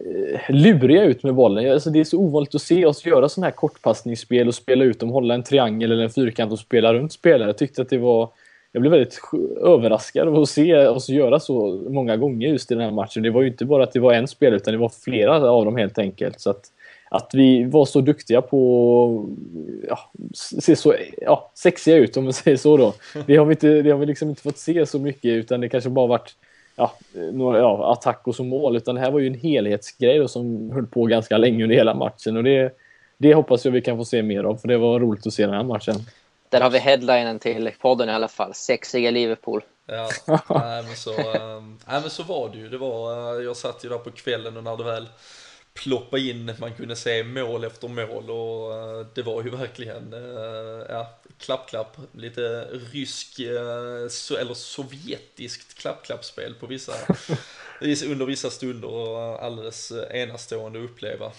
eh, 0.00 0.40
luriga 0.54 1.04
ut 1.04 1.22
med 1.22 1.34
bollen. 1.34 1.72
Alltså 1.72 1.90
det 1.90 2.00
är 2.00 2.04
så 2.04 2.18
ovanligt 2.18 2.54
att 2.54 2.62
se 2.62 2.86
oss 2.86 3.06
göra 3.06 3.28
sådana 3.28 3.46
här 3.46 3.56
kortpassningsspel 3.56 4.48
och 4.48 4.54
spela 4.54 4.84
ut 4.84 5.00
dem, 5.00 5.08
hålla 5.08 5.34
en 5.34 5.42
triangel 5.42 5.92
eller 5.92 6.02
en 6.02 6.10
fyrkant 6.10 6.52
och 6.52 6.58
spela 6.58 6.94
runt 6.94 7.12
spelare. 7.12 7.48
Jag 7.48 7.58
tyckte 7.58 7.82
att 7.82 7.88
det 7.88 7.98
var 7.98 8.30
jag 8.74 8.80
blev 8.80 8.92
väldigt 8.92 9.20
överraskad 9.60 10.28
av 10.28 10.38
att 10.38 10.48
se 10.48 10.86
oss 10.86 11.08
göra 11.08 11.40
så 11.40 11.84
många 11.88 12.16
gånger 12.16 12.48
just 12.48 12.70
i 12.70 12.74
den 12.74 12.84
här 12.84 12.90
matchen. 12.90 13.22
Det 13.22 13.30
var 13.30 13.42
ju 13.42 13.48
inte 13.48 13.64
bara 13.64 13.84
att 13.84 13.92
det 13.92 14.00
var 14.00 14.12
en 14.12 14.28
spelare 14.28 14.56
utan 14.56 14.74
det 14.74 14.78
var 14.78 14.88
flera 14.88 15.50
av 15.50 15.64
dem 15.64 15.76
helt 15.76 15.98
enkelt. 15.98 16.40
Så 16.40 16.50
att, 16.50 16.64
att 17.16 17.34
vi 17.34 17.64
var 17.64 17.84
så 17.84 18.00
duktiga 18.00 18.42
på 18.42 19.28
ja, 19.88 19.98
se 20.58 20.76
så 20.76 20.94
ja, 21.20 21.50
sexiga 21.54 21.96
ut 21.96 22.16
om 22.16 22.24
man 22.24 22.32
säger 22.32 22.56
så 22.56 22.76
då. 22.76 22.94
Det 23.26 23.36
har 23.36 23.44
vi, 23.44 23.52
inte, 23.52 23.82
det 23.82 23.90
har 23.90 23.98
vi 23.98 24.06
liksom 24.06 24.28
inte 24.28 24.42
fått 24.42 24.58
se 24.58 24.86
så 24.86 24.98
mycket 24.98 25.30
utan 25.30 25.60
det 25.60 25.68
kanske 25.68 25.90
bara 25.90 26.06
varit 26.06 26.34
ja, 26.76 26.94
några, 27.32 27.58
ja, 27.58 27.92
attack 27.92 28.20
och 28.24 28.34
så 28.34 28.44
mål. 28.44 28.76
Utan 28.76 28.94
det 28.94 29.00
här 29.00 29.10
var 29.10 29.20
ju 29.20 29.26
en 29.26 29.34
helhetsgrej 29.34 30.18
då, 30.18 30.28
som 30.28 30.70
höll 30.70 30.86
på 30.86 31.06
ganska 31.06 31.38
länge 31.38 31.62
under 31.62 31.76
hela 31.76 31.94
matchen. 31.94 32.36
Och 32.36 32.44
det, 32.44 32.76
det 33.18 33.34
hoppas 33.34 33.64
jag 33.64 33.72
vi 33.72 33.80
kan 33.80 33.96
få 33.96 34.04
se 34.04 34.22
mer 34.22 34.44
av, 34.44 34.56
för 34.56 34.68
det 34.68 34.78
var 34.78 35.00
roligt 35.00 35.26
att 35.26 35.34
se 35.34 35.46
den 35.46 35.54
här 35.54 35.64
matchen. 35.64 35.94
Där 36.48 36.60
har 36.60 36.70
vi 36.70 36.78
headlinen 36.78 37.38
till 37.38 37.70
podden 37.80 38.08
i 38.08 38.12
alla 38.12 38.28
fall. 38.28 38.54
Sexiga 38.54 39.10
Liverpool. 39.10 39.62
Ja, 39.86 40.08
nej, 40.48 40.82
men 40.82 40.96
så, 40.96 41.10
äh, 41.10 41.62
nej, 41.86 42.00
men 42.00 42.10
så 42.10 42.22
var 42.22 42.48
det 42.48 42.58
ju. 42.58 42.68
Det 42.68 42.78
var, 42.78 43.36
äh, 43.38 43.44
jag 43.44 43.56
satt 43.56 43.84
ju 43.84 43.88
där 43.88 43.98
på 43.98 44.10
kvällen 44.10 44.56
och 44.56 44.64
när 44.64 44.76
det 44.76 44.84
väl 44.84 45.08
ploppa 45.74 46.18
in, 46.18 46.52
man 46.58 46.74
kunde 46.74 46.96
se 46.96 47.24
mål 47.24 47.64
efter 47.64 47.88
mål 47.88 48.30
och 48.30 48.70
uh, 48.70 49.06
det 49.14 49.22
var 49.22 49.42
ju 49.42 49.50
verkligen, 49.50 50.14
uh, 50.14 50.86
ja, 50.88 51.10
klapp-klapp, 51.38 51.96
lite 52.12 52.64
rysk, 52.92 53.40
so 54.10 54.36
eller 54.36 54.54
sovjetiskt 54.54 55.78
klapp-klappspel 55.78 56.54
på 56.54 56.66
vissa, 56.66 56.92
under 58.06 58.26
vissa 58.26 58.50
stunder 58.50 58.88
och 58.88 59.42
alldeles 59.42 59.92
enastående 60.10 60.78
att 60.78 60.90
uppleva. 60.90 61.32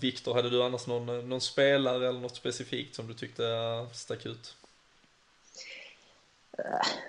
Viktor, 0.00 0.34
hade 0.34 0.50
du 0.50 0.62
annars 0.62 0.86
någon, 0.86 1.28
någon 1.28 1.40
spelare 1.40 2.08
eller 2.08 2.20
något 2.20 2.36
specifikt 2.36 2.94
som 2.94 3.06
du 3.06 3.14
tyckte 3.14 3.42
stack 3.92 4.26
ut? 4.26 4.56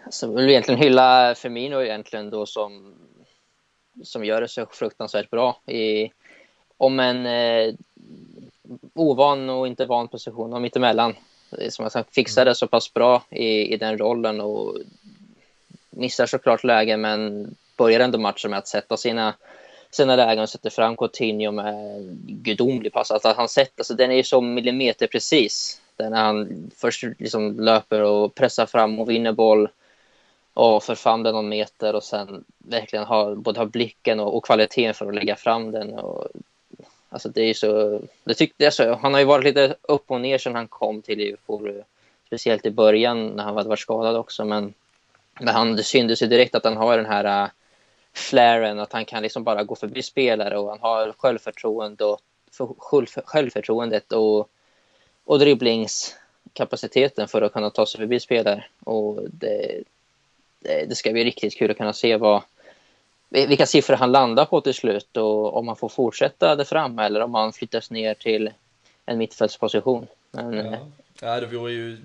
Alltså, 0.05 0.25
jag 0.25 0.33
vill 0.33 0.49
egentligen 0.49 0.81
hylla 0.81 1.35
Firmino 1.35 1.81
egentligen 1.81 2.29
då 2.29 2.45
som, 2.45 2.95
som 4.03 4.25
gör 4.25 4.41
det 4.41 4.47
så 4.47 4.65
fruktansvärt 4.71 5.29
bra 5.29 5.61
i 5.65 6.11
om 6.77 6.99
en 6.99 7.25
eh, 7.25 7.73
ovan 8.93 9.49
och 9.49 9.67
inte 9.67 9.85
van 9.85 10.07
position 10.07 10.53
och 10.53 10.61
mittemellan. 10.61 11.15
Eh, 11.59 11.69
som 11.69 11.83
jag 11.83 11.91
sagt, 11.91 12.15
fixar 12.15 12.45
det 12.45 12.55
så 12.55 12.67
pass 12.67 12.93
bra 12.93 13.23
i, 13.29 13.73
i 13.73 13.77
den 13.77 13.97
rollen 13.97 14.41
och 14.41 14.77
missar 15.89 16.25
såklart 16.25 16.63
lägen 16.63 17.01
men 17.01 17.55
börjar 17.77 17.99
ändå 17.99 18.17
matchen 18.17 18.51
med 18.51 18.57
att 18.57 18.67
sätta 18.67 18.97
sina, 18.97 19.33
sina 19.91 20.15
lägen 20.15 20.43
och 20.43 20.49
sätter 20.49 20.69
fram 20.69 20.97
Coutinho 20.97 21.51
med 21.51 22.01
gudomlig 22.27 22.93
pass. 22.93 23.11
Alltså 23.11 23.33
han 23.37 23.49
sätter, 23.49 23.79
alltså 23.79 23.93
den 23.93 24.11
är 24.11 24.15
ju 24.15 24.23
så 24.23 24.41
millimeterprecis. 24.41 25.81
Den 25.95 26.11
när 26.11 26.23
han 26.23 26.71
först 26.75 27.03
liksom 27.19 27.59
löper 27.59 28.01
och 28.01 28.35
pressar 28.35 28.65
fram 28.65 28.99
och 28.99 29.09
vinner 29.09 29.31
boll 29.31 29.69
och 30.53 30.83
för 30.83 30.95
fram 30.95 31.23
den 31.23 31.33
någon 31.33 31.49
meter 31.49 31.95
och 31.95 32.03
sen 32.03 32.43
verkligen 32.57 33.05
har 33.05 33.35
både 33.35 33.59
har 33.59 33.65
blicken 33.65 34.19
och, 34.19 34.37
och 34.37 34.45
kvaliteten 34.45 34.93
för 34.93 35.05
att 35.05 35.15
lägga 35.15 35.35
fram 35.35 35.71
den. 35.71 35.93
Och 35.93 36.27
Alltså 37.09 37.29
det 37.29 37.41
är 37.41 37.53
så, 37.53 38.01
det 38.23 38.33
tyckte 38.33 38.63
jag 38.63 38.73
så. 38.73 38.95
Han 38.95 39.13
har 39.13 39.19
ju 39.19 39.25
varit 39.25 39.45
lite 39.45 39.75
upp 39.81 40.11
och 40.11 40.21
ner 40.21 40.37
sedan 40.37 40.55
han 40.55 40.67
kom 40.67 41.01
till 41.01 41.17
Liverpool. 41.17 41.83
Speciellt 42.27 42.65
i 42.65 42.71
början 42.71 43.27
när 43.27 43.43
han 43.43 43.55
var 43.55 43.75
skadad 43.75 44.15
också. 44.15 44.45
Men, 44.45 44.73
men 45.39 45.55
han, 45.55 45.75
det 45.75 45.83
syntes 45.83 46.21
ju 46.21 46.27
direkt 46.27 46.55
att 46.55 46.63
han 46.63 46.77
har 46.77 46.97
den 46.97 47.05
här 47.05 47.43
uh, 47.43 47.49
flaren, 48.13 48.79
att 48.79 48.93
han 48.93 49.05
kan 49.05 49.23
liksom 49.23 49.43
bara 49.43 49.63
gå 49.63 49.75
förbi 49.75 50.03
spelare 50.03 50.57
och 50.57 50.69
han 50.69 50.79
har 50.79 51.13
självförtroende 51.17 52.05
och, 52.05 52.19
för, 52.51 52.67
självförtroendet 53.25 54.11
och, 54.11 54.49
och 55.25 55.39
dribblingskapaciteten 55.39 57.27
för 57.27 57.41
att 57.41 57.53
kunna 57.53 57.69
ta 57.69 57.85
sig 57.85 57.99
förbi 57.99 58.19
spelare. 58.19 58.65
Och 58.83 59.19
det, 59.31 59.83
det, 60.59 60.85
det 60.85 60.95
ska 60.95 61.11
bli 61.11 61.23
riktigt 61.23 61.57
kul 61.57 61.71
att 61.71 61.77
kunna 61.77 61.93
se 61.93 62.17
vad, 62.17 62.41
vilka 63.29 63.65
siffror 63.65 63.95
han 63.95 64.11
landar 64.11 64.45
på 64.45 64.61
till 64.61 64.73
slut 64.73 65.17
och 65.17 65.57
om 65.57 65.67
han 65.67 65.77
får 65.77 65.89
fortsätta 65.89 66.55
där 66.55 66.63
fram 66.63 66.99
eller 66.99 67.21
om 67.21 67.33
han 67.33 67.53
flyttas 67.53 67.91
ner 67.91 68.13
till 68.13 68.51
en 69.05 69.17
mittfältsposition. 69.17 70.07
Men, 70.31 70.53
ja. 70.53 70.63
Eh, 70.63 70.79
ja, 71.21 71.39
det 71.39 71.47
vore 71.47 71.71
ju 71.71 71.97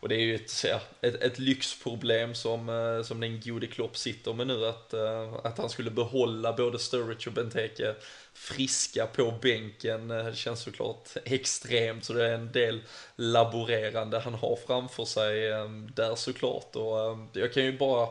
och 0.00 0.08
det 0.08 0.14
är 0.14 0.20
ju 0.20 0.34
ett, 0.34 0.64
ett, 1.00 1.22
ett 1.22 1.38
lyxproblem 1.38 2.34
som, 2.34 2.68
eh, 2.68 3.02
som 3.02 3.20
den 3.20 3.40
gode 3.40 3.66
Klopp 3.66 3.96
sitter 3.96 4.32
med 4.32 4.46
nu, 4.46 4.66
att, 4.66 4.92
eh, 4.92 5.34
att 5.44 5.58
han 5.58 5.70
skulle 5.70 5.90
behålla 5.90 6.52
både 6.52 6.78
Sturridge 6.78 7.26
och 7.26 7.32
Benteke 7.32 7.94
friska 8.34 9.06
på 9.06 9.34
bänken 9.42 10.34
känns 10.34 10.62
såklart 10.62 11.08
extremt, 11.24 12.04
så 12.04 12.12
det 12.12 12.26
är 12.26 12.34
en 12.34 12.52
del 12.52 12.82
laborerande 13.16 14.18
han 14.20 14.34
har 14.34 14.58
framför 14.66 15.04
sig 15.04 15.50
där 15.94 16.14
såklart. 16.14 16.76
Och 16.76 17.18
jag 17.32 17.52
kan 17.52 17.64
ju 17.64 17.78
bara 17.78 18.08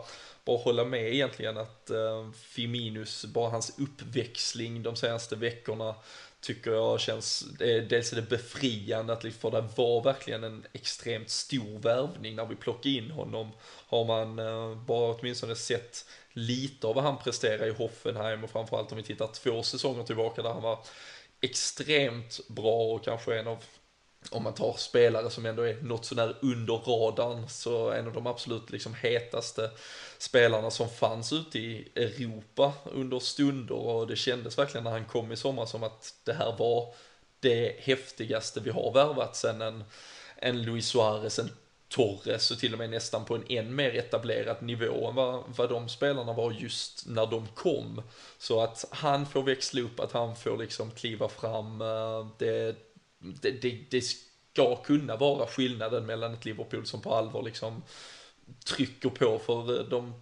bara 0.50 0.58
hålla 0.58 0.86
med 0.86 1.14
egentligen 1.14 1.58
att 1.58 1.90
eh, 1.90 2.32
Fiminus, 2.32 3.26
bara 3.26 3.50
hans 3.50 3.80
uppväxling 3.80 4.84
de 4.84 4.96
senaste 4.96 5.36
veckorna 5.36 5.96
tycker 6.42 6.72
jag 6.72 7.00
känns, 7.00 7.46
dels 7.90 8.12
är 8.12 8.16
det 8.16 8.30
befriande 8.30 9.14
att 9.14 9.22
för 9.22 9.52
det 9.52 9.64
var 9.76 10.04
verkligen 10.04 10.44
en 10.44 10.66
extremt 10.74 11.30
stor 11.30 11.80
värvning 11.80 12.36
när 12.36 12.46
vi 12.46 12.56
plockade 12.56 12.96
in 12.96 13.12
honom. 13.12 13.52
Har 13.88 14.06
man 14.06 14.40
eh, 14.40 14.78
bara 14.86 15.16
åtminstone 15.16 15.56
sett 15.56 16.06
lite 16.34 16.88
av 16.88 16.96
vad 16.96 17.04
han 17.04 17.18
presterar 17.18 17.68
i 17.68 17.72
Hoffenheim 17.72 18.44
och 18.44 18.50
framförallt 18.50 18.92
om 18.92 18.98
vi 18.98 19.04
tittar 19.04 19.28
två 19.28 19.64
säsonger 19.64 20.04
tillbaka 20.04 20.42
där 20.42 20.50
han 20.50 20.62
var 20.62 20.80
extremt 21.42 22.40
bra 22.48 22.84
och 22.84 23.04
kanske 23.04 23.40
en 23.40 23.48
av 23.48 23.64
om 24.32 24.44
man 24.44 24.54
tar 24.54 24.74
spelare 24.78 25.30
som 25.30 25.46
ändå 25.46 25.64
är 25.64 25.82
något 25.82 26.06
sånär 26.06 26.36
under 26.42 26.74
radarn, 26.74 27.50
så 27.50 27.92
en 27.92 28.08
av 28.08 28.14
de 28.14 28.28
absolut 28.28 28.70
liksom 28.70 28.94
hetaste 28.94 29.70
spelarna 30.18 30.72
som 30.72 30.90
fanns 30.90 31.34
ute 31.34 31.60
i 31.60 31.92
Europa 31.96 32.74
under 32.84 33.20
stunder 33.20 33.76
och 33.76 34.08
det 34.08 34.16
kändes 34.16 34.58
verkligen 34.58 34.84
när 34.84 34.92
han 34.92 35.06
kom 35.06 35.32
i 35.32 35.36
sommar 35.36 35.66
som 35.66 35.84
att 35.84 36.14
det 36.24 36.34
här 36.34 36.56
var 36.58 36.94
det 37.40 37.76
häftigaste 37.80 38.60
vi 38.60 38.70
har 38.70 38.94
värvat 38.94 39.36
sen 39.36 39.62
en, 39.62 39.84
en 40.36 40.62
Luis 40.62 40.88
Suarez, 40.88 41.40
en 41.40 41.52
Torres 41.90 42.52
och 42.52 42.60
till 42.60 42.74
och 42.74 42.80
med 42.80 42.90
nästan 42.90 43.26
på 43.26 43.36
en 43.36 43.44
än 43.50 43.76
mer 43.76 43.96
etablerad 43.96 44.62
nivå 44.62 45.08
än 45.10 45.16
vad, 45.16 45.44
vad 45.48 45.70
de 45.70 45.90
spelarna 45.90 46.34
var 46.34 46.52
just 46.52 47.08
när 47.08 47.26
de 47.26 47.48
kom. 47.48 48.02
Så 48.38 48.62
att 48.62 48.86
han 48.92 49.26
får 49.26 49.44
växla 49.44 49.82
upp, 49.82 50.00
att 50.00 50.12
han 50.12 50.36
får 50.36 50.58
liksom 50.58 50.92
kliva 50.92 51.30
fram, 51.30 51.82
eh, 51.82 52.28
det, 52.38 52.76
det, 53.20 53.52
det, 53.52 53.86
det 53.92 54.02
ska 54.02 54.76
kunna 54.76 55.16
vara 55.16 55.48
skillnaden 55.48 56.06
mellan 56.06 56.34
ett 56.34 56.46
Liverpool 56.46 56.86
som 56.86 57.02
på 57.02 57.16
allvar 57.16 57.44
liksom 57.44 57.84
trycker 58.66 59.10
på 59.10 59.40
för 59.40 59.80
eh, 59.80 59.86
de 59.86 60.14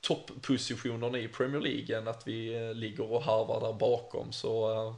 topppositionerna 0.00 1.18
i 1.18 1.28
Premier 1.28 1.60
League 1.60 1.98
än 1.98 2.08
att 2.08 2.26
vi 2.26 2.54
eh, 2.54 2.74
ligger 2.74 3.12
och 3.12 3.22
harvar 3.22 3.60
där 3.60 3.72
bakom. 3.72 4.32
Så 4.32 4.86
uh, 4.86 4.94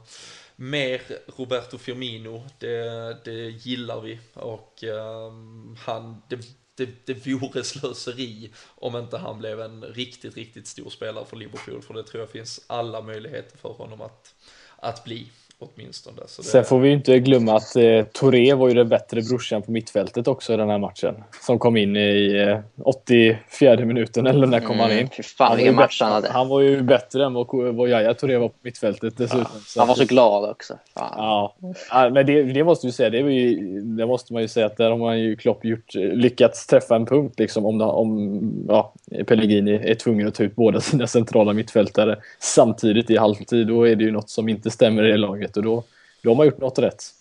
mer 0.55 1.01
Roberto 1.37 1.77
Firmino, 1.77 2.43
det, 2.59 3.17
det 3.25 3.49
gillar 3.49 4.01
vi 4.01 4.19
och 4.33 4.83
uh, 4.83 5.31
han, 5.77 6.21
det, 6.27 6.39
det, 6.75 7.05
det 7.05 7.27
vore 7.27 7.63
slöseri 7.63 8.51
om 8.75 8.95
inte 8.95 9.17
han 9.17 9.39
blev 9.39 9.61
en 9.61 9.83
riktigt, 9.83 10.35
riktigt 10.35 10.67
stor 10.67 10.89
spelare 10.89 11.25
för 11.25 11.37
Liverpool, 11.37 11.81
för 11.81 11.93
det 11.93 12.03
tror 12.03 12.21
jag 12.21 12.29
finns 12.29 12.65
alla 12.67 13.01
möjligheter 13.01 13.57
för 13.57 13.69
honom 13.69 14.01
att, 14.01 14.35
att 14.75 15.03
bli 15.03 15.27
åtminstone. 15.61 16.21
Så 16.27 16.41
det... 16.41 16.47
Sen 16.47 16.63
får 16.63 16.79
vi 16.79 16.87
ju 16.87 16.93
inte 16.93 17.19
glömma 17.19 17.55
att 17.55 17.75
eh, 17.75 18.03
Touré 18.03 18.53
var 18.53 18.67
ju 18.67 18.73
den 18.73 18.89
bättre 18.89 19.21
brorsan 19.21 19.61
på 19.61 19.71
mittfältet 19.71 20.27
också 20.27 20.53
i 20.53 20.57
den 20.57 20.69
här 20.69 20.77
matchen. 20.77 21.15
Som 21.45 21.59
kom 21.59 21.77
in 21.77 21.95
i 21.95 22.45
eh, 22.47 22.59
84 22.83 23.85
minuten, 23.85 24.27
eller 24.27 24.47
när 24.47 24.59
kom 24.59 24.71
mm, 24.71 24.79
han 24.79 24.99
in? 24.99 25.09
Fan 25.37 25.57
vilken 25.57 25.75
match 25.75 26.01
han 26.01 26.11
hade. 26.11 26.29
Han 26.29 26.47
var 26.47 26.61
ju 26.61 26.81
bättre 26.81 27.25
än 27.25 27.33
vad, 27.33 27.75
vad 27.75 27.89
Yahya 27.89 28.13
Touré 28.13 28.37
var 28.37 28.47
på 28.47 28.55
mittfältet 28.61 29.17
dessutom. 29.17 29.45
Ja, 29.75 29.81
han 29.81 29.87
var 29.87 29.95
så 29.95 30.05
glad 30.05 30.49
också. 30.49 30.73
Fan. 30.93 31.13
Ja, 31.17 31.55
ja 31.89 32.09
men 32.09 32.25
det, 32.25 32.43
det 32.43 32.63
måste 32.63 32.87
du 32.87 32.91
säga. 32.91 33.09
Det, 33.09 33.17
ju, 33.17 33.81
det, 33.81 34.05
måste 34.05 34.33
man 34.33 34.41
ju 34.41 34.47
säga 34.47 34.65
att 34.65 34.77
där 34.77 34.89
har 34.89 34.97
man 34.97 35.19
ju 35.19 35.35
Klopp 35.35 35.65
gjort, 35.65 35.93
lyckats 35.93 36.67
träffa 36.67 36.95
en 36.95 37.05
punkt 37.05 37.39
liksom 37.39 37.65
om, 37.65 37.81
om 37.81 38.65
ja, 38.67 38.93
Pellegrini 39.27 39.73
är 39.73 39.95
tvungen 39.95 40.27
att 40.27 40.35
ta 40.35 40.43
ut 40.43 40.55
båda 40.55 40.81
sina 40.81 41.07
centrala 41.07 41.53
mittfältare 41.53 42.17
samtidigt 42.39 43.09
i 43.09 43.17
halvtid. 43.17 43.67
Då 43.67 43.87
är 43.87 43.95
det 43.95 44.03
ju 44.03 44.11
något 44.11 44.29
som 44.29 44.49
inte 44.49 44.69
stämmer 44.69 45.03
i 45.03 45.17
laget 45.17 45.50
laget 45.51 45.57
och 45.57 45.63
då, 45.63 45.83
då 46.21 46.29
har 46.29 46.35
man 46.35 46.45
gjort 46.45 46.59
något 46.59 46.79
rätt. 46.79 47.13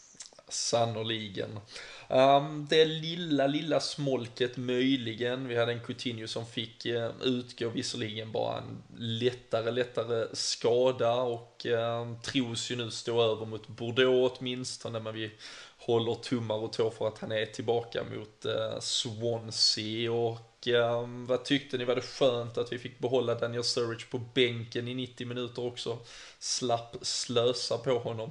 Sannoliken. 0.49 1.61
Um, 2.09 2.67
det 2.71 2.85
lilla, 2.85 3.47
lilla 3.47 3.81
smolket 3.81 4.57
möjligen. 4.57 5.49
Vi 5.49 5.57
hade 5.57 5.73
en 5.73 5.81
Coutinho 5.81 6.27
som 6.27 6.47
fick 6.47 6.87
uh, 6.87 7.11
utgå 7.23 7.69
visserligen 7.69 8.33
bara 8.33 8.59
en 8.59 8.83
lättare, 8.99 9.71
lättare 9.71 10.27
skada 10.33 11.15
och 11.15 11.67
uh, 11.67 12.21
tros 12.23 12.71
ju 12.71 12.77
nu 12.77 12.91
stå 12.91 13.23
över 13.23 13.47
mot 13.47 13.69
Bordeaux 13.69 14.39
åtminstone, 14.39 15.01
men 15.01 15.15
vi 15.15 15.31
håller 15.79 16.15
tummar 16.15 16.57
och 16.57 16.73
tår 16.73 16.91
för 16.91 17.09
att 17.09 17.19
han 17.19 17.33
är 17.33 17.47
tillbaka 17.47 18.03
mot 18.03 18.47
uh, 18.47 18.81
Swansea 18.81 20.13
och 20.13 20.50
um, 20.67 21.27
vad 21.27 21.45
tyckte 21.45 21.79
ni? 21.79 21.85
Var 21.85 21.95
det 21.95 22.01
skönt 22.01 22.59
att 22.59 22.73
vi 22.73 22.79
fick 22.79 22.99
behålla 22.99 23.35
Daniel 23.35 23.65
Sturridge 23.65 24.07
på 24.11 24.19
bänken 24.35 24.89
i 24.89 24.95
90 24.95 25.27
minuter 25.27 25.67
också? 25.67 25.99
Slapp 26.39 26.97
slösa 27.03 27.79
på 27.79 27.99
honom. 27.99 28.31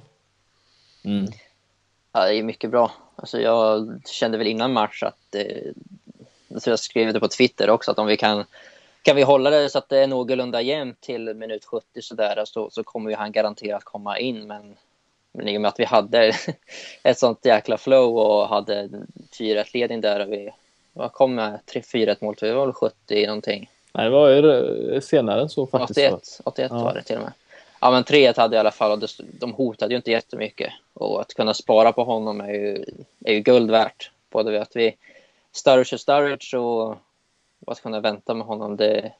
Mm. 1.04 1.32
Ja, 2.12 2.26
det 2.26 2.34
är 2.34 2.42
mycket 2.42 2.70
bra. 2.70 2.92
Alltså 3.16 3.40
jag 3.40 4.00
kände 4.06 4.38
väl 4.38 4.46
innan 4.46 4.72
match 4.72 5.02
att, 5.02 5.34
eh, 5.34 5.72
jag 6.48 6.62
tror 6.62 6.72
jag 6.72 6.78
skrev 6.78 7.12
det 7.12 7.20
på 7.20 7.28
Twitter 7.28 7.70
också, 7.70 7.90
att 7.90 7.98
om 7.98 8.06
vi 8.06 8.16
kan, 8.16 8.44
kan 9.02 9.16
vi 9.16 9.22
hålla 9.22 9.50
det 9.50 9.70
så 9.70 9.78
att 9.78 9.88
det 9.88 9.98
är 9.98 10.06
någorlunda 10.06 10.60
jämnt 10.60 11.00
till 11.00 11.34
minut 11.34 11.64
70 11.64 12.02
sådär, 12.02 12.42
så, 12.44 12.70
så 12.70 12.82
kommer 12.82 13.10
ju 13.10 13.16
han 13.16 13.32
garanterat 13.32 13.84
komma 13.84 14.18
in. 14.18 14.46
Men, 14.46 14.76
men 15.32 15.48
i 15.48 15.56
och 15.56 15.60
med 15.60 15.68
att 15.68 15.80
vi 15.80 15.84
hade 15.84 16.32
ett 17.02 17.18
sånt 17.18 17.44
jäkla 17.44 17.78
flow 17.78 18.16
och 18.16 18.48
hade 18.48 18.88
4-1-ledning 19.38 20.00
där 20.00 20.20
och 20.20 20.32
vi 20.32 20.50
vad 20.92 21.12
kom 21.12 21.34
med 21.34 21.60
3-4-1 21.66 22.16
mål, 22.20 22.34
det 22.40 22.52
var 22.52 22.66
väl 22.66 22.74
70 22.74 23.26
någonting. 23.26 23.70
Nej, 23.92 24.04
det 24.04 24.10
var 24.10 24.28
ju 24.28 25.00
senare 25.00 25.40
än 25.40 25.48
så 25.48 25.66
faktiskt. 25.66 25.98
81, 25.98 26.40
81 26.44 26.70
ja. 26.74 26.84
var 26.84 26.94
det 26.94 27.02
till 27.02 27.16
och 27.16 27.22
med. 27.22 27.32
Ja, 27.80 27.90
men 27.90 28.04
3-1 28.04 28.36
hade 28.36 28.56
i 28.56 28.58
alla 28.58 28.70
fall 28.70 28.92
och 28.92 29.08
de 29.18 29.52
hotade 29.52 29.94
ju 29.94 29.96
inte 29.96 30.10
jättemycket. 30.10 30.72
Och 30.94 31.20
att 31.20 31.34
kunna 31.34 31.54
spara 31.54 31.92
på 31.92 32.04
honom 32.04 32.40
är 32.40 32.52
ju, 32.52 32.84
är 33.24 33.32
ju 33.32 33.40
guld 33.40 33.70
värt. 33.70 34.10
Både 34.30 34.62
att 34.62 34.76
vi 34.76 34.96
Sturridge 35.52 35.94
och 35.94 36.00
Sturridge 36.00 36.58
och 36.58 36.96
att 37.66 37.82
kunna 37.82 38.00
vänta 38.00 38.34
med 38.34 38.46
honom. 38.46 38.76
Det, 38.76 39.12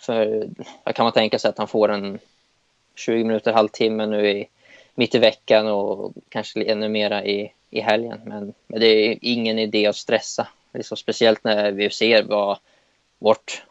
för 0.00 0.48
kan 0.94 1.04
man 1.04 1.12
tänka 1.12 1.38
sig 1.38 1.48
att 1.48 1.58
han 1.58 1.68
får 1.68 1.88
en 1.88 2.18
20 2.94 3.24
minuter, 3.24 3.52
halvtimme 3.52 4.06
nu 4.06 4.30
i, 4.30 4.48
mitt 4.94 5.14
i 5.14 5.18
veckan 5.18 5.66
och 5.66 6.12
kanske 6.28 6.64
ännu 6.64 6.88
mera 6.88 7.24
i, 7.24 7.52
i 7.70 7.80
helgen. 7.80 8.20
Men, 8.24 8.54
men 8.66 8.80
det 8.80 8.86
är 8.86 9.18
ingen 9.20 9.58
idé 9.58 9.86
att 9.86 9.96
stressa. 9.96 10.48
Liksom 10.74 10.96
speciellt 10.96 11.44
när 11.44 11.72
vi 11.72 11.90
ser 11.90 12.22
vad 12.22 12.58
vårt 13.18 13.64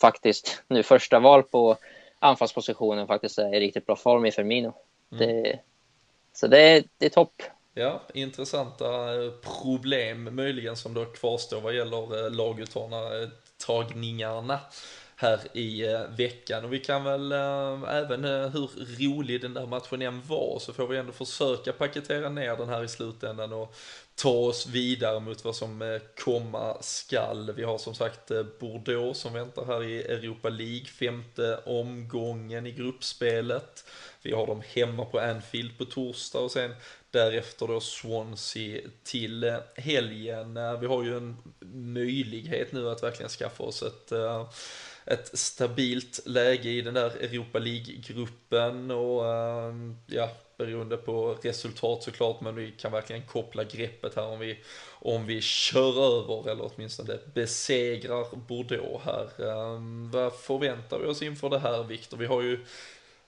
faktiskt 0.00 0.62
nu 0.68 0.82
första 0.82 1.18
val 1.18 1.42
på 1.42 1.76
anfallspositionen 2.18 3.06
faktiskt 3.06 3.38
är 3.38 3.54
i 3.54 3.60
riktigt 3.60 3.86
bra 3.86 3.96
form 3.96 4.26
i 4.26 4.32
Firmino. 4.32 4.74
Mm. 5.12 5.26
Det, 5.26 5.58
så 6.32 6.46
det 6.46 6.60
är, 6.60 6.84
det 6.98 7.06
är 7.06 7.10
topp. 7.10 7.42
Ja, 7.74 8.02
intressanta 8.14 9.14
eh, 9.14 9.30
problem 9.30 10.36
möjligen 10.36 10.76
som 10.76 10.94
då 10.94 11.04
kvarstår 11.04 11.60
vad 11.60 11.74
gäller 11.74 12.26
eh, 12.26 12.30
laguttagningarna 12.30 14.60
här 15.20 15.40
i 15.52 15.92
eh, 15.92 16.00
veckan 16.16 16.64
och 16.64 16.72
vi 16.72 16.78
kan 16.78 17.04
väl 17.04 17.32
eh, 17.32 17.96
även 17.96 18.24
eh, 18.24 18.48
hur 18.48 18.70
rolig 18.98 19.40
den 19.40 19.54
där 19.54 19.66
matchen 19.66 20.02
än 20.02 20.22
var 20.28 20.58
så 20.60 20.72
får 20.72 20.86
vi 20.86 20.98
ändå 20.98 21.12
försöka 21.12 21.72
paketera 21.72 22.28
ner 22.28 22.56
den 22.56 22.68
här 22.68 22.84
i 22.84 22.88
slutändan 22.88 23.52
och 23.52 23.74
ta 24.14 24.30
oss 24.30 24.66
vidare 24.66 25.20
mot 25.20 25.44
vad 25.44 25.56
som 25.56 26.00
komma 26.24 26.76
skall. 26.80 27.52
Vi 27.52 27.62
har 27.62 27.78
som 27.78 27.94
sagt 27.94 28.30
Bordeaux 28.60 29.20
som 29.20 29.32
väntar 29.32 29.64
här 29.64 29.84
i 29.84 30.02
Europa 30.02 30.48
League, 30.48 30.84
femte 30.84 31.60
omgången 31.64 32.66
i 32.66 32.72
gruppspelet. 32.72 33.84
Vi 34.22 34.32
har 34.32 34.46
dem 34.46 34.62
hemma 34.74 35.04
på 35.04 35.20
Anfield 35.20 35.78
på 35.78 35.84
torsdag 35.84 36.38
och 36.38 36.50
sen 36.50 36.74
därefter 37.10 37.66
då 37.66 37.80
Swansea 37.80 38.80
till 39.04 39.56
helgen. 39.74 40.54
Vi 40.80 40.86
har 40.86 41.04
ju 41.04 41.16
en 41.16 41.36
möjlighet 41.92 42.72
nu 42.72 42.90
att 42.90 43.02
verkligen 43.02 43.30
skaffa 43.30 43.62
oss 43.62 43.82
ett 43.82 44.12
ett 45.10 45.38
stabilt 45.38 46.20
läge 46.26 46.68
i 46.68 46.82
den 46.82 46.94
där 46.94 47.10
Europa 47.10 47.58
League-gruppen 47.58 48.90
och 48.90 49.34
ehm, 49.34 49.96
ja, 50.06 50.30
beroende 50.56 50.96
på 50.96 51.38
resultat 51.42 52.02
såklart, 52.02 52.40
men 52.40 52.54
vi 52.54 52.72
kan 52.72 52.92
verkligen 52.92 53.22
koppla 53.22 53.64
greppet 53.64 54.14
här 54.16 54.26
om 54.26 54.38
vi, 54.38 54.58
om 54.88 55.26
vi 55.26 55.40
kör 55.40 56.20
över 56.20 56.50
eller 56.50 56.70
åtminstone 56.74 57.18
besegrar 57.34 58.36
Bordeaux 58.36 59.04
här. 59.04 59.50
Ehm, 59.50 60.10
vad 60.10 60.34
förväntar 60.34 60.98
vi 60.98 61.06
oss 61.06 61.22
inför 61.22 61.50
det 61.50 61.58
här 61.58 61.84
Viktor? 61.84 62.16
Vi 62.16 62.26
har 62.26 62.42
ju 62.42 62.64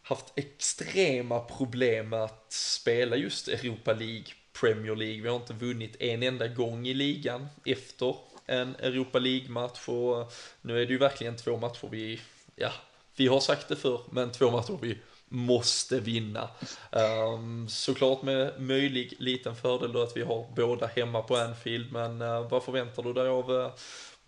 haft 0.02 0.32
extrema 0.34 1.40
problem 1.40 2.08
med 2.08 2.24
att 2.24 2.52
spela 2.52 3.16
just 3.16 3.48
Europa 3.48 3.92
League, 3.92 4.26
Premier 4.60 4.96
League. 4.96 5.22
Vi 5.22 5.28
har 5.28 5.36
inte 5.36 5.52
vunnit 5.52 5.96
en 6.00 6.22
enda 6.22 6.48
gång 6.48 6.86
i 6.86 6.94
ligan 6.94 7.48
efter 7.64 8.14
en 8.50 8.76
Europa 8.78 9.18
League-match 9.18 9.88
och 9.88 10.32
nu 10.62 10.82
är 10.82 10.86
det 10.86 10.92
ju 10.92 10.98
verkligen 10.98 11.36
två 11.36 11.56
matcher 11.56 11.88
vi, 11.90 12.20
ja, 12.56 12.70
vi 13.16 13.26
har 13.26 13.40
sagt 13.40 13.68
det 13.68 13.76
för 13.76 14.00
men 14.10 14.32
två 14.32 14.50
matcher 14.50 14.78
vi 14.80 14.98
måste 15.28 16.00
vinna. 16.00 16.48
Um, 16.90 17.68
såklart 17.68 18.22
med 18.22 18.60
möjlig 18.60 19.14
liten 19.18 19.56
fördel 19.56 19.92
då 19.92 20.02
att 20.02 20.16
vi 20.16 20.22
har 20.22 20.44
båda 20.56 20.86
hemma 20.86 21.22
på 21.22 21.36
Anfield, 21.36 21.92
men 21.92 22.22
uh, 22.22 22.48
vad 22.48 22.62
förväntar 22.62 23.02
du 23.02 23.12
dig 23.12 23.28
av 23.28 23.50
uh, 23.50 23.70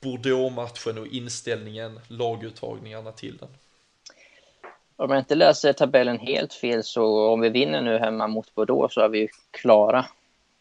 Bordeaux-matchen 0.01 0.99
och 0.99 1.07
inställningen, 1.07 2.01
laguttagningarna 2.09 3.13
till 3.13 3.37
den? 3.37 3.49
Om 4.97 5.11
jag 5.11 5.19
inte 5.19 5.35
läser 5.35 5.73
tabellen 5.73 6.19
helt 6.19 6.55
fel 6.55 6.85
så 6.85 7.33
om 7.33 7.41
vi 7.41 7.49
vinner 7.49 7.83
nu 7.83 7.99
hemma 7.99 8.27
mot 8.27 8.55
Bordeaux 8.55 8.95
så 8.95 9.01
är 9.01 9.09
vi 9.09 9.19
ju 9.19 9.29
klara. 9.51 10.07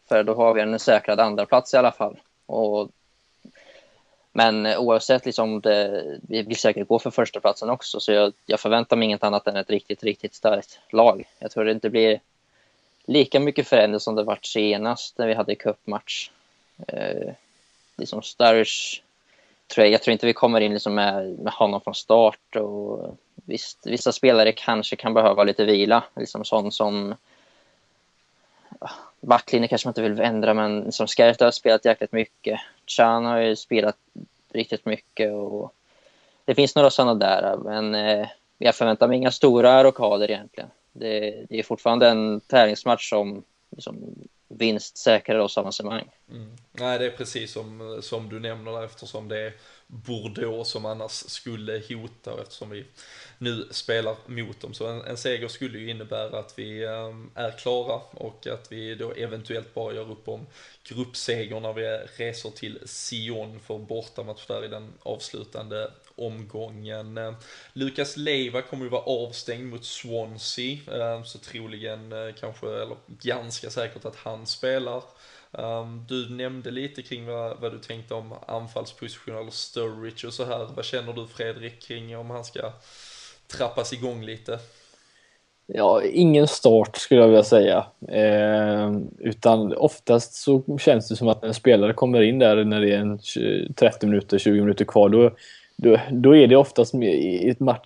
För 0.08 0.24
då 0.24 0.34
har 0.34 0.54
vi 0.54 0.60
en 0.60 0.78
säkrad 0.78 1.20
andraplats 1.20 1.74
i 1.74 1.76
alla 1.76 1.92
fall. 1.92 2.20
Och 2.46 2.90
men 4.32 4.66
eh, 4.66 4.78
oavsett, 4.78 5.26
liksom 5.26 5.60
det, 5.60 6.04
vi 6.28 6.42
vill 6.42 6.56
säkert 6.56 6.88
gå 6.88 6.98
för 6.98 7.10
första 7.10 7.40
platsen 7.40 7.70
också, 7.70 8.00
så 8.00 8.12
jag, 8.12 8.32
jag, 8.46 8.60
förväntar 8.60 8.96
mig 8.96 9.06
inget 9.06 9.24
annat 9.24 9.46
än 9.46 9.56
ett 9.56 9.70
riktigt, 9.70 10.02
riktigt 10.02 10.34
starkt 10.34 10.80
lag. 10.90 11.24
Jag 11.38 11.50
tror 11.50 11.64
det 11.64 11.72
inte 11.72 11.90
blir 11.90 12.20
lika 13.04 13.40
mycket 13.40 13.68
förändring 13.68 14.00
som 14.00 14.14
det 14.14 14.22
varit 14.22 14.46
senast 14.46 15.18
när 15.18 15.26
vi 15.26 15.34
hade 15.34 15.54
cupmatch. 15.54 16.30
Eh, 16.88 17.32
liksom 17.96 18.22
Sturridge, 18.22 19.02
tror 19.74 19.86
jag, 19.86 19.92
jag 19.92 20.02
tror 20.02 20.12
inte 20.12 20.26
vi 20.26 20.32
kommer 20.32 20.60
in 20.60 20.72
liksom 20.72 20.94
med, 20.94 21.38
med 21.38 21.52
honom 21.52 21.80
från 21.80 21.94
start. 21.94 22.56
Och 22.56 23.18
visst, 23.34 23.86
vissa 23.86 24.12
spelare 24.12 24.52
kanske 24.52 24.96
kan 24.96 25.14
behöva 25.14 25.44
lite 25.44 25.64
vila, 25.64 26.04
liksom 26.16 26.44
sån 26.44 26.72
som 26.72 27.14
backlinjen 29.22 29.68
kanske 29.68 29.88
man 29.88 29.90
inte 29.90 30.02
vill 30.02 30.20
ändra, 30.20 30.54
men 30.54 30.92
som 30.92 31.06
Skerta 31.06 31.44
har 31.44 31.52
spelat 31.52 31.84
jäkligt 31.84 32.12
mycket. 32.12 32.60
Chan 32.86 33.24
har 33.24 33.38
ju 33.38 33.56
spelat 33.56 33.96
riktigt 34.52 34.86
mycket 34.86 35.32
och 35.32 35.74
det 36.44 36.54
finns 36.54 36.74
några 36.74 36.90
sådana 36.90 37.14
där, 37.14 37.56
men 37.56 37.94
eh, 37.94 38.28
jag 38.58 38.74
förväntar 38.74 39.08
mig 39.08 39.16
inga 39.16 39.30
stora 39.30 39.84
rockader 39.84 40.30
egentligen. 40.30 40.70
Det, 40.92 41.46
det, 41.48 41.58
är 41.58 41.62
fortfarande 41.62 42.08
en 42.08 42.40
tävlingsmatch 42.40 43.08
som 43.08 43.42
liksom, 43.70 44.14
vinst 44.48 44.96
säkrar 44.96 45.38
oss 45.38 45.58
avancemang. 45.58 46.10
Mm. 46.30 46.56
Nej, 46.72 46.98
det 46.98 47.06
är 47.06 47.10
precis 47.10 47.52
som, 47.52 47.98
som 48.02 48.28
du 48.28 48.40
nämner 48.40 48.72
där 48.72 48.84
eftersom 48.84 49.28
det 49.28 49.40
är 49.40 49.52
Bordeaux 49.86 50.70
som 50.70 50.86
annars 50.86 51.12
skulle 51.12 51.82
hota 51.88 52.32
och 52.32 52.40
eftersom 52.40 52.70
vi 52.70 52.84
nu 53.42 53.68
spelar 53.70 54.16
mot 54.26 54.60
dem. 54.60 54.74
Så 54.74 54.86
en, 54.86 55.00
en 55.00 55.16
seger 55.16 55.48
skulle 55.48 55.78
ju 55.78 55.90
innebära 55.90 56.38
att 56.38 56.58
vi 56.58 56.84
ehm, 56.84 57.30
är 57.34 57.50
klara 57.50 58.00
och 58.10 58.46
att 58.46 58.72
vi 58.72 58.94
då 58.94 59.12
eventuellt 59.12 59.74
bara 59.74 59.94
gör 59.94 60.10
upp 60.10 60.28
om 60.28 60.46
gruppseger 60.84 61.60
när 61.60 61.72
vi 61.72 61.82
reser 62.16 62.50
till 62.50 62.78
Sion 62.86 63.60
för 63.60 63.78
bortamatch 63.78 64.46
där 64.46 64.64
i 64.64 64.68
den 64.68 64.92
avslutande 65.02 65.90
omgången. 66.16 67.18
Eh, 67.18 67.34
Lukas 67.72 68.16
Leiva 68.16 68.62
kommer 68.62 68.84
ju 68.84 68.90
vara 68.90 69.02
avstängd 69.02 69.66
mot 69.66 69.84
Swansea, 69.84 70.78
ehm, 70.92 71.24
så 71.24 71.38
troligen 71.38 72.12
eh, 72.12 72.34
kanske, 72.40 72.66
eller 72.66 72.96
ganska 73.06 73.70
säkert 73.70 74.04
att 74.04 74.16
han 74.16 74.46
spelar. 74.46 75.02
Ehm, 75.52 76.04
du 76.08 76.30
nämnde 76.30 76.70
lite 76.70 77.02
kring 77.02 77.26
vad, 77.26 77.60
vad, 77.60 77.72
du 77.72 77.78
tänkte 77.78 78.14
om 78.14 78.34
anfallsposition 78.46 79.36
eller 79.36 79.50
Sturridge 79.50 80.26
och 80.26 80.34
så 80.34 80.44
här. 80.44 80.68
Vad 80.74 80.84
känner 80.84 81.12
du 81.12 81.26
Fredrik 81.26 81.82
kring 81.82 82.16
om 82.16 82.30
han 82.30 82.44
ska 82.44 82.72
trappas 83.56 83.92
igång 83.92 84.24
lite? 84.24 84.58
Ja, 85.66 86.02
ingen 86.04 86.48
start 86.48 86.96
skulle 86.96 87.20
jag 87.20 87.28
vilja 87.28 87.44
säga. 87.44 87.86
Eh, 88.08 88.92
utan 89.18 89.74
oftast 89.74 90.34
så 90.34 90.78
känns 90.80 91.08
det 91.08 91.16
som 91.16 91.28
att 91.28 91.44
en 91.44 91.54
spelare 91.54 91.92
kommer 91.92 92.22
in 92.22 92.38
där 92.38 92.64
när 92.64 92.80
det 92.80 92.92
är 92.92 92.98
en 92.98 93.18
30 93.74 94.06
minuter, 94.06 94.38
20 94.38 94.60
minuter 94.60 94.84
kvar. 94.84 95.08
Då, 95.08 95.30
då, 95.76 95.96
då 96.10 96.36
är 96.36 96.46
det 96.46 96.56
oftast, 96.56 96.94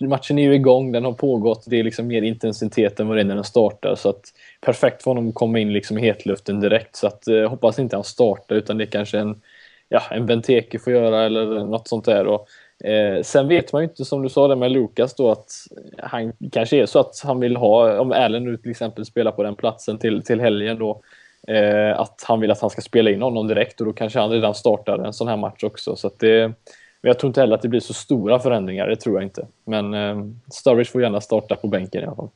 matchen 0.01 0.39
är 0.39 0.43
ju 0.43 0.55
igång, 0.55 0.93
den 0.93 1.05
har 1.05 1.13
pågått, 1.13 1.65
det 1.67 1.81
är 1.81 1.85
liksom 1.85 2.07
mer 2.07 2.23
intensitet 2.23 3.01
än 3.01 3.09
vad 3.09 3.17
det 3.17 3.21
är 3.21 3.25
när 3.25 3.35
den 3.35 3.45
startar. 3.45 3.95
Så 3.95 4.09
att 4.09 4.23
perfekt 4.61 5.03
för 5.03 5.11
honom 5.11 5.29
att 5.29 5.35
komma 5.35 5.59
in 5.59 5.73
liksom 5.73 5.99
i 5.99 6.03
hetluften 6.03 6.61
direkt. 6.61 6.97
Så 6.97 7.07
att 7.07 7.29
eh, 7.29 7.49
hoppas 7.51 7.79
inte 7.79 7.97
han 7.97 8.05
startar 8.05 8.57
utan 8.57 8.79
det 8.79 8.85
är 8.85 8.91
kanske 8.91 9.19
en, 9.19 9.41
ja, 9.89 10.03
en 10.11 10.27
Benteke 10.27 10.79
får 10.79 10.93
göra 10.93 11.25
eller 11.25 11.65
något 11.65 11.89
sånt 11.89 12.05
där. 12.05 12.27
Och, 12.27 12.49
eh, 12.85 13.23
sen 13.23 13.49
vet 13.49 13.73
man 13.73 13.83
ju 13.83 13.89
inte, 13.89 14.05
som 14.05 14.23
du 14.23 14.29
sa 14.29 14.49
det 14.49 14.57
med 14.57 14.73
Lukas 14.73 15.15
då, 15.15 15.31
att 15.31 15.51
han 15.99 16.33
kanske 16.53 16.77
är 16.77 16.87
så 16.87 16.99
att 16.99 17.21
han 17.25 17.41
vill 17.41 17.57
ha, 17.57 17.99
om 17.99 18.13
Allen 18.13 18.45
nu 18.45 18.57
till 18.57 18.71
exempel 18.71 19.05
spelar 19.05 19.33
på 19.33 19.43
den 19.43 19.57
platsen 19.57 19.99
till, 19.99 20.23
till 20.23 20.41
helgen 20.41 20.79
då, 20.79 21.03
eh, 21.49 22.01
att 22.01 22.25
han 22.27 22.41
vill 22.41 22.51
att 22.51 22.61
han 22.61 22.71
ska 22.71 22.81
spela 22.81 23.11
in 23.11 23.23
honom 23.23 23.49
direkt 23.49 23.81
och 23.81 23.87
då 23.87 23.93
kanske 23.93 24.19
han 24.19 24.31
redan 24.31 24.55
startar 24.55 24.99
en 24.99 25.13
sån 25.13 25.29
här 25.29 25.37
match 25.37 25.65
också. 25.65 25.97
Så 25.97 26.07
att 26.07 26.19
det, 26.19 26.53
men 27.01 27.09
jag 27.09 27.19
tror 27.19 27.29
inte 27.29 27.41
heller 27.41 27.55
att 27.55 27.63
det 27.63 27.69
blir 27.69 27.81
så 27.81 27.95
stora 27.95 28.39
förändringar, 28.39 28.89
det 28.89 28.97
tror 28.97 29.17
jag 29.17 29.23
inte. 29.23 29.47
Men 29.65 29.95
eh, 29.95 30.17
Sturridge 30.53 30.91
får 30.91 31.03
gärna 31.03 31.21
starta 31.21 31.57
på 31.57 31.69
bänken 31.69 32.03
i 32.03 32.07
alla 32.07 32.17
fall. 32.17 32.31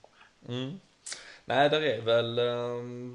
Mm. 0.48 0.70
Nej, 1.50 1.70
där 1.70 1.82
är 1.82 2.00
väl 2.00 2.40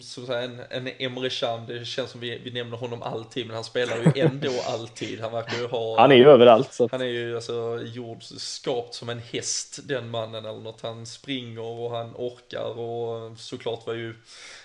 så 0.01 0.21
att 0.21 0.27
säga, 0.27 0.41
en, 0.41 0.61
en 0.69 0.87
Emre 0.99 1.29
Can, 1.29 1.65
det 1.67 1.85
känns 1.85 2.11
som 2.11 2.21
vi, 2.21 2.41
vi 2.43 2.51
nämner 2.51 2.77
honom 2.77 3.01
alltid, 3.01 3.45
men 3.45 3.55
han 3.55 3.63
spelar 3.63 3.97
ju 3.97 4.21
ändå 4.21 4.51
alltid. 4.67 5.21
Han 5.21 5.31
verkar 5.31 5.57
ju 5.57 5.67
ha... 5.67 5.99
Han 6.01 6.11
är 6.11 6.15
ju 6.15 6.29
överallt. 6.29 6.73
Så. 6.73 6.89
Han 6.91 7.01
är 7.01 7.05
ju 7.05 7.35
alltså 7.35 7.81
gjord, 7.83 8.23
skapt 8.23 8.93
som 8.93 9.09
en 9.09 9.19
häst, 9.19 9.79
den 9.83 10.09
mannen 10.09 10.45
eller 10.45 10.59
något. 10.59 10.81
Han 10.81 11.05
springer 11.05 11.61
och 11.61 11.91
han 11.91 12.13
orkar 12.15 12.79
och 12.79 13.37
såklart 13.37 13.87
var 13.87 13.93
ju 13.93 14.15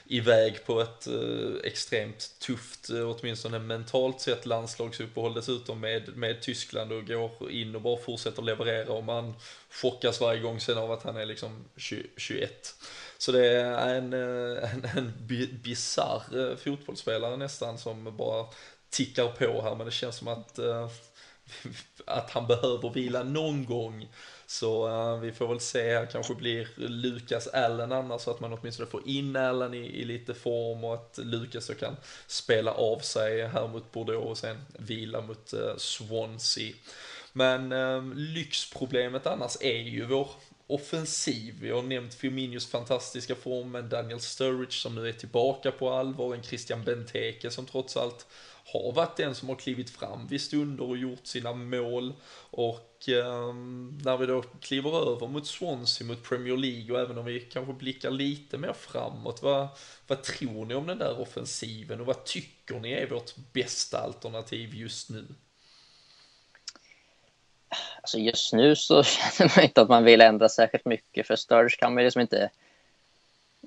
iväg 0.07 0.67
på 0.67 0.81
ett 0.81 1.07
eh, 1.07 1.65
extremt 1.65 2.31
tufft, 2.39 2.91
eh, 2.91 3.11
åtminstone 3.11 3.59
mentalt 3.59 4.21
sett, 4.21 4.47
landslagsuppehåll 4.47 5.35
dessutom 5.35 5.81
med, 5.81 6.17
med 6.17 6.43
Tyskland 6.43 6.93
och 6.93 7.07
går 7.07 7.51
in 7.51 7.75
och 7.75 7.81
bara 7.81 7.97
fortsätter 7.97 8.43
leverera 8.43 8.93
och 8.93 9.05
man 9.05 9.35
chockas 9.71 10.21
varje 10.21 10.41
gång 10.41 10.61
sen 10.61 10.79
av 10.79 10.93
att 10.93 11.03
han 11.03 11.17
är 11.17 11.27
liksom 11.27 11.65
20, 11.77 12.07
21. 12.17 12.75
Så 13.21 13.33
det 13.33 13.47
är 13.47 13.95
en, 13.95 14.13
eh, 14.13 14.75
en, 14.75 14.85
en 14.97 15.13
bisarr 15.63 16.51
eh, 16.51 16.57
fotbollsspelare 16.57 17.37
nästan 17.37 17.79
som 17.79 18.17
bara 18.17 18.47
tickar 18.91 19.29
på 19.29 19.63
här 19.63 19.75
men 19.75 19.87
det 19.87 19.93
känns 19.93 20.17
som 20.17 20.29
att, 20.29 20.59
eh, 20.59 20.91
att 22.07 22.31
han 22.31 22.47
behöver 22.47 22.91
vila 22.91 23.23
någon 23.23 23.65
gång. 23.65 24.09
Så 24.47 24.89
uh, 24.89 25.21
vi 25.21 25.33
får 25.33 25.49
väl 25.49 25.61
se 25.61 25.95
här, 25.95 26.07
kanske 26.07 26.35
blir 26.35 26.69
Lukas 26.77 27.47
Allen 27.47 27.93
annars 27.93 28.23
så 28.23 28.31
att 28.31 28.41
man 28.41 28.53
åtminstone 28.53 28.91
får 28.91 29.09
in 29.09 29.37
Allen 29.37 29.75
i, 29.75 30.01
i 30.01 30.05
lite 30.05 30.35
form 30.35 30.85
och 30.85 30.95
att 30.95 31.19
Lukas 31.23 31.65
så 31.65 31.75
kan 31.75 31.97
spela 32.27 32.73
av 32.73 32.99
sig 32.99 33.47
här 33.47 33.69
mot 33.69 33.93
Bordeaux 33.93 34.27
och 34.27 34.39
sen 34.39 34.57
vila 34.79 35.21
mot 35.21 35.55
uh, 35.55 35.77
Swansea. 35.77 36.73
Men 37.33 37.71
lyxproblemet 38.17 39.27
annars 39.27 39.57
är 39.61 39.79
ju 39.79 40.05
vår 40.05 40.29
offensiv. 40.75 41.55
Vi 41.61 41.71
har 41.71 41.83
nämnt 41.83 42.15
Firminios 42.15 42.67
fantastiska 42.67 43.35
form, 43.35 43.71
men 43.71 43.89
Daniel 43.89 44.21
Sturridge 44.21 44.73
som 44.73 44.95
nu 44.95 45.09
är 45.09 45.13
tillbaka 45.13 45.73
på 45.73 45.91
allvar, 45.91 46.35
en 46.35 46.43
Christian 46.43 46.85
Benteke 46.85 47.51
som 47.51 47.67
trots 47.67 47.97
allt 47.97 48.27
har 48.73 48.93
varit 48.93 49.17
den 49.17 49.35
som 49.35 49.49
har 49.49 49.57
klivit 49.57 49.91
fram 49.91 50.27
vid 50.27 50.41
stunder 50.41 50.85
och 50.85 50.97
gjort 50.97 51.27
sina 51.27 51.53
mål. 51.53 52.13
Och 52.51 53.09
eh, 53.09 53.55
när 54.05 54.17
vi 54.17 54.27
då 54.27 54.43
kliver 54.43 55.13
över 55.13 55.29
mot 55.29 55.47
Swansea, 55.47 56.07
mot 56.07 56.23
Premier 56.23 56.57
League 56.57 56.95
och 56.95 57.01
även 57.01 57.19
om 57.19 57.25
vi 57.25 57.41
kanske 57.41 57.73
blickar 57.73 58.11
lite 58.11 58.59
mer 58.59 58.73
framåt, 58.73 59.43
vad, 59.43 59.69
vad 60.07 60.23
tror 60.23 60.67
ni 60.67 60.75
om 60.75 60.87
den 60.87 60.99
där 60.99 61.21
offensiven 61.21 62.01
och 62.01 62.07
vad 62.07 62.25
tycker 62.25 62.81
ni 62.81 62.93
är 62.93 63.11
vårt 63.11 63.37
bästa 63.53 63.99
alternativ 63.99 64.75
just 64.75 65.11
nu? 65.11 65.27
Alltså 68.03 68.19
just 68.19 68.53
nu 68.53 68.77
så 68.77 69.03
känner 69.03 69.57
man 69.57 69.65
inte 69.65 69.81
att 69.81 69.89
man 69.89 70.05
vill 70.05 70.21
ändra 70.21 70.49
särskilt 70.49 70.85
mycket 70.85 71.27
för 71.27 71.37
Sturge 71.37 71.77
kan 71.79 71.95
man 71.95 72.05
liksom 72.05 72.21
inte... 72.21 72.51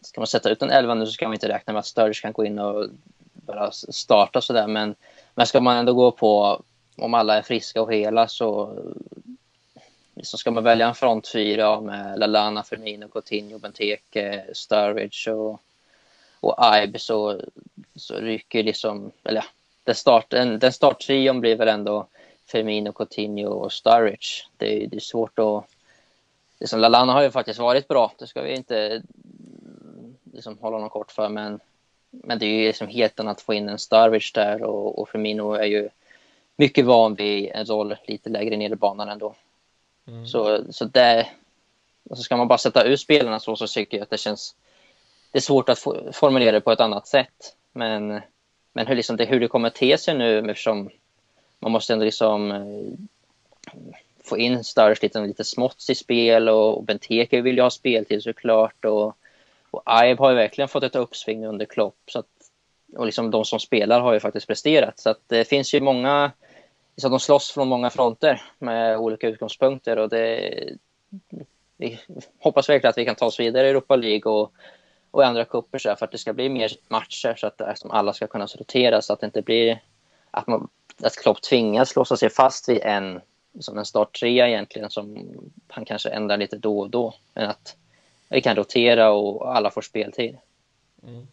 Ska 0.01 0.21
man 0.21 0.27
sätta 0.27 0.49
ut 0.49 0.61
en 0.61 0.69
elva 0.69 0.93
nu 0.93 1.05
så 1.05 1.17
kan 1.17 1.29
man 1.29 1.33
inte 1.33 1.49
räkna 1.49 1.73
med 1.73 1.79
att 1.79 1.85
Sturge 1.85 2.21
kan 2.21 2.33
gå 2.33 2.45
in 2.45 2.59
och 2.59 2.89
bara 3.33 3.71
starta 3.71 4.41
sådär 4.41 4.67
men, 4.67 4.95
men 5.35 5.47
ska 5.47 5.59
man 5.59 5.77
ändå 5.77 5.93
gå 5.93 6.11
på 6.11 6.61
om 6.97 7.13
alla 7.13 7.37
är 7.37 7.41
friska 7.41 7.81
och 7.81 7.93
hela 7.93 8.27
så, 8.27 8.77
liksom 10.15 10.39
ska 10.39 10.51
man 10.51 10.63
välja 10.63 10.87
en 10.87 10.95
front 10.95 11.27
fyra 11.27 11.81
med 11.81 12.19
Lalana, 12.19 12.63
Firmino, 12.63 13.07
Coutinho, 13.07 13.59
Benteke, 13.59 14.43
Sturridge 14.53 15.31
och, 15.31 15.61
och 16.39 16.57
Ibe 16.83 16.99
så, 16.99 17.41
så 17.95 18.15
ryker 18.15 18.63
liksom, 18.63 19.11
eller 19.23 19.41
ja, 19.41 19.45
den, 19.83 19.95
start, 19.95 20.29
den, 20.29 20.59
den 20.59 20.73
starttrion 20.73 21.39
blir 21.39 21.55
väl 21.55 21.67
ändå 21.67 22.07
Firmino, 22.53 22.91
Coutinho 22.91 23.49
och 23.49 23.73
Sturridge. 23.73 24.45
Det 24.57 24.83
är, 24.83 24.87
det 24.87 24.95
är 24.95 24.99
svårt 24.99 25.39
att... 25.39 25.65
Liksom, 26.59 26.79
Lalana 26.79 27.13
har 27.13 27.21
ju 27.21 27.31
faktiskt 27.31 27.59
varit 27.59 27.87
bra, 27.87 28.11
det 28.17 28.27
ska 28.27 28.41
vi 28.41 28.55
inte 28.55 29.01
liksom, 30.33 30.57
hålla 30.61 30.75
honom 30.75 30.89
kort 30.89 31.11
för, 31.11 31.29
men, 31.29 31.59
men 32.09 32.39
det 32.39 32.45
är 32.45 32.49
ju 32.49 32.67
liksom 32.67 32.87
helt 32.87 33.19
annat 33.19 33.37
att 33.37 33.41
få 33.41 33.53
in 33.53 33.69
en 33.69 33.79
Sturridge 33.79 34.31
där 34.33 34.63
och, 34.63 34.99
och 34.99 35.09
Firmino 35.09 35.53
är 35.53 35.65
ju 35.65 35.89
mycket 36.55 36.85
van 36.85 37.15
vid 37.15 37.51
en 37.53 37.65
roll 37.65 37.95
lite 38.05 38.29
lägre 38.29 38.57
ner 38.57 38.69
i 38.69 38.75
banan 38.75 39.09
ändå. 39.09 39.35
Mm. 40.07 40.27
Så, 40.27 40.63
så 40.73 40.85
det... 40.85 41.27
Och 42.09 42.17
så 42.17 42.23
ska 42.23 42.37
man 42.37 42.47
bara 42.47 42.57
sätta 42.57 42.83
ut 42.83 42.99
spelarna 42.99 43.39
så, 43.39 43.55
så 43.55 43.67
tycker 43.67 43.97
jag 43.97 44.03
att 44.03 44.09
det 44.09 44.17
känns... 44.17 44.55
Det 45.31 45.37
är 45.37 45.41
svårt 45.41 45.69
att 45.69 45.79
formulera 46.11 46.51
det 46.51 46.61
på 46.61 46.71
ett 46.71 46.79
annat 46.79 47.07
sätt, 47.07 47.55
men, 47.71 48.21
men 48.73 48.87
hur, 48.87 48.95
liksom 48.95 49.17
det, 49.17 49.25
hur 49.25 49.39
det 49.39 49.47
kommer 49.47 49.69
te 49.69 49.97
sig 49.97 50.17
nu 50.17 50.51
eftersom 50.51 50.89
man 51.63 51.71
måste 51.71 51.93
ändå 51.93 52.05
liksom 52.05 52.51
eh, 52.51 53.75
få 54.23 54.37
in 54.37 54.63
Sturridge 54.63 54.99
lite, 55.01 55.19
lite 55.19 55.43
smått 55.43 55.85
i 55.89 55.95
spel 55.95 56.49
och, 56.49 56.77
och 56.77 56.83
Benteke 56.83 57.41
vill 57.41 57.55
ju 57.55 57.61
ha 57.61 57.69
speltid 57.69 58.23
såklart 58.23 58.85
och, 58.85 59.17
och 59.71 59.83
Ibe 60.03 60.23
har 60.23 60.29
ju 60.29 60.35
verkligen 60.35 60.67
fått 60.67 60.83
ett 60.83 60.95
uppsving 60.95 61.45
under 61.45 61.65
Klopp 61.65 61.97
så 62.07 62.19
att, 62.19 62.25
och 62.97 63.05
liksom 63.05 63.31
de 63.31 63.45
som 63.45 63.59
spelar 63.59 64.01
har 64.01 64.13
ju 64.13 64.19
faktiskt 64.19 64.47
presterat. 64.47 64.99
Så 64.99 65.09
att 65.09 65.19
det 65.27 65.45
finns 65.45 65.73
ju 65.73 65.81
många 65.81 66.31
så 66.97 67.09
de 67.09 67.19
slåss 67.19 67.51
från 67.51 67.67
många 67.67 67.89
fronter 67.89 68.41
med 68.59 68.97
olika 68.97 69.27
utgångspunkter 69.27 69.97
och 69.97 70.09
det 70.09 70.53
vi 71.77 71.99
hoppas 72.39 72.69
verkligen 72.69 72.89
att 72.89 72.97
vi 72.97 73.05
kan 73.05 73.15
ta 73.15 73.25
oss 73.25 73.39
vidare 73.39 73.67
i 73.67 73.69
Europa 73.69 73.95
League 73.95 74.31
och, 74.31 74.53
och 75.11 75.25
andra 75.25 75.45
cuper 75.45 75.79
för 75.79 76.05
att 76.05 76.11
det 76.11 76.17
ska 76.17 76.33
bli 76.33 76.49
mer 76.49 76.71
matcher 76.87 77.35
så 77.37 77.47
att 77.47 77.61
eh, 77.61 77.73
som 77.75 77.91
alla 77.91 78.13
ska 78.13 78.27
kunna 78.27 78.45
rotera 78.45 79.01
så 79.01 79.13
att 79.13 79.19
det 79.19 79.25
inte 79.25 79.41
blir 79.41 79.81
att 80.31 80.47
man 80.47 80.69
att 81.01 81.15
Klopp 81.15 81.41
tvingas 81.41 81.95
låsa 81.95 82.17
sig 82.17 82.29
fast 82.29 82.69
vid 82.69 82.81
en, 82.81 83.21
som 83.59 83.77
en 83.77 83.85
starttrea 83.85 84.47
egentligen 84.47 84.89
som 84.89 85.27
han 85.67 85.85
kanske 85.85 86.09
ändrar 86.09 86.37
lite 86.37 86.57
då 86.57 86.79
och 86.79 86.89
då. 86.89 87.15
Men 87.33 87.49
att 87.49 87.75
vi 88.29 88.41
kan 88.41 88.55
rotera 88.55 89.11
och 89.11 89.55
alla 89.55 89.71
får 89.71 89.81
speltid. 89.81 90.37
Mm. 91.03 91.27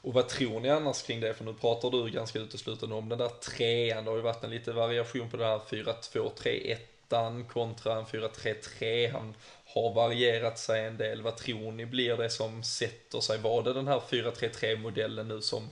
Och 0.00 0.14
vad 0.14 0.28
tror 0.28 0.60
ni 0.60 0.70
annars 0.70 1.02
kring 1.02 1.20
det? 1.20 1.34
För 1.34 1.44
nu 1.44 1.54
pratar 1.54 1.90
du 1.90 2.10
ganska 2.10 2.38
uteslutande 2.38 2.94
om 2.94 3.08
den 3.08 3.18
där 3.18 3.28
trean. 3.28 4.04
Det 4.04 4.10
har 4.10 4.16
ju 4.16 4.22
varit 4.22 4.44
en 4.44 4.50
lite 4.50 4.72
variation 4.72 5.30
på 5.30 5.36
den 5.36 5.46
här 5.46 5.58
4-2-3-1 5.58 7.44
kontra 7.48 7.94
en 7.98 8.04
4-3-3. 8.04 9.12
Han 9.12 9.34
har 9.64 9.94
varierat 9.94 10.58
sig 10.58 10.84
en 10.84 10.96
del. 10.96 11.22
Vad 11.22 11.36
tror 11.36 11.72
ni 11.72 11.86
blir 11.86 12.16
det 12.16 12.30
som 12.30 12.62
sätter 12.62 13.20
sig? 13.20 13.38
Var 13.38 13.62
det 13.62 13.72
den 13.72 13.88
här 13.88 14.00
4-3-3 14.10 14.76
modellen 14.76 15.28
nu 15.28 15.40
som, 15.40 15.68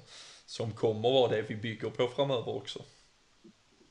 som 0.47 0.72
kommer 0.72 1.11
vara 1.11 1.30
det 1.30 1.43
vi 1.43 1.57
bygger 1.57 1.91
på 1.91 2.09
framöver 2.09 2.57
också? 2.57 2.82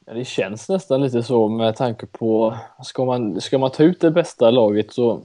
Ja, 0.06 0.14
det 0.14 0.26
känns 0.26 0.70
nästan 0.70 1.02
lite 1.02 1.24
så 1.24 1.50
med 1.50 1.76
tanke 1.76 2.06
på, 2.06 2.56
ska 2.84 3.06
man, 3.06 3.42
ska 3.42 3.58
man 3.58 3.72
ta 3.72 3.84
ut 3.84 4.02
det 4.02 4.12
bästa 4.12 4.52
laget 4.52 4.94
så 4.94 5.22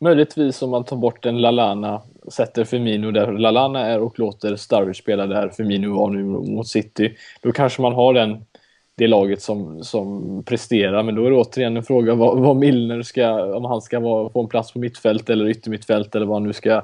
möjligtvis 0.00 0.62
om 0.62 0.70
man 0.70 0.84
tar 0.84 0.96
bort 0.96 1.26
en 1.26 1.40
Lalana 1.40 2.02
sätter 2.32 2.64
Firmino 2.64 3.10
där 3.10 3.32
Lalana 3.32 3.86
är 3.86 4.00
och 4.00 4.18
låter 4.18 4.56
Sturridge 4.56 4.94
spela 4.94 5.26
där 5.26 5.48
Firmino 5.48 5.98
var 5.98 6.10
nu 6.10 6.24
mot 6.24 6.68
City, 6.68 7.16
då 7.42 7.52
kanske 7.52 7.82
man 7.82 7.94
har 7.94 8.14
den 8.14 8.44
det 8.94 9.06
laget 9.06 9.42
som, 9.42 9.84
som 9.84 10.42
presterar. 10.46 11.02
Men 11.02 11.14
då 11.14 11.26
är 11.26 11.30
det 11.30 11.36
återigen 11.36 11.76
en 11.76 11.82
fråga 11.82 12.14
vad, 12.14 12.38
vad 12.38 12.56
Milner 12.56 13.02
ska, 13.02 13.56
om 13.56 13.64
han 13.64 13.82
ska 13.82 14.00
vara, 14.00 14.30
få 14.30 14.40
en 14.40 14.48
plats 14.48 14.72
på 14.72 14.78
mittfält 14.78 15.30
eller 15.30 15.48
yttermittfält 15.48 16.14
eller 16.14 16.26
vad 16.26 16.36
han 16.36 16.46
nu 16.46 16.52
ska, 16.52 16.82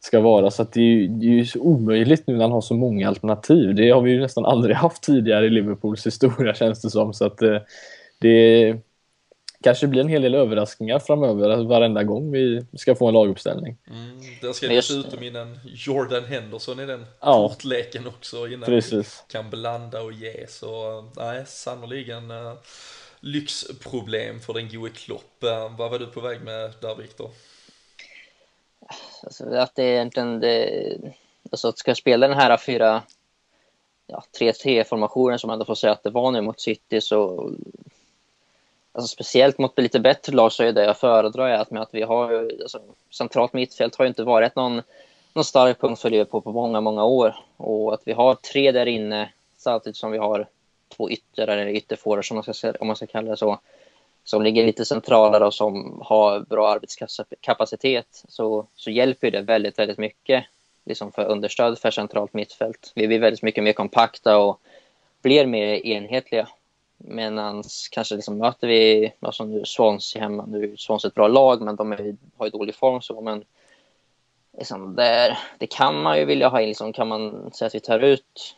ska 0.00 0.20
vara. 0.20 0.50
Så 0.50 0.62
det 0.72 0.80
är, 0.80 0.84
ju, 0.84 1.08
det 1.08 1.26
är 1.26 1.30
ju 1.30 1.46
så 1.46 1.60
omöjligt 1.60 2.26
nu 2.26 2.34
när 2.34 2.42
han 2.42 2.52
har 2.52 2.60
så 2.60 2.74
många 2.74 3.08
alternativ. 3.08 3.74
Det 3.74 3.90
har 3.90 4.02
vi 4.02 4.10
ju 4.10 4.20
nästan 4.20 4.44
aldrig 4.44 4.76
haft 4.86 5.02
tidigare 5.02 5.46
i 5.46 5.50
Liverpools 5.50 6.06
historia 6.06 6.54
känns 6.54 6.82
det 6.82 6.90
som. 6.90 7.14
Så 7.14 7.26
att 7.26 7.38
det, 7.38 7.62
det 8.18 8.76
kanske 9.62 9.86
blir 9.86 10.00
en 10.00 10.08
hel 10.08 10.22
del 10.22 10.34
överraskningar 10.34 10.98
framöver 10.98 11.64
varenda 11.64 12.04
gång 12.04 12.32
vi 12.32 12.66
ska 12.76 12.94
få 12.94 13.08
en 13.08 13.14
laguppställning. 13.14 13.76
Mm, 13.90 14.20
där 14.40 14.52
ska 14.52 14.68
dessutom 14.68 15.22
in 15.22 15.36
en 15.36 15.58
Jordan 15.64 16.24
Henderson 16.24 16.80
i 16.80 16.86
den 16.86 17.06
ja, 17.20 17.48
kortleken 17.48 18.06
också 18.06 18.48
innan 18.48 18.66
precis. 18.66 19.24
vi 19.28 19.32
kan 19.32 19.50
blanda 19.50 20.02
och 20.02 20.12
ge. 20.12 20.46
Så 20.48 21.04
nej, 21.16 21.44
sannoliken 21.46 22.30
uh, 22.30 22.52
lyxproblem 23.20 24.40
för 24.40 24.54
den 24.54 24.68
gode 24.68 24.92
Klopp. 24.92 25.44
Uh, 25.44 25.76
vad 25.78 25.90
var 25.90 25.98
du 25.98 26.06
på 26.06 26.20
väg 26.20 26.40
med 26.40 26.72
där 26.80 26.94
Viktor? 26.94 27.30
Alltså, 29.22 29.54
att 29.54 29.74
det 29.74 29.82
är 29.82 29.92
egentligen 29.92 30.40
det, 30.40 30.98
alltså 31.50 31.68
att 31.68 31.78
ska 31.78 31.90
jag 31.90 31.96
spela 31.96 32.28
den 32.28 32.36
här 32.36 32.56
fyra 32.56 33.02
ja, 34.06 34.22
3-3-formationen 34.40 35.38
som 35.38 35.48
man 35.48 35.54
ändå 35.54 35.64
får 35.64 35.74
säga 35.74 35.92
att 35.92 36.02
det 36.02 36.10
var 36.10 36.30
nu 36.30 36.40
mot 36.40 36.60
City 36.60 37.00
så 37.00 37.50
alltså 38.92 39.08
speciellt 39.08 39.58
mot 39.58 39.78
lite 39.78 40.00
bättre 40.00 40.32
lag 40.32 40.52
så 40.52 40.62
är 40.62 40.72
det 40.72 40.84
jag 40.84 40.98
föredrar 40.98 41.50
att 41.50 41.70
med 41.70 41.82
att 41.82 41.94
vi 41.94 42.02
har 42.02 42.50
alltså, 42.62 42.80
centralt 43.10 43.52
mittfält 43.52 43.96
har 43.96 44.04
ju 44.04 44.08
inte 44.08 44.24
varit 44.24 44.56
någon, 44.56 44.82
någon 45.32 45.44
stark 45.44 45.80
punkt 45.80 46.00
för 46.00 46.10
Liverpool 46.10 46.42
på 46.42 46.52
många, 46.52 46.80
många 46.80 47.04
år. 47.04 47.36
Och 47.56 47.94
att 47.94 48.02
vi 48.04 48.12
har 48.12 48.34
tre 48.34 48.72
där 48.72 48.86
inne 48.86 49.32
samtidigt 49.56 49.96
som 49.96 50.12
vi 50.12 50.18
har 50.18 50.48
två 50.96 51.10
ytter 51.10 51.48
eller 51.48 51.66
ytterforwards 51.66 52.30
om 52.30 52.34
man 52.34 52.54
ska, 52.54 52.72
om 52.80 52.86
man 52.86 52.96
ska 52.96 53.06
kalla 53.06 53.30
det 53.30 53.36
så 53.36 53.58
som 54.26 54.42
ligger 54.42 54.66
lite 54.66 54.84
centralare 54.84 55.46
och 55.46 55.54
som 55.54 56.02
har 56.04 56.40
bra 56.40 56.68
arbetskapacitet 56.68 58.24
så, 58.28 58.66
så 58.74 58.90
hjälper 58.90 59.30
det 59.30 59.42
väldigt, 59.42 59.78
väldigt 59.78 59.98
mycket 59.98 60.44
liksom 60.84 61.12
för 61.12 61.24
understöd 61.24 61.78
för 61.78 61.90
centralt 61.90 62.34
mittfält. 62.34 62.92
Vi 62.94 63.06
blir 63.06 63.18
väldigt 63.18 63.42
mycket 63.42 63.64
mer 63.64 63.72
kompakta 63.72 64.38
och 64.38 64.60
blir 65.22 65.46
mer 65.46 65.86
enhetliga 65.86 66.48
Medan 66.98 67.64
kanske 67.90 68.14
liksom 68.14 68.38
möter 68.38 68.68
vi, 68.68 69.12
alltså 69.20 69.44
nu 69.44 69.64
Swansea 69.64 70.22
hemma, 70.22 70.46
nu 70.46 70.64
är 70.64 70.76
Swansea 70.76 71.08
ett 71.08 71.14
bra 71.14 71.28
lag 71.28 71.62
men 71.62 71.76
de 71.76 71.92
är, 71.92 72.16
har 72.36 72.46
ju 72.46 72.50
dålig 72.50 72.74
form 72.74 73.00
så 73.00 73.20
men 73.20 73.44
liksom 74.58 74.94
där, 74.94 75.38
det 75.58 75.66
kan 75.66 76.02
man 76.02 76.18
ju 76.18 76.24
vilja 76.24 76.48
ha 76.48 76.60
in, 76.60 76.68
liksom, 76.68 76.92
kan 76.92 77.08
man 77.08 77.50
säga 77.52 77.66
att 77.66 77.74
vi 77.74 77.80
tar 77.80 78.00
ut 78.00 78.56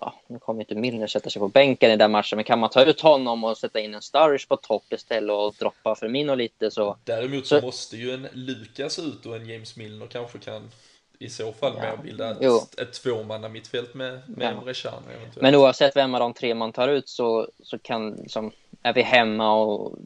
ja, 0.00 0.14
nu 0.26 0.38
kommer 0.38 0.60
inte 0.60 0.74
Milner 0.74 1.06
sätta 1.06 1.30
sig 1.30 1.40
på 1.40 1.48
bänken 1.48 1.90
i 1.90 1.96
den 1.96 2.10
matchen, 2.10 2.36
men 2.36 2.44
kan 2.44 2.58
man 2.58 2.70
ta 2.70 2.84
ut 2.84 3.00
honom 3.00 3.44
och 3.44 3.58
sätta 3.58 3.80
in 3.80 3.94
en 3.94 4.02
Sturridge 4.02 4.46
på 4.48 4.56
topp 4.56 4.92
istället 4.92 5.34
och 5.34 5.54
droppa 5.58 5.94
Firmino 5.94 6.34
lite 6.34 6.70
så... 6.70 6.96
Däremot 7.04 7.46
så, 7.46 7.60
så 7.60 7.66
måste 7.66 7.96
ju 7.96 8.10
en 8.10 8.28
Lukas 8.32 8.98
ut 8.98 9.26
och 9.26 9.36
en 9.36 9.48
James 9.48 9.76
Milner 9.76 10.06
kanske 10.06 10.38
kan 10.38 10.70
i 11.18 11.28
så 11.28 11.52
fall 11.52 11.72
ja. 11.76 11.82
med 11.82 12.00
bilda 12.02 12.30
ett, 12.30 12.80
ett 12.80 12.92
tvåmanna 12.92 13.48
mittfält 13.48 13.94
med, 13.94 14.22
med 14.26 14.56
ja. 14.56 14.70
Rechan 14.70 15.02
Men 15.40 15.54
oavsett 15.54 15.96
vem 15.96 16.14
av 16.14 16.20
de 16.20 16.34
tre 16.34 16.54
man 16.54 16.72
tar 16.72 16.88
ut 16.88 17.08
så, 17.08 17.48
så 17.62 17.78
kan 17.78 18.10
liksom, 18.10 18.52
är 18.82 18.92
vi 18.92 19.02
hemma 19.02 19.52
och, 19.54 19.98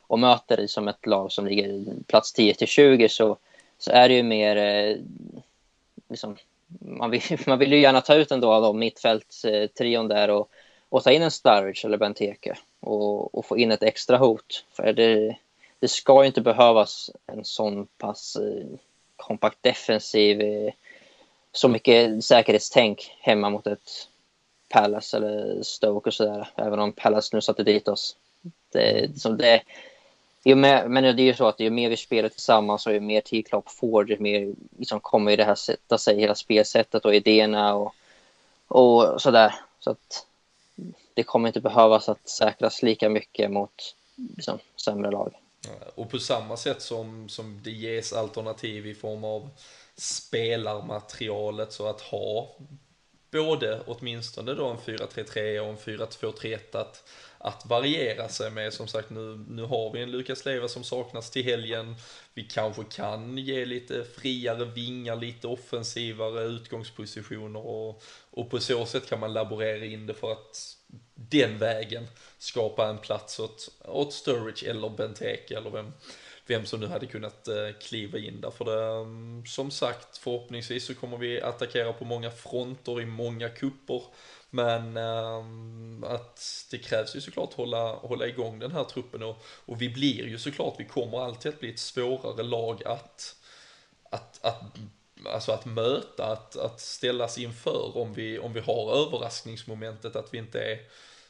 och 0.00 0.18
möter 0.18 0.56
liksom 0.56 0.88
ett 0.88 1.06
lag 1.06 1.32
som 1.32 1.46
ligger 1.46 1.84
plats 2.06 2.32
10 2.32 2.54
till 2.54 2.66
20 2.66 3.08
så, 3.08 3.36
så 3.78 3.90
är 3.90 4.08
det 4.08 4.14
ju 4.14 4.22
mer 4.22 4.56
eh, 4.56 4.96
liksom, 6.08 6.36
man, 6.80 7.10
vill, 7.10 7.22
man 7.46 7.58
vill 7.58 7.72
ju 7.72 7.80
gärna 7.80 8.00
ta 8.00 8.14
ut 8.14 8.30
ändå 8.30 8.52
av 8.52 8.76
mittfältstrion 8.76 10.08
där 10.08 10.30
och, 10.30 10.50
och 10.88 11.04
ta 11.04 11.10
in 11.10 11.22
en 11.22 11.30
Sturridge 11.30 11.86
eller 11.86 11.98
Benteke 11.98 12.56
och, 12.80 13.34
och 13.34 13.46
få 13.46 13.58
in 13.58 13.70
ett 13.70 13.82
extra 13.82 14.16
hot. 14.16 14.64
För 14.72 14.92
det, 14.92 15.36
det 15.78 15.88
ska 15.88 16.22
ju 16.22 16.26
inte 16.26 16.40
behövas 16.40 17.10
en 17.26 17.44
sån 17.44 17.86
pass 17.86 18.36
eh, 18.36 18.78
kompakt 19.16 19.58
defensiv, 19.60 20.40
eh, 20.40 20.72
så 21.52 21.68
mycket 21.68 22.24
säkerhetstänk 22.24 23.16
hemma 23.20 23.50
mot 23.50 23.66
ett 23.66 24.08
Palace 24.68 25.16
eller 25.16 25.62
Stoke 25.62 26.08
och 26.08 26.14
sådär. 26.14 26.48
Även 26.56 26.78
om 26.78 26.92
Palace 26.92 27.36
nu 27.36 27.40
satte 27.40 27.62
dit 27.62 27.88
oss. 27.88 28.16
Det, 28.72 29.00
liksom 29.00 29.36
det, 29.36 29.62
ju 30.44 30.54
men 30.54 31.02
det 31.02 31.22
är 31.22 31.24
ju 31.24 31.34
så 31.34 31.46
att 31.46 31.60
ju 31.60 31.70
mer 31.70 31.90
vi 31.90 31.96
spelar 31.96 32.28
tillsammans 32.28 32.86
och 32.86 32.92
ju 32.92 33.00
mer 33.00 33.20
tid 33.20 33.46
Klopp 33.46 33.70
får, 33.70 34.10
ju 34.10 34.18
mer 34.18 34.54
liksom 34.78 35.00
kommer 35.00 35.30
ju 35.30 35.36
det 35.36 35.44
här 35.44 35.54
sätta 35.54 35.98
sig, 35.98 36.20
hela 36.20 36.34
spelsättet 36.34 37.04
och 37.04 37.14
idéerna 37.14 37.74
och, 37.74 37.94
och 38.68 39.22
sådär. 39.22 39.54
Så 39.80 39.90
att 39.90 40.26
det 41.14 41.22
kommer 41.22 41.48
inte 41.48 41.60
behövas 41.60 42.08
att 42.08 42.28
säkras 42.28 42.82
lika 42.82 43.08
mycket 43.08 43.50
mot 43.50 43.94
liksom, 44.36 44.58
sämre 44.76 45.10
lag. 45.10 45.34
Och 45.94 46.10
på 46.10 46.18
samma 46.18 46.56
sätt 46.56 46.82
som, 46.82 47.28
som 47.28 47.60
det 47.64 47.70
ges 47.70 48.12
alternativ 48.12 48.86
i 48.86 48.94
form 48.94 49.24
av 49.24 49.50
spelarmaterialet 49.96 51.72
så 51.72 51.88
att 51.88 52.00
ha 52.00 52.48
både 53.32 53.80
åtminstone 53.86 54.54
då 54.54 54.66
en 54.66 54.76
4-3-3 54.76 55.58
och 55.58 55.68
en 55.68 55.76
4-2-3-1 55.76 56.58
att, 56.72 57.04
att 57.38 57.66
variera 57.66 58.28
sig 58.28 58.50
med. 58.50 58.72
Som 58.72 58.88
sagt 58.88 59.10
nu, 59.10 59.44
nu 59.48 59.62
har 59.62 59.92
vi 59.92 60.02
en 60.02 60.10
Lukas 60.10 60.44
Leva 60.44 60.68
som 60.68 60.84
saknas 60.84 61.30
till 61.30 61.44
helgen. 61.44 61.94
Vi 62.34 62.44
kanske 62.44 62.84
kan 62.84 63.38
ge 63.38 63.64
lite 63.64 64.04
friare 64.04 64.64
vingar, 64.64 65.16
lite 65.16 65.46
offensivare 65.46 66.42
utgångspositioner 66.42 67.66
och, 67.66 68.02
och 68.30 68.50
på 68.50 68.60
så 68.60 68.86
sätt 68.86 69.08
kan 69.08 69.20
man 69.20 69.32
laborera 69.32 69.84
in 69.84 70.06
det 70.06 70.14
för 70.14 70.32
att 70.32 70.76
den 71.14 71.58
vägen 71.58 72.06
skapa 72.38 72.88
en 72.88 72.98
plats 72.98 73.40
åt, 73.40 73.68
åt 73.84 74.12
Sturridge 74.12 74.70
eller 74.70 74.88
Benteke 74.88 75.56
eller 75.56 75.70
vem, 75.70 75.92
vem 76.52 76.66
som 76.66 76.80
nu 76.80 76.86
hade 76.86 77.06
kunnat 77.06 77.48
eh, 77.48 77.68
kliva 77.80 78.18
in 78.18 78.40
där. 78.40 78.50
För 78.50 78.64
det, 78.64 78.84
mm, 78.84 79.46
som 79.46 79.70
sagt, 79.70 80.18
förhoppningsvis 80.18 80.86
så 80.86 80.94
kommer 80.94 81.16
vi 81.16 81.42
attackera 81.42 81.92
på 81.92 82.04
många 82.04 82.30
fronter 82.30 83.00
i 83.00 83.06
många 83.06 83.48
kupper. 83.48 84.02
Men 84.50 84.96
ehm, 84.96 86.04
att 86.04 86.66
det 86.70 86.78
krävs 86.78 87.16
ju 87.16 87.20
såklart 87.20 87.54
hålla, 87.54 87.94
hålla 87.94 88.26
igång 88.26 88.58
den 88.58 88.72
här 88.72 88.84
truppen 88.84 89.22
och, 89.22 89.44
och 89.44 89.82
vi 89.82 89.88
blir 89.88 90.26
ju 90.26 90.38
såklart, 90.38 90.74
vi 90.78 90.84
kommer 90.84 91.20
alltid 91.20 91.52
att 91.52 91.60
bli 91.60 91.70
ett 91.70 91.78
svårare 91.78 92.42
lag 92.42 92.82
att, 92.84 93.36
att, 94.10 94.44
att 94.44 94.62
alltså 95.26 95.52
att 95.52 95.64
möta, 95.64 96.26
att, 96.26 96.56
att 96.56 96.80
ställas 96.80 97.38
inför 97.38 97.96
om 97.96 98.14
vi, 98.14 98.38
om 98.38 98.52
vi 98.52 98.60
har 98.60 99.06
överraskningsmomentet, 99.06 100.16
att 100.16 100.34
vi 100.34 100.38
inte 100.38 100.60
är 100.60 100.78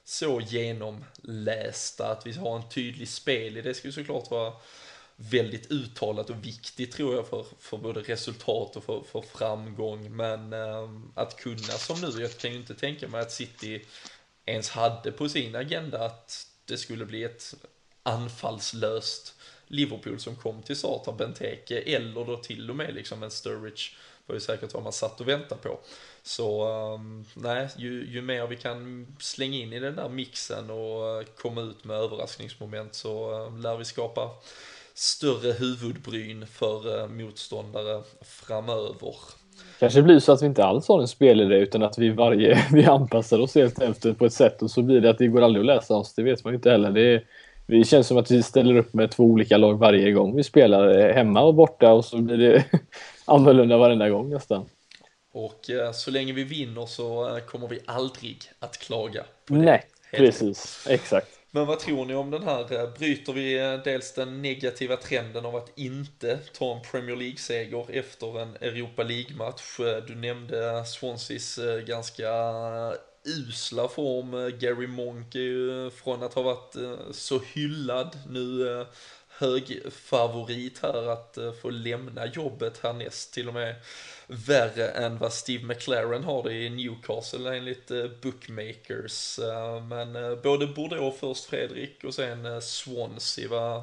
så 0.04 0.40
genomlästa, 0.40 2.08
att 2.08 2.26
vi 2.26 2.32
har 2.32 2.56
en 2.56 2.68
tydlig 2.68 3.08
spel 3.08 3.56
i 3.56 3.62
det 3.62 3.74
ska 3.74 3.88
ju 3.88 3.92
såklart 3.92 4.30
vara 4.30 4.52
väldigt 5.16 5.70
uttalat 5.70 6.30
och 6.30 6.44
viktigt 6.44 6.92
tror 6.92 7.14
jag 7.14 7.26
för, 7.26 7.46
för 7.58 7.76
både 7.76 8.00
resultat 8.00 8.76
och 8.76 8.84
för, 8.84 9.02
för 9.02 9.22
framgång. 9.22 10.16
Men 10.16 10.52
eh, 10.52 10.90
att 11.14 11.36
kunna 11.36 11.58
som 11.58 12.00
nu, 12.00 12.22
jag 12.22 12.38
kan 12.38 12.50
ju 12.50 12.56
inte 12.56 12.74
tänka 12.74 13.08
mig 13.08 13.20
att 13.20 13.32
City 13.32 13.84
ens 14.46 14.70
hade 14.70 15.12
på 15.12 15.28
sin 15.28 15.56
agenda 15.56 16.04
att 16.04 16.46
det 16.64 16.78
skulle 16.78 17.04
bli 17.04 17.24
ett 17.24 17.54
anfallslöst 18.02 19.34
Liverpool 19.66 20.20
som 20.20 20.36
kom 20.36 20.62
till 20.62 20.76
start 20.76 21.08
av 21.08 21.16
Benteke 21.16 21.80
eller 21.80 22.24
då 22.24 22.36
till 22.36 22.70
och 22.70 22.76
med 22.76 22.94
liksom 22.94 23.22
en 23.22 23.30
Sturridge 23.30 23.82
var 24.26 24.34
ju 24.34 24.40
säkert 24.40 24.74
vad 24.74 24.82
man 24.82 24.92
satt 24.92 25.20
och 25.20 25.28
väntade 25.28 25.60
på. 25.60 25.80
Så 26.22 26.68
um, 26.94 27.24
nej, 27.34 27.68
ju, 27.76 28.06
ju 28.06 28.22
mer 28.22 28.46
vi 28.46 28.56
kan 28.56 29.06
slänga 29.20 29.56
in 29.56 29.72
i 29.72 29.78
den 29.78 29.96
där 29.96 30.08
mixen 30.08 30.70
och 30.70 31.20
uh, 31.20 31.26
komma 31.36 31.60
ut 31.60 31.84
med 31.84 31.96
överraskningsmoment 31.96 32.94
så 32.94 33.44
uh, 33.46 33.60
lär 33.60 33.76
vi 33.76 33.84
skapa 33.84 34.30
större 34.94 35.52
huvudbryn 35.52 36.46
för 36.46 37.02
uh, 37.02 37.08
motståndare 37.08 38.02
framöver. 38.20 39.14
Kanske 39.78 40.02
blir 40.02 40.18
så 40.18 40.32
att 40.32 40.42
vi 40.42 40.46
inte 40.46 40.64
alls 40.64 40.88
har 40.88 41.00
en 41.00 41.08
spelidé 41.08 41.56
utan 41.56 41.82
att 41.82 41.98
vi 41.98 42.08
efter 42.08 42.72
vi 42.72 42.84
anpassar 42.84 43.38
oss 43.38 43.54
helt 43.54 43.82
efter 43.82 44.12
på 44.12 44.26
ett 44.26 44.32
sätt 44.32 44.62
och 44.62 44.70
så 44.70 44.82
blir 44.82 45.00
det 45.00 45.10
att 45.10 45.18
det 45.18 45.26
går 45.26 45.42
aldrig 45.42 45.60
att 45.60 45.76
läsa 45.76 45.94
oss, 45.94 46.14
det 46.14 46.22
vet 46.22 46.44
man 46.44 46.52
ju 46.52 46.56
inte 46.56 46.70
heller. 46.70 46.90
Det 46.90 47.14
är, 47.14 47.24
det 47.66 47.84
känns 47.84 48.06
som 48.06 48.16
att 48.16 48.30
vi 48.30 48.42
ställer 48.42 48.76
upp 48.76 48.94
med 48.94 49.10
två 49.10 49.24
olika 49.24 49.56
lag 49.56 49.78
varje 49.78 50.12
gång 50.12 50.36
vi 50.36 50.42
spelar 50.42 51.12
hemma 51.12 51.42
och 51.42 51.54
borta 51.54 51.92
och 51.92 52.04
så 52.04 52.18
blir 52.18 52.36
det 52.36 52.64
annorlunda 53.24 53.76
varenda 53.76 54.08
gång 54.08 54.30
nästan. 54.30 54.66
Och 55.32 55.70
eh, 55.70 55.92
så 55.92 56.10
länge 56.10 56.32
vi 56.32 56.44
vinner 56.44 56.86
så 56.86 57.36
eh, 57.36 57.44
kommer 57.44 57.68
vi 57.68 57.80
aldrig 57.86 58.38
att 58.58 58.78
klaga. 58.78 59.24
På 59.46 59.54
det. 59.54 59.60
Nej, 59.60 59.82
precis. 60.12 60.86
Exakt. 60.90 61.41
Men 61.54 61.66
vad 61.66 61.78
tror 61.78 62.04
ni 62.04 62.14
om 62.14 62.30
den 62.30 62.42
här? 62.42 62.72
Eh, 62.72 62.92
bryter 62.98 63.32
vi 63.32 63.58
eh, 63.58 63.82
dels 63.84 64.12
den 64.12 64.42
negativa 64.42 64.96
trenden 64.96 65.46
av 65.46 65.56
att 65.56 65.78
inte 65.78 66.36
ta 66.36 66.76
en 66.76 66.82
Premier 66.82 67.16
League-seger 67.16 67.86
efter 67.90 68.40
en 68.40 68.56
Europa 68.60 69.02
League-match? 69.02 69.80
Eh, 69.80 70.04
du 70.04 70.14
nämnde 70.14 70.84
Swanseas 70.86 71.58
ganska 71.86 72.28
usla 73.24 73.88
form. 73.88 74.58
Gary 74.58 74.86
Monk 74.86 75.34
är 75.34 75.38
ju 75.38 75.90
från 75.90 76.22
att 76.22 76.34
ha 76.34 76.42
varit 76.42 76.76
så 77.10 77.40
hyllad 77.54 78.18
nu 78.28 78.86
hög 79.42 79.92
favorit 79.92 80.78
här 80.82 81.08
att 81.12 81.38
eh, 81.38 81.52
få 81.52 81.70
lämna 81.70 82.26
jobbet 82.26 82.78
härnäst, 82.82 83.34
till 83.34 83.48
och 83.48 83.54
med 83.54 83.74
värre 84.26 84.88
än 84.88 85.18
vad 85.18 85.32
Steve 85.32 85.66
McLaren 85.66 86.24
har 86.24 86.42
det 86.42 86.52
i 86.52 86.70
Newcastle 86.70 87.56
enligt 87.56 87.90
eh, 87.90 88.04
bookmakers. 88.22 89.38
Eh, 89.38 89.84
men 89.84 90.38
både 90.42 90.66
Bordeaux 90.66 91.20
först 91.20 91.44
Fredrik 91.44 92.04
och 92.04 92.14
sen 92.14 92.62
Swansea, 92.62 93.48
vad, 93.48 93.82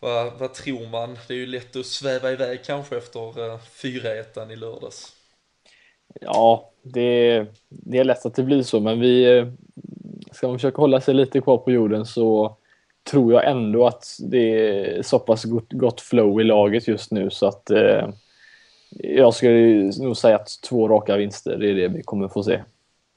vad, 0.00 0.32
vad 0.38 0.54
tror 0.54 0.88
man? 0.88 1.18
Det 1.28 1.34
är 1.34 1.38
ju 1.38 1.46
lätt 1.46 1.76
att 1.76 1.86
sväva 1.86 2.30
iväg 2.30 2.64
kanske 2.64 2.96
efter 2.96 3.20
4-1 3.20 4.52
i 4.52 4.56
lördags. 4.56 5.12
Ja, 6.20 6.72
det, 6.82 7.46
det 7.68 7.98
är 7.98 8.04
lätt 8.04 8.26
att 8.26 8.34
det 8.34 8.42
blir 8.42 8.62
så, 8.62 8.80
men 8.80 9.00
vi 9.00 9.44
ska 10.32 10.48
man 10.48 10.58
försöka 10.58 10.76
hålla 10.76 11.00
sig 11.00 11.14
lite 11.14 11.40
kvar 11.40 11.58
på 11.58 11.70
jorden 11.70 12.06
så 12.06 12.56
tror 13.04 13.32
jag 13.32 13.50
ändå 13.50 13.86
att 13.86 14.16
det 14.18 14.68
är 14.68 15.02
så 15.02 15.18
pass 15.18 15.44
gott, 15.44 15.72
gott 15.72 16.00
flow 16.00 16.40
i 16.40 16.44
laget 16.44 16.88
just 16.88 17.10
nu 17.10 17.30
så 17.30 17.46
att 17.46 17.70
eh, 17.70 18.08
jag 18.90 19.34
skulle 19.34 19.92
nog 19.98 20.16
säga 20.16 20.36
att 20.36 20.60
två 20.68 20.88
raka 20.88 21.16
vinster, 21.16 21.56
det 21.56 21.70
är 21.70 21.74
det 21.74 21.88
vi 21.88 22.02
kommer 22.02 22.28
få 22.28 22.42
se. 22.42 22.62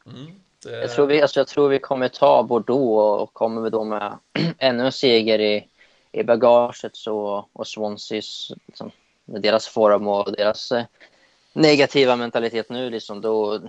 Mm, 0.06 0.26
det... 0.64 0.82
jag, 0.82 0.92
tror 0.92 1.08
vi, 1.08 1.22
alltså 1.22 1.40
jag 1.40 1.48
tror 1.48 1.70
vi 1.70 1.80
kommer 1.80 2.08
ta 2.08 2.44
Bordeaux 2.44 3.22
och 3.22 3.34
kommer 3.34 3.62
vi 3.62 3.70
då 3.70 3.84
med 3.84 4.18
ännu 4.58 4.86
en 4.86 4.92
seger 4.92 5.40
i, 5.40 5.68
i 6.12 6.24
bagaget 6.24 6.96
så, 6.96 7.48
och 7.54 7.68
Swanseas, 7.68 8.52
liksom, 8.68 8.92
med 9.26 9.42
deras 9.42 9.68
form 9.68 10.08
och 10.08 10.32
deras 10.32 10.72
eh, 10.72 10.86
negativa 11.54 12.16
mentalitet 12.16 12.70
nu, 12.70 12.90
liksom, 12.90 13.22
då, 13.22 13.60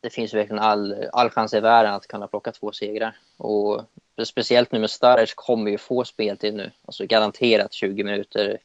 det 0.00 0.10
finns 0.10 0.34
verkligen 0.34 0.62
all, 0.62 1.08
all 1.12 1.30
chans 1.30 1.54
i 1.54 1.60
världen 1.60 1.94
att 1.94 2.06
kunna 2.06 2.26
plocka 2.26 2.52
två 2.52 2.72
segrar. 2.72 3.16
Och 3.36 3.82
speciellt 4.24 4.72
nu 4.72 4.78
med 4.78 4.90
Sturridge 4.90 5.32
kommer 5.34 5.70
ju 5.70 5.78
få 5.78 6.04
speltid 6.04 6.54
nu. 6.54 6.70
Alltså 6.84 7.06
garanterat 7.06 7.72
20 7.72 8.04
minuter 8.04 8.58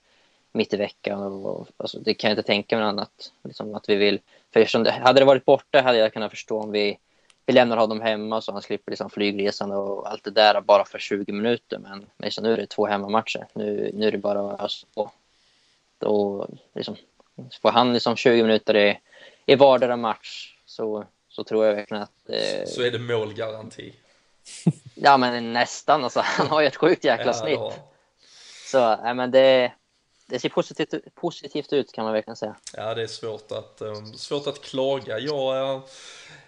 mitt 0.51 0.73
i 0.73 0.77
veckan. 0.77 1.23
Och, 1.23 1.67
alltså, 1.77 1.99
det 1.99 2.13
kan 2.13 2.29
jag 2.29 2.33
inte 2.37 2.47
tänka 2.47 2.77
mig 2.77 2.85
annat. 2.85 3.31
Liksom 3.43 3.75
att 3.75 3.89
vi 3.89 3.95
vill, 3.95 4.19
för 4.53 4.59
eftersom 4.59 4.83
det, 4.83 4.91
hade 4.91 5.19
det 5.19 5.25
varit 5.25 5.45
borta 5.45 5.81
hade 5.81 5.97
jag 5.97 6.13
kunnat 6.13 6.31
förstå 6.31 6.59
om 6.59 6.71
vi, 6.71 6.97
vi 7.45 7.53
lämnar 7.53 7.77
honom 7.77 8.01
hemma 8.01 8.41
så 8.41 8.51
han 8.51 8.61
slipper 8.61 8.91
liksom 8.91 9.09
flygresan 9.09 9.71
och 9.71 10.11
allt 10.11 10.23
det 10.23 10.31
där 10.31 10.61
bara 10.61 10.85
för 10.85 10.99
20 10.99 11.31
minuter. 11.31 11.79
Men, 11.79 12.31
så 12.31 12.41
nu 12.41 12.53
är 12.53 12.57
det 12.57 12.67
två 12.67 12.85
hemmamatcher. 12.85 13.47
Nu, 13.53 13.91
nu 13.93 14.07
är 14.07 14.11
det 14.11 14.17
bara 14.17 14.51
att 14.51 14.61
ösa 14.61 14.87
på. 14.95 15.11
Då, 15.99 16.47
liksom, 16.73 16.95
får 17.61 17.71
han 17.71 17.93
liksom 17.93 18.15
20 18.15 18.41
minuter 18.43 18.75
i, 18.75 18.99
i 19.45 19.55
vardera 19.55 19.97
match 19.97 20.55
så 20.65 21.05
så 21.35 21.43
tror 21.43 21.65
jag 21.65 21.75
verkligen 21.75 22.03
att... 22.03 22.29
Eh... 22.29 22.65
Så 22.67 22.81
är 22.81 22.91
det 22.91 22.99
målgaranti. 22.99 23.93
ja, 25.05 25.17
men 25.17 25.53
nästan. 25.53 26.03
Alltså, 26.03 26.19
han 26.23 26.47
har 26.47 26.61
ju 26.61 26.67
ett 26.67 26.75
sjukt 26.75 27.03
jäkla 27.03 27.25
ja, 27.25 27.33
snitt. 27.33 27.59
Ja. 27.59 27.73
Så, 28.65 28.95
nej, 29.03 29.13
men 29.13 29.31
det, 29.31 29.71
det 30.27 30.39
ser 30.39 30.49
positivt, 30.49 31.15
positivt 31.15 31.73
ut 31.73 31.91
kan 31.91 32.03
man 32.03 32.13
verkligen 32.13 32.35
säga. 32.35 32.55
Ja, 32.73 32.93
det 32.93 33.03
är 33.03 33.07
svårt 33.07 33.51
att, 33.51 33.81
um, 33.81 34.13
svårt 34.13 34.47
att 34.47 34.61
klaga. 34.61 35.19
Jag, 35.19 35.81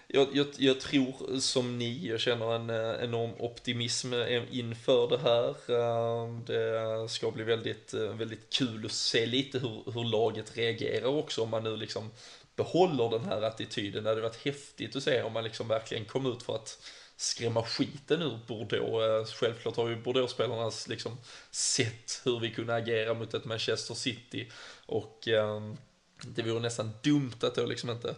jag, 0.08 0.28
jag, 0.34 0.48
jag, 0.58 0.80
tror 0.80 1.40
som 1.40 1.78
ni, 1.78 2.08
jag 2.08 2.20
känner 2.20 2.56
en 2.56 2.70
uh, 2.70 3.04
enorm 3.04 3.32
optimism 3.40 4.14
inför 4.52 5.08
det 5.08 5.18
här. 5.18 5.50
Uh, 5.76 6.40
det 6.40 7.10
ska 7.10 7.32
bli 7.32 7.44
väldigt, 7.44 7.94
väldigt 7.94 8.50
kul 8.50 8.86
att 8.86 8.92
se 8.92 9.26
lite 9.26 9.60
hur, 9.60 9.92
hur 9.94 10.04
laget 10.04 10.58
reagerar 10.58 11.18
också 11.18 11.44
om 11.44 11.50
man 11.50 11.64
nu 11.64 11.78
liksom 11.78 12.12
behåller 12.56 13.10
den 13.10 13.26
här 13.26 13.42
attityden. 13.42 14.04
Det 14.04 14.10
hade 14.10 14.22
varit 14.22 14.46
häftigt 14.46 14.96
att 14.96 15.04
se 15.04 15.22
om 15.22 15.34
man 15.34 15.44
liksom 15.44 15.68
verkligen 15.68 16.06
kom 16.06 16.26
ut 16.26 16.44
för 16.44 16.56
att 16.56 16.80
skrämma 17.18 17.64
skiten 17.64 18.22
ur 18.22 18.40
Bordeaux. 18.48 19.04
Eh, 19.04 19.36
självklart 19.36 19.76
har 19.76 19.90
ju 19.90 19.96
Bordeaux-spelarnas 19.96 20.88
liksom 20.88 21.18
sett 21.52 22.22
hur 22.24 22.40
vi 22.40 22.50
kunde 22.50 22.76
agera 22.76 23.14
mot 23.14 23.34
ett 23.34 23.46
Manchester 23.46 23.94
City 23.94 24.52
och 24.86 25.28
ehm, 25.28 25.78
det 26.22 26.42
vore 26.42 26.60
nästan 26.60 26.92
dumt 27.04 27.38
att 27.42 27.56
då 27.56 27.66
liksom 27.66 27.90
inte 27.90 28.16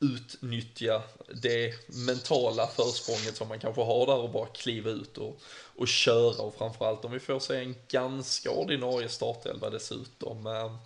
utnyttja 0.00 1.02
det 1.42 1.72
mentala 2.06 2.66
försprånget 2.66 3.36
som 3.36 3.48
man 3.48 3.60
kanske 3.60 3.82
har 3.82 4.06
där 4.06 4.16
och 4.16 4.30
bara 4.30 4.46
kliva 4.46 4.90
ut 4.90 5.18
och, 5.18 5.40
och 5.76 5.88
köra 5.88 6.42
och 6.42 6.54
framförallt 6.54 7.04
om 7.04 7.12
vi 7.12 7.20
får 7.20 7.38
se 7.38 7.56
en 7.56 7.74
ganska 7.88 8.50
ordinarie 8.50 9.08
startelva 9.08 9.70
dessutom. 9.70 10.46
Ehm, 10.46 10.76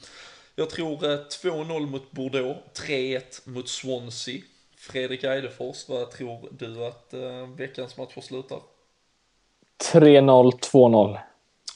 jag 0.54 0.70
tror 0.70 1.04
eh, 1.04 1.18
2-0 1.18 1.86
mot 1.86 2.10
Bordeaux, 2.10 2.60
3-1 2.74 3.22
mot 3.44 3.68
Swansea. 3.68 4.42
Fredrik 4.88 5.24
Eidefors, 5.24 5.88
vad 5.88 6.10
tror 6.10 6.48
du 6.50 6.86
att 6.86 7.14
uh, 7.14 7.46
veckans 7.56 7.96
matcher 7.96 8.20
slutar? 8.20 8.60
3-0, 9.92 10.52
2-0. 10.52 11.18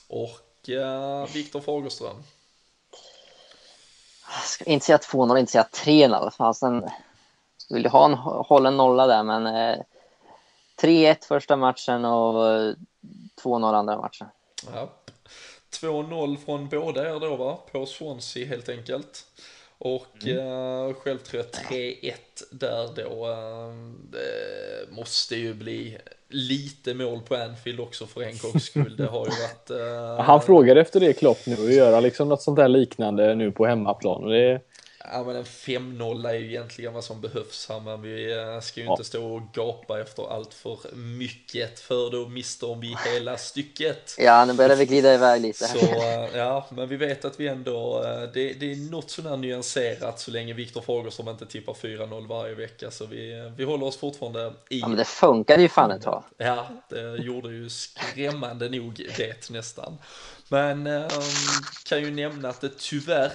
Och 0.09 0.69
uh, 0.69 1.35
Viktor 1.35 1.61
Fagerström? 1.61 2.17
Jag 4.29 4.45
ska 4.45 4.65
inte 4.65 4.87
säga 4.87 4.99
2-0, 4.99 5.39
inte 5.39 5.53
säga 5.53 5.69
3-0. 5.73 6.31
Fasen, 6.31 6.85
vill 7.71 7.83
ju 7.83 7.89
ha 7.89 8.05
en 8.05 8.15
hållen 8.15 8.77
nolla 8.77 9.07
där, 9.07 9.23
men 9.23 9.47
uh, 9.47 9.83
3-1 10.83 11.27
första 11.29 11.57
matchen 11.57 12.05
och 12.05 12.35
2-0 13.43 13.75
andra 13.75 13.97
matchen. 13.97 14.27
Ja, 14.75 14.89
2-0 15.81 16.37
från 16.37 16.69
båda 16.69 17.15
er 17.15 17.21
då 17.21 17.37
va, 17.37 17.59
på 17.73 17.87
Swansea 17.87 18.47
helt 18.47 18.69
enkelt. 18.69 19.27
Och 19.85 20.27
mm. 20.27 20.47
uh, 20.47 20.95
själv 20.95 21.19
tror 21.19 21.43
jag 21.43 21.65
3-1 21.71 22.13
där 22.51 22.89
då. 22.97 23.29
Uh, 23.29 24.97
måste 24.97 25.37
ju 25.37 25.55
bli 25.55 25.99
lite 26.29 26.95
mål 26.95 27.21
på 27.21 27.37
Anfield 27.37 27.81
också 27.81 28.07
för 28.07 28.23
en 28.23 28.39
gångs 28.39 28.65
skull. 28.65 28.97
Det 28.97 29.07
har 29.07 29.27
ju 29.27 29.31
varit... 29.31 29.71
Uh, 29.71 30.21
Han 30.27 30.43
frågade 30.43 30.81
efter 30.81 31.01
det 31.01 31.13
Klopp 31.13 31.47
nu 31.47 31.57
och 31.57 31.73
göra 31.73 32.01
liksom 32.01 32.29
något 32.29 32.43
sånt 32.43 32.57
där 32.57 32.69
liknande 32.69 33.35
nu 33.35 33.53
på 33.53 33.67
hemmaplan. 33.67 34.25
Och 34.25 34.31
det, 34.31 34.61
Ja 35.05 35.25
men 35.25 35.37
en 35.37 35.45
5-0 35.45 36.29
är 36.29 36.35
ju 36.35 36.47
egentligen 36.47 36.93
vad 36.93 37.05
som 37.05 37.21
behövs 37.21 37.69
här 37.69 37.81
men 37.81 38.03
vi 38.03 38.33
eh, 38.33 38.61
ska 38.61 38.81
ju 38.81 38.87
ja. 38.87 38.93
inte 38.93 39.05
stå 39.05 39.35
och 39.35 39.43
gapa 39.53 40.01
efter 40.01 40.33
allt 40.33 40.55
för 40.55 40.79
mycket 40.97 41.81
för 41.81 42.11
då 42.11 42.29
mister 42.29 42.75
vi 42.81 42.97
hela 43.13 43.37
stycket. 43.37 44.17
Ja 44.19 44.45
nu 44.45 44.53
börjar 44.53 44.77
vi 44.77 44.87
glida 44.87 45.15
iväg 45.15 45.43
lite. 45.43 45.65
Så 45.65 45.79
eh, 45.79 46.37
ja 46.37 46.67
men 46.69 46.89
vi 46.89 46.97
vet 46.97 47.25
att 47.25 47.41
vi 47.41 47.49
ändå, 47.49 48.05
eh, 48.05 48.33
det, 48.35 48.53
det 48.53 48.73
är 48.73 48.91
något 48.91 49.11
sådär 49.11 49.37
nyanserat 49.37 50.21
så 50.21 50.31
länge 50.31 50.55
Viktor 50.55 50.81
Fagerström 50.81 51.29
inte 51.29 51.47
tippar 51.47 51.73
4-0 51.73 52.29
varje 52.29 52.55
vecka 52.55 52.91
så 52.91 53.07
vi, 53.07 53.53
vi 53.57 53.65
håller 53.65 53.87
oss 53.87 53.97
fortfarande 53.97 54.53
i. 54.69 54.81
Ja 54.81 54.89
men 54.89 54.97
det 54.97 55.05
funkade 55.05 55.63
ju 55.63 55.69
fan 55.69 55.91
ett 55.91 56.03
tag. 56.03 56.23
Ja 56.37 56.67
det 56.89 57.17
gjorde 57.17 57.49
ju 57.49 57.69
skrämmande 57.71 58.69
nog 58.69 59.07
det 59.17 59.51
nästan. 59.51 59.99
Men 60.53 60.87
ehm, 60.87 61.11
kan 61.85 62.03
ju 62.03 62.11
nämna 62.11 62.49
att 62.49 62.61
det 62.61 62.79
tyvärr 62.79 63.33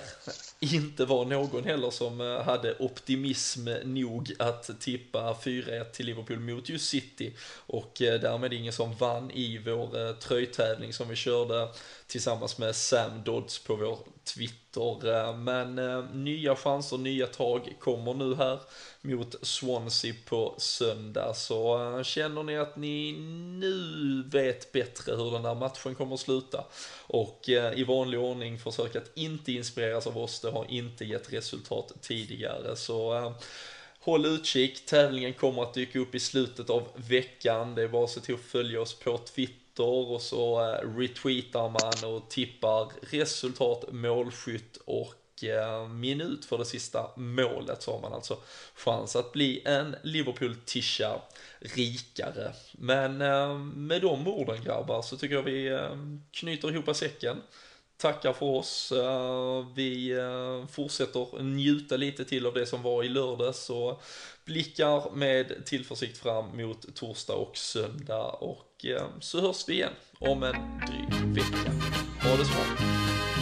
inte 0.59 1.05
var 1.05 1.26
någon 1.26 1.63
heller 1.63 1.89
som 1.89 2.22
eh, 2.22 2.41
hade 2.41 2.76
optimism 2.80 3.68
nog 3.84 4.34
att 4.39 4.80
tippa 4.80 5.34
4-1 5.34 5.84
till 5.91 6.05
Liverpool 6.05 6.39
mot 6.39 6.70
just 6.70 6.89
City. 6.89 7.34
Och 7.68 8.01
eh, 8.01 8.22
därmed 8.22 8.53
ingen 8.53 8.74
som 8.74 8.95
vann 8.95 9.32
i 9.32 9.57
vår 9.57 10.07
eh, 10.07 10.13
tröjtävling 10.13 10.93
som 10.93 11.09
vi 11.09 11.15
körde 11.15 11.68
tillsammans 12.07 12.57
med 12.57 12.76
Sam 12.76 13.24
Dodds 13.24 13.63
på 13.63 13.76
vår 13.76 13.99
Twitter. 14.28 15.28
Eh, 15.28 15.38
men 15.38 15.80
eh, 15.80 16.03
nya 16.13 16.55
chanser, 16.55 16.97
nya 16.97 17.28
tag 17.28 17.75
kommer 17.80 18.13
nu 18.13 18.36
här 18.36 18.59
mot 19.01 19.36
Swansea 19.41 20.13
på 20.25 20.55
söndag. 20.57 21.34
Så 21.36 21.84
eh, 21.97 22.03
känner 22.03 22.43
ni 22.43 22.57
att 22.57 22.75
ni 22.75 23.11
nu 23.59 24.23
vet 24.32 24.71
bättre 24.71 25.15
hur 25.15 25.32
den 25.32 25.45
här 25.45 25.55
matchen 25.55 25.95
kommer 25.95 26.13
att 26.13 26.19
sluta 26.19 26.65
och 27.07 27.49
i 27.75 27.84
vanlig 27.84 28.19
ordning 28.19 28.59
försöka 28.59 28.99
att 28.99 29.17
inte 29.17 29.51
inspireras 29.51 30.07
av 30.07 30.17
oss 30.17 30.39
det 30.39 30.51
har 30.51 30.65
inte 30.69 31.05
gett 31.05 31.34
resultat 31.34 31.91
tidigare. 32.01 32.75
Så 32.75 33.34
håll 33.99 34.25
utkik, 34.25 34.86
tävlingen 34.86 35.34
kommer 35.34 35.63
att 35.63 35.73
dyka 35.73 35.99
upp 35.99 36.15
i 36.15 36.19
slutet 36.19 36.69
av 36.69 36.88
veckan. 36.95 37.75
Det 37.75 37.84
är 37.84 37.88
bara 37.88 38.03
att 38.03 38.09
se 38.09 38.19
till 38.19 38.36
att 38.36 38.41
följa 38.41 38.82
oss 38.82 38.99
på 38.99 39.17
Twitter 39.17 39.66
och 39.84 40.21
så 40.21 40.59
eh, 40.61 40.97
retweetar 40.97 41.69
man 41.69 42.13
och 42.13 42.30
tippar 42.30 42.91
resultat, 43.01 43.86
målskytt 43.91 44.78
och 44.86 45.43
eh, 45.43 45.88
minut 45.88 46.45
för 46.45 46.57
det 46.57 46.65
sista 46.65 47.09
målet 47.15 47.82
så 47.82 47.91
har 47.91 48.01
man 48.01 48.13
alltså 48.13 48.38
chans 48.75 49.15
att 49.15 49.32
bli 49.32 49.61
en 49.65 49.95
Liverpool-tisha 50.03 51.21
rikare. 51.59 52.53
Men 52.71 53.21
eh, 53.21 53.57
med 53.57 54.01
de 54.01 54.28
orden 54.28 54.63
grabbar 54.63 55.01
så 55.01 55.17
tycker 55.17 55.36
jag 55.36 55.43
vi 55.43 55.80
knyter 56.32 56.71
ihop 56.71 56.95
säcken 56.95 57.41
tackar 57.98 58.34
för 58.34 58.45
oss. 58.45 58.91
Eh, 58.91 59.66
vi 59.76 60.12
eh, 60.12 60.68
fortsätter 60.68 61.43
njuta 61.43 61.98
lite 61.98 62.26
till 62.26 62.45
av 62.45 62.54
det 62.54 62.66
som 62.66 62.82
var 62.82 63.04
i 63.04 63.10
lördags 63.10 63.70
och 63.70 64.04
blickar 64.45 65.16
med 65.16 65.66
tillförsikt 65.66 66.18
fram 66.18 66.58
mot 66.58 66.95
torsdag 66.95 67.34
och 67.34 67.58
söndag 67.58 68.28
och 68.30 68.86
eh, 68.86 69.06
så 69.20 69.41
hörs 69.41 69.70
vi 69.70 69.74
igen 69.74 69.93
om 70.20 70.43
en 70.43 70.56
dryg 70.88 71.36
vecka. 71.36 71.72
Ha 72.24 72.38
det 72.38 72.45
så 72.45 72.52
bra. 72.52 73.36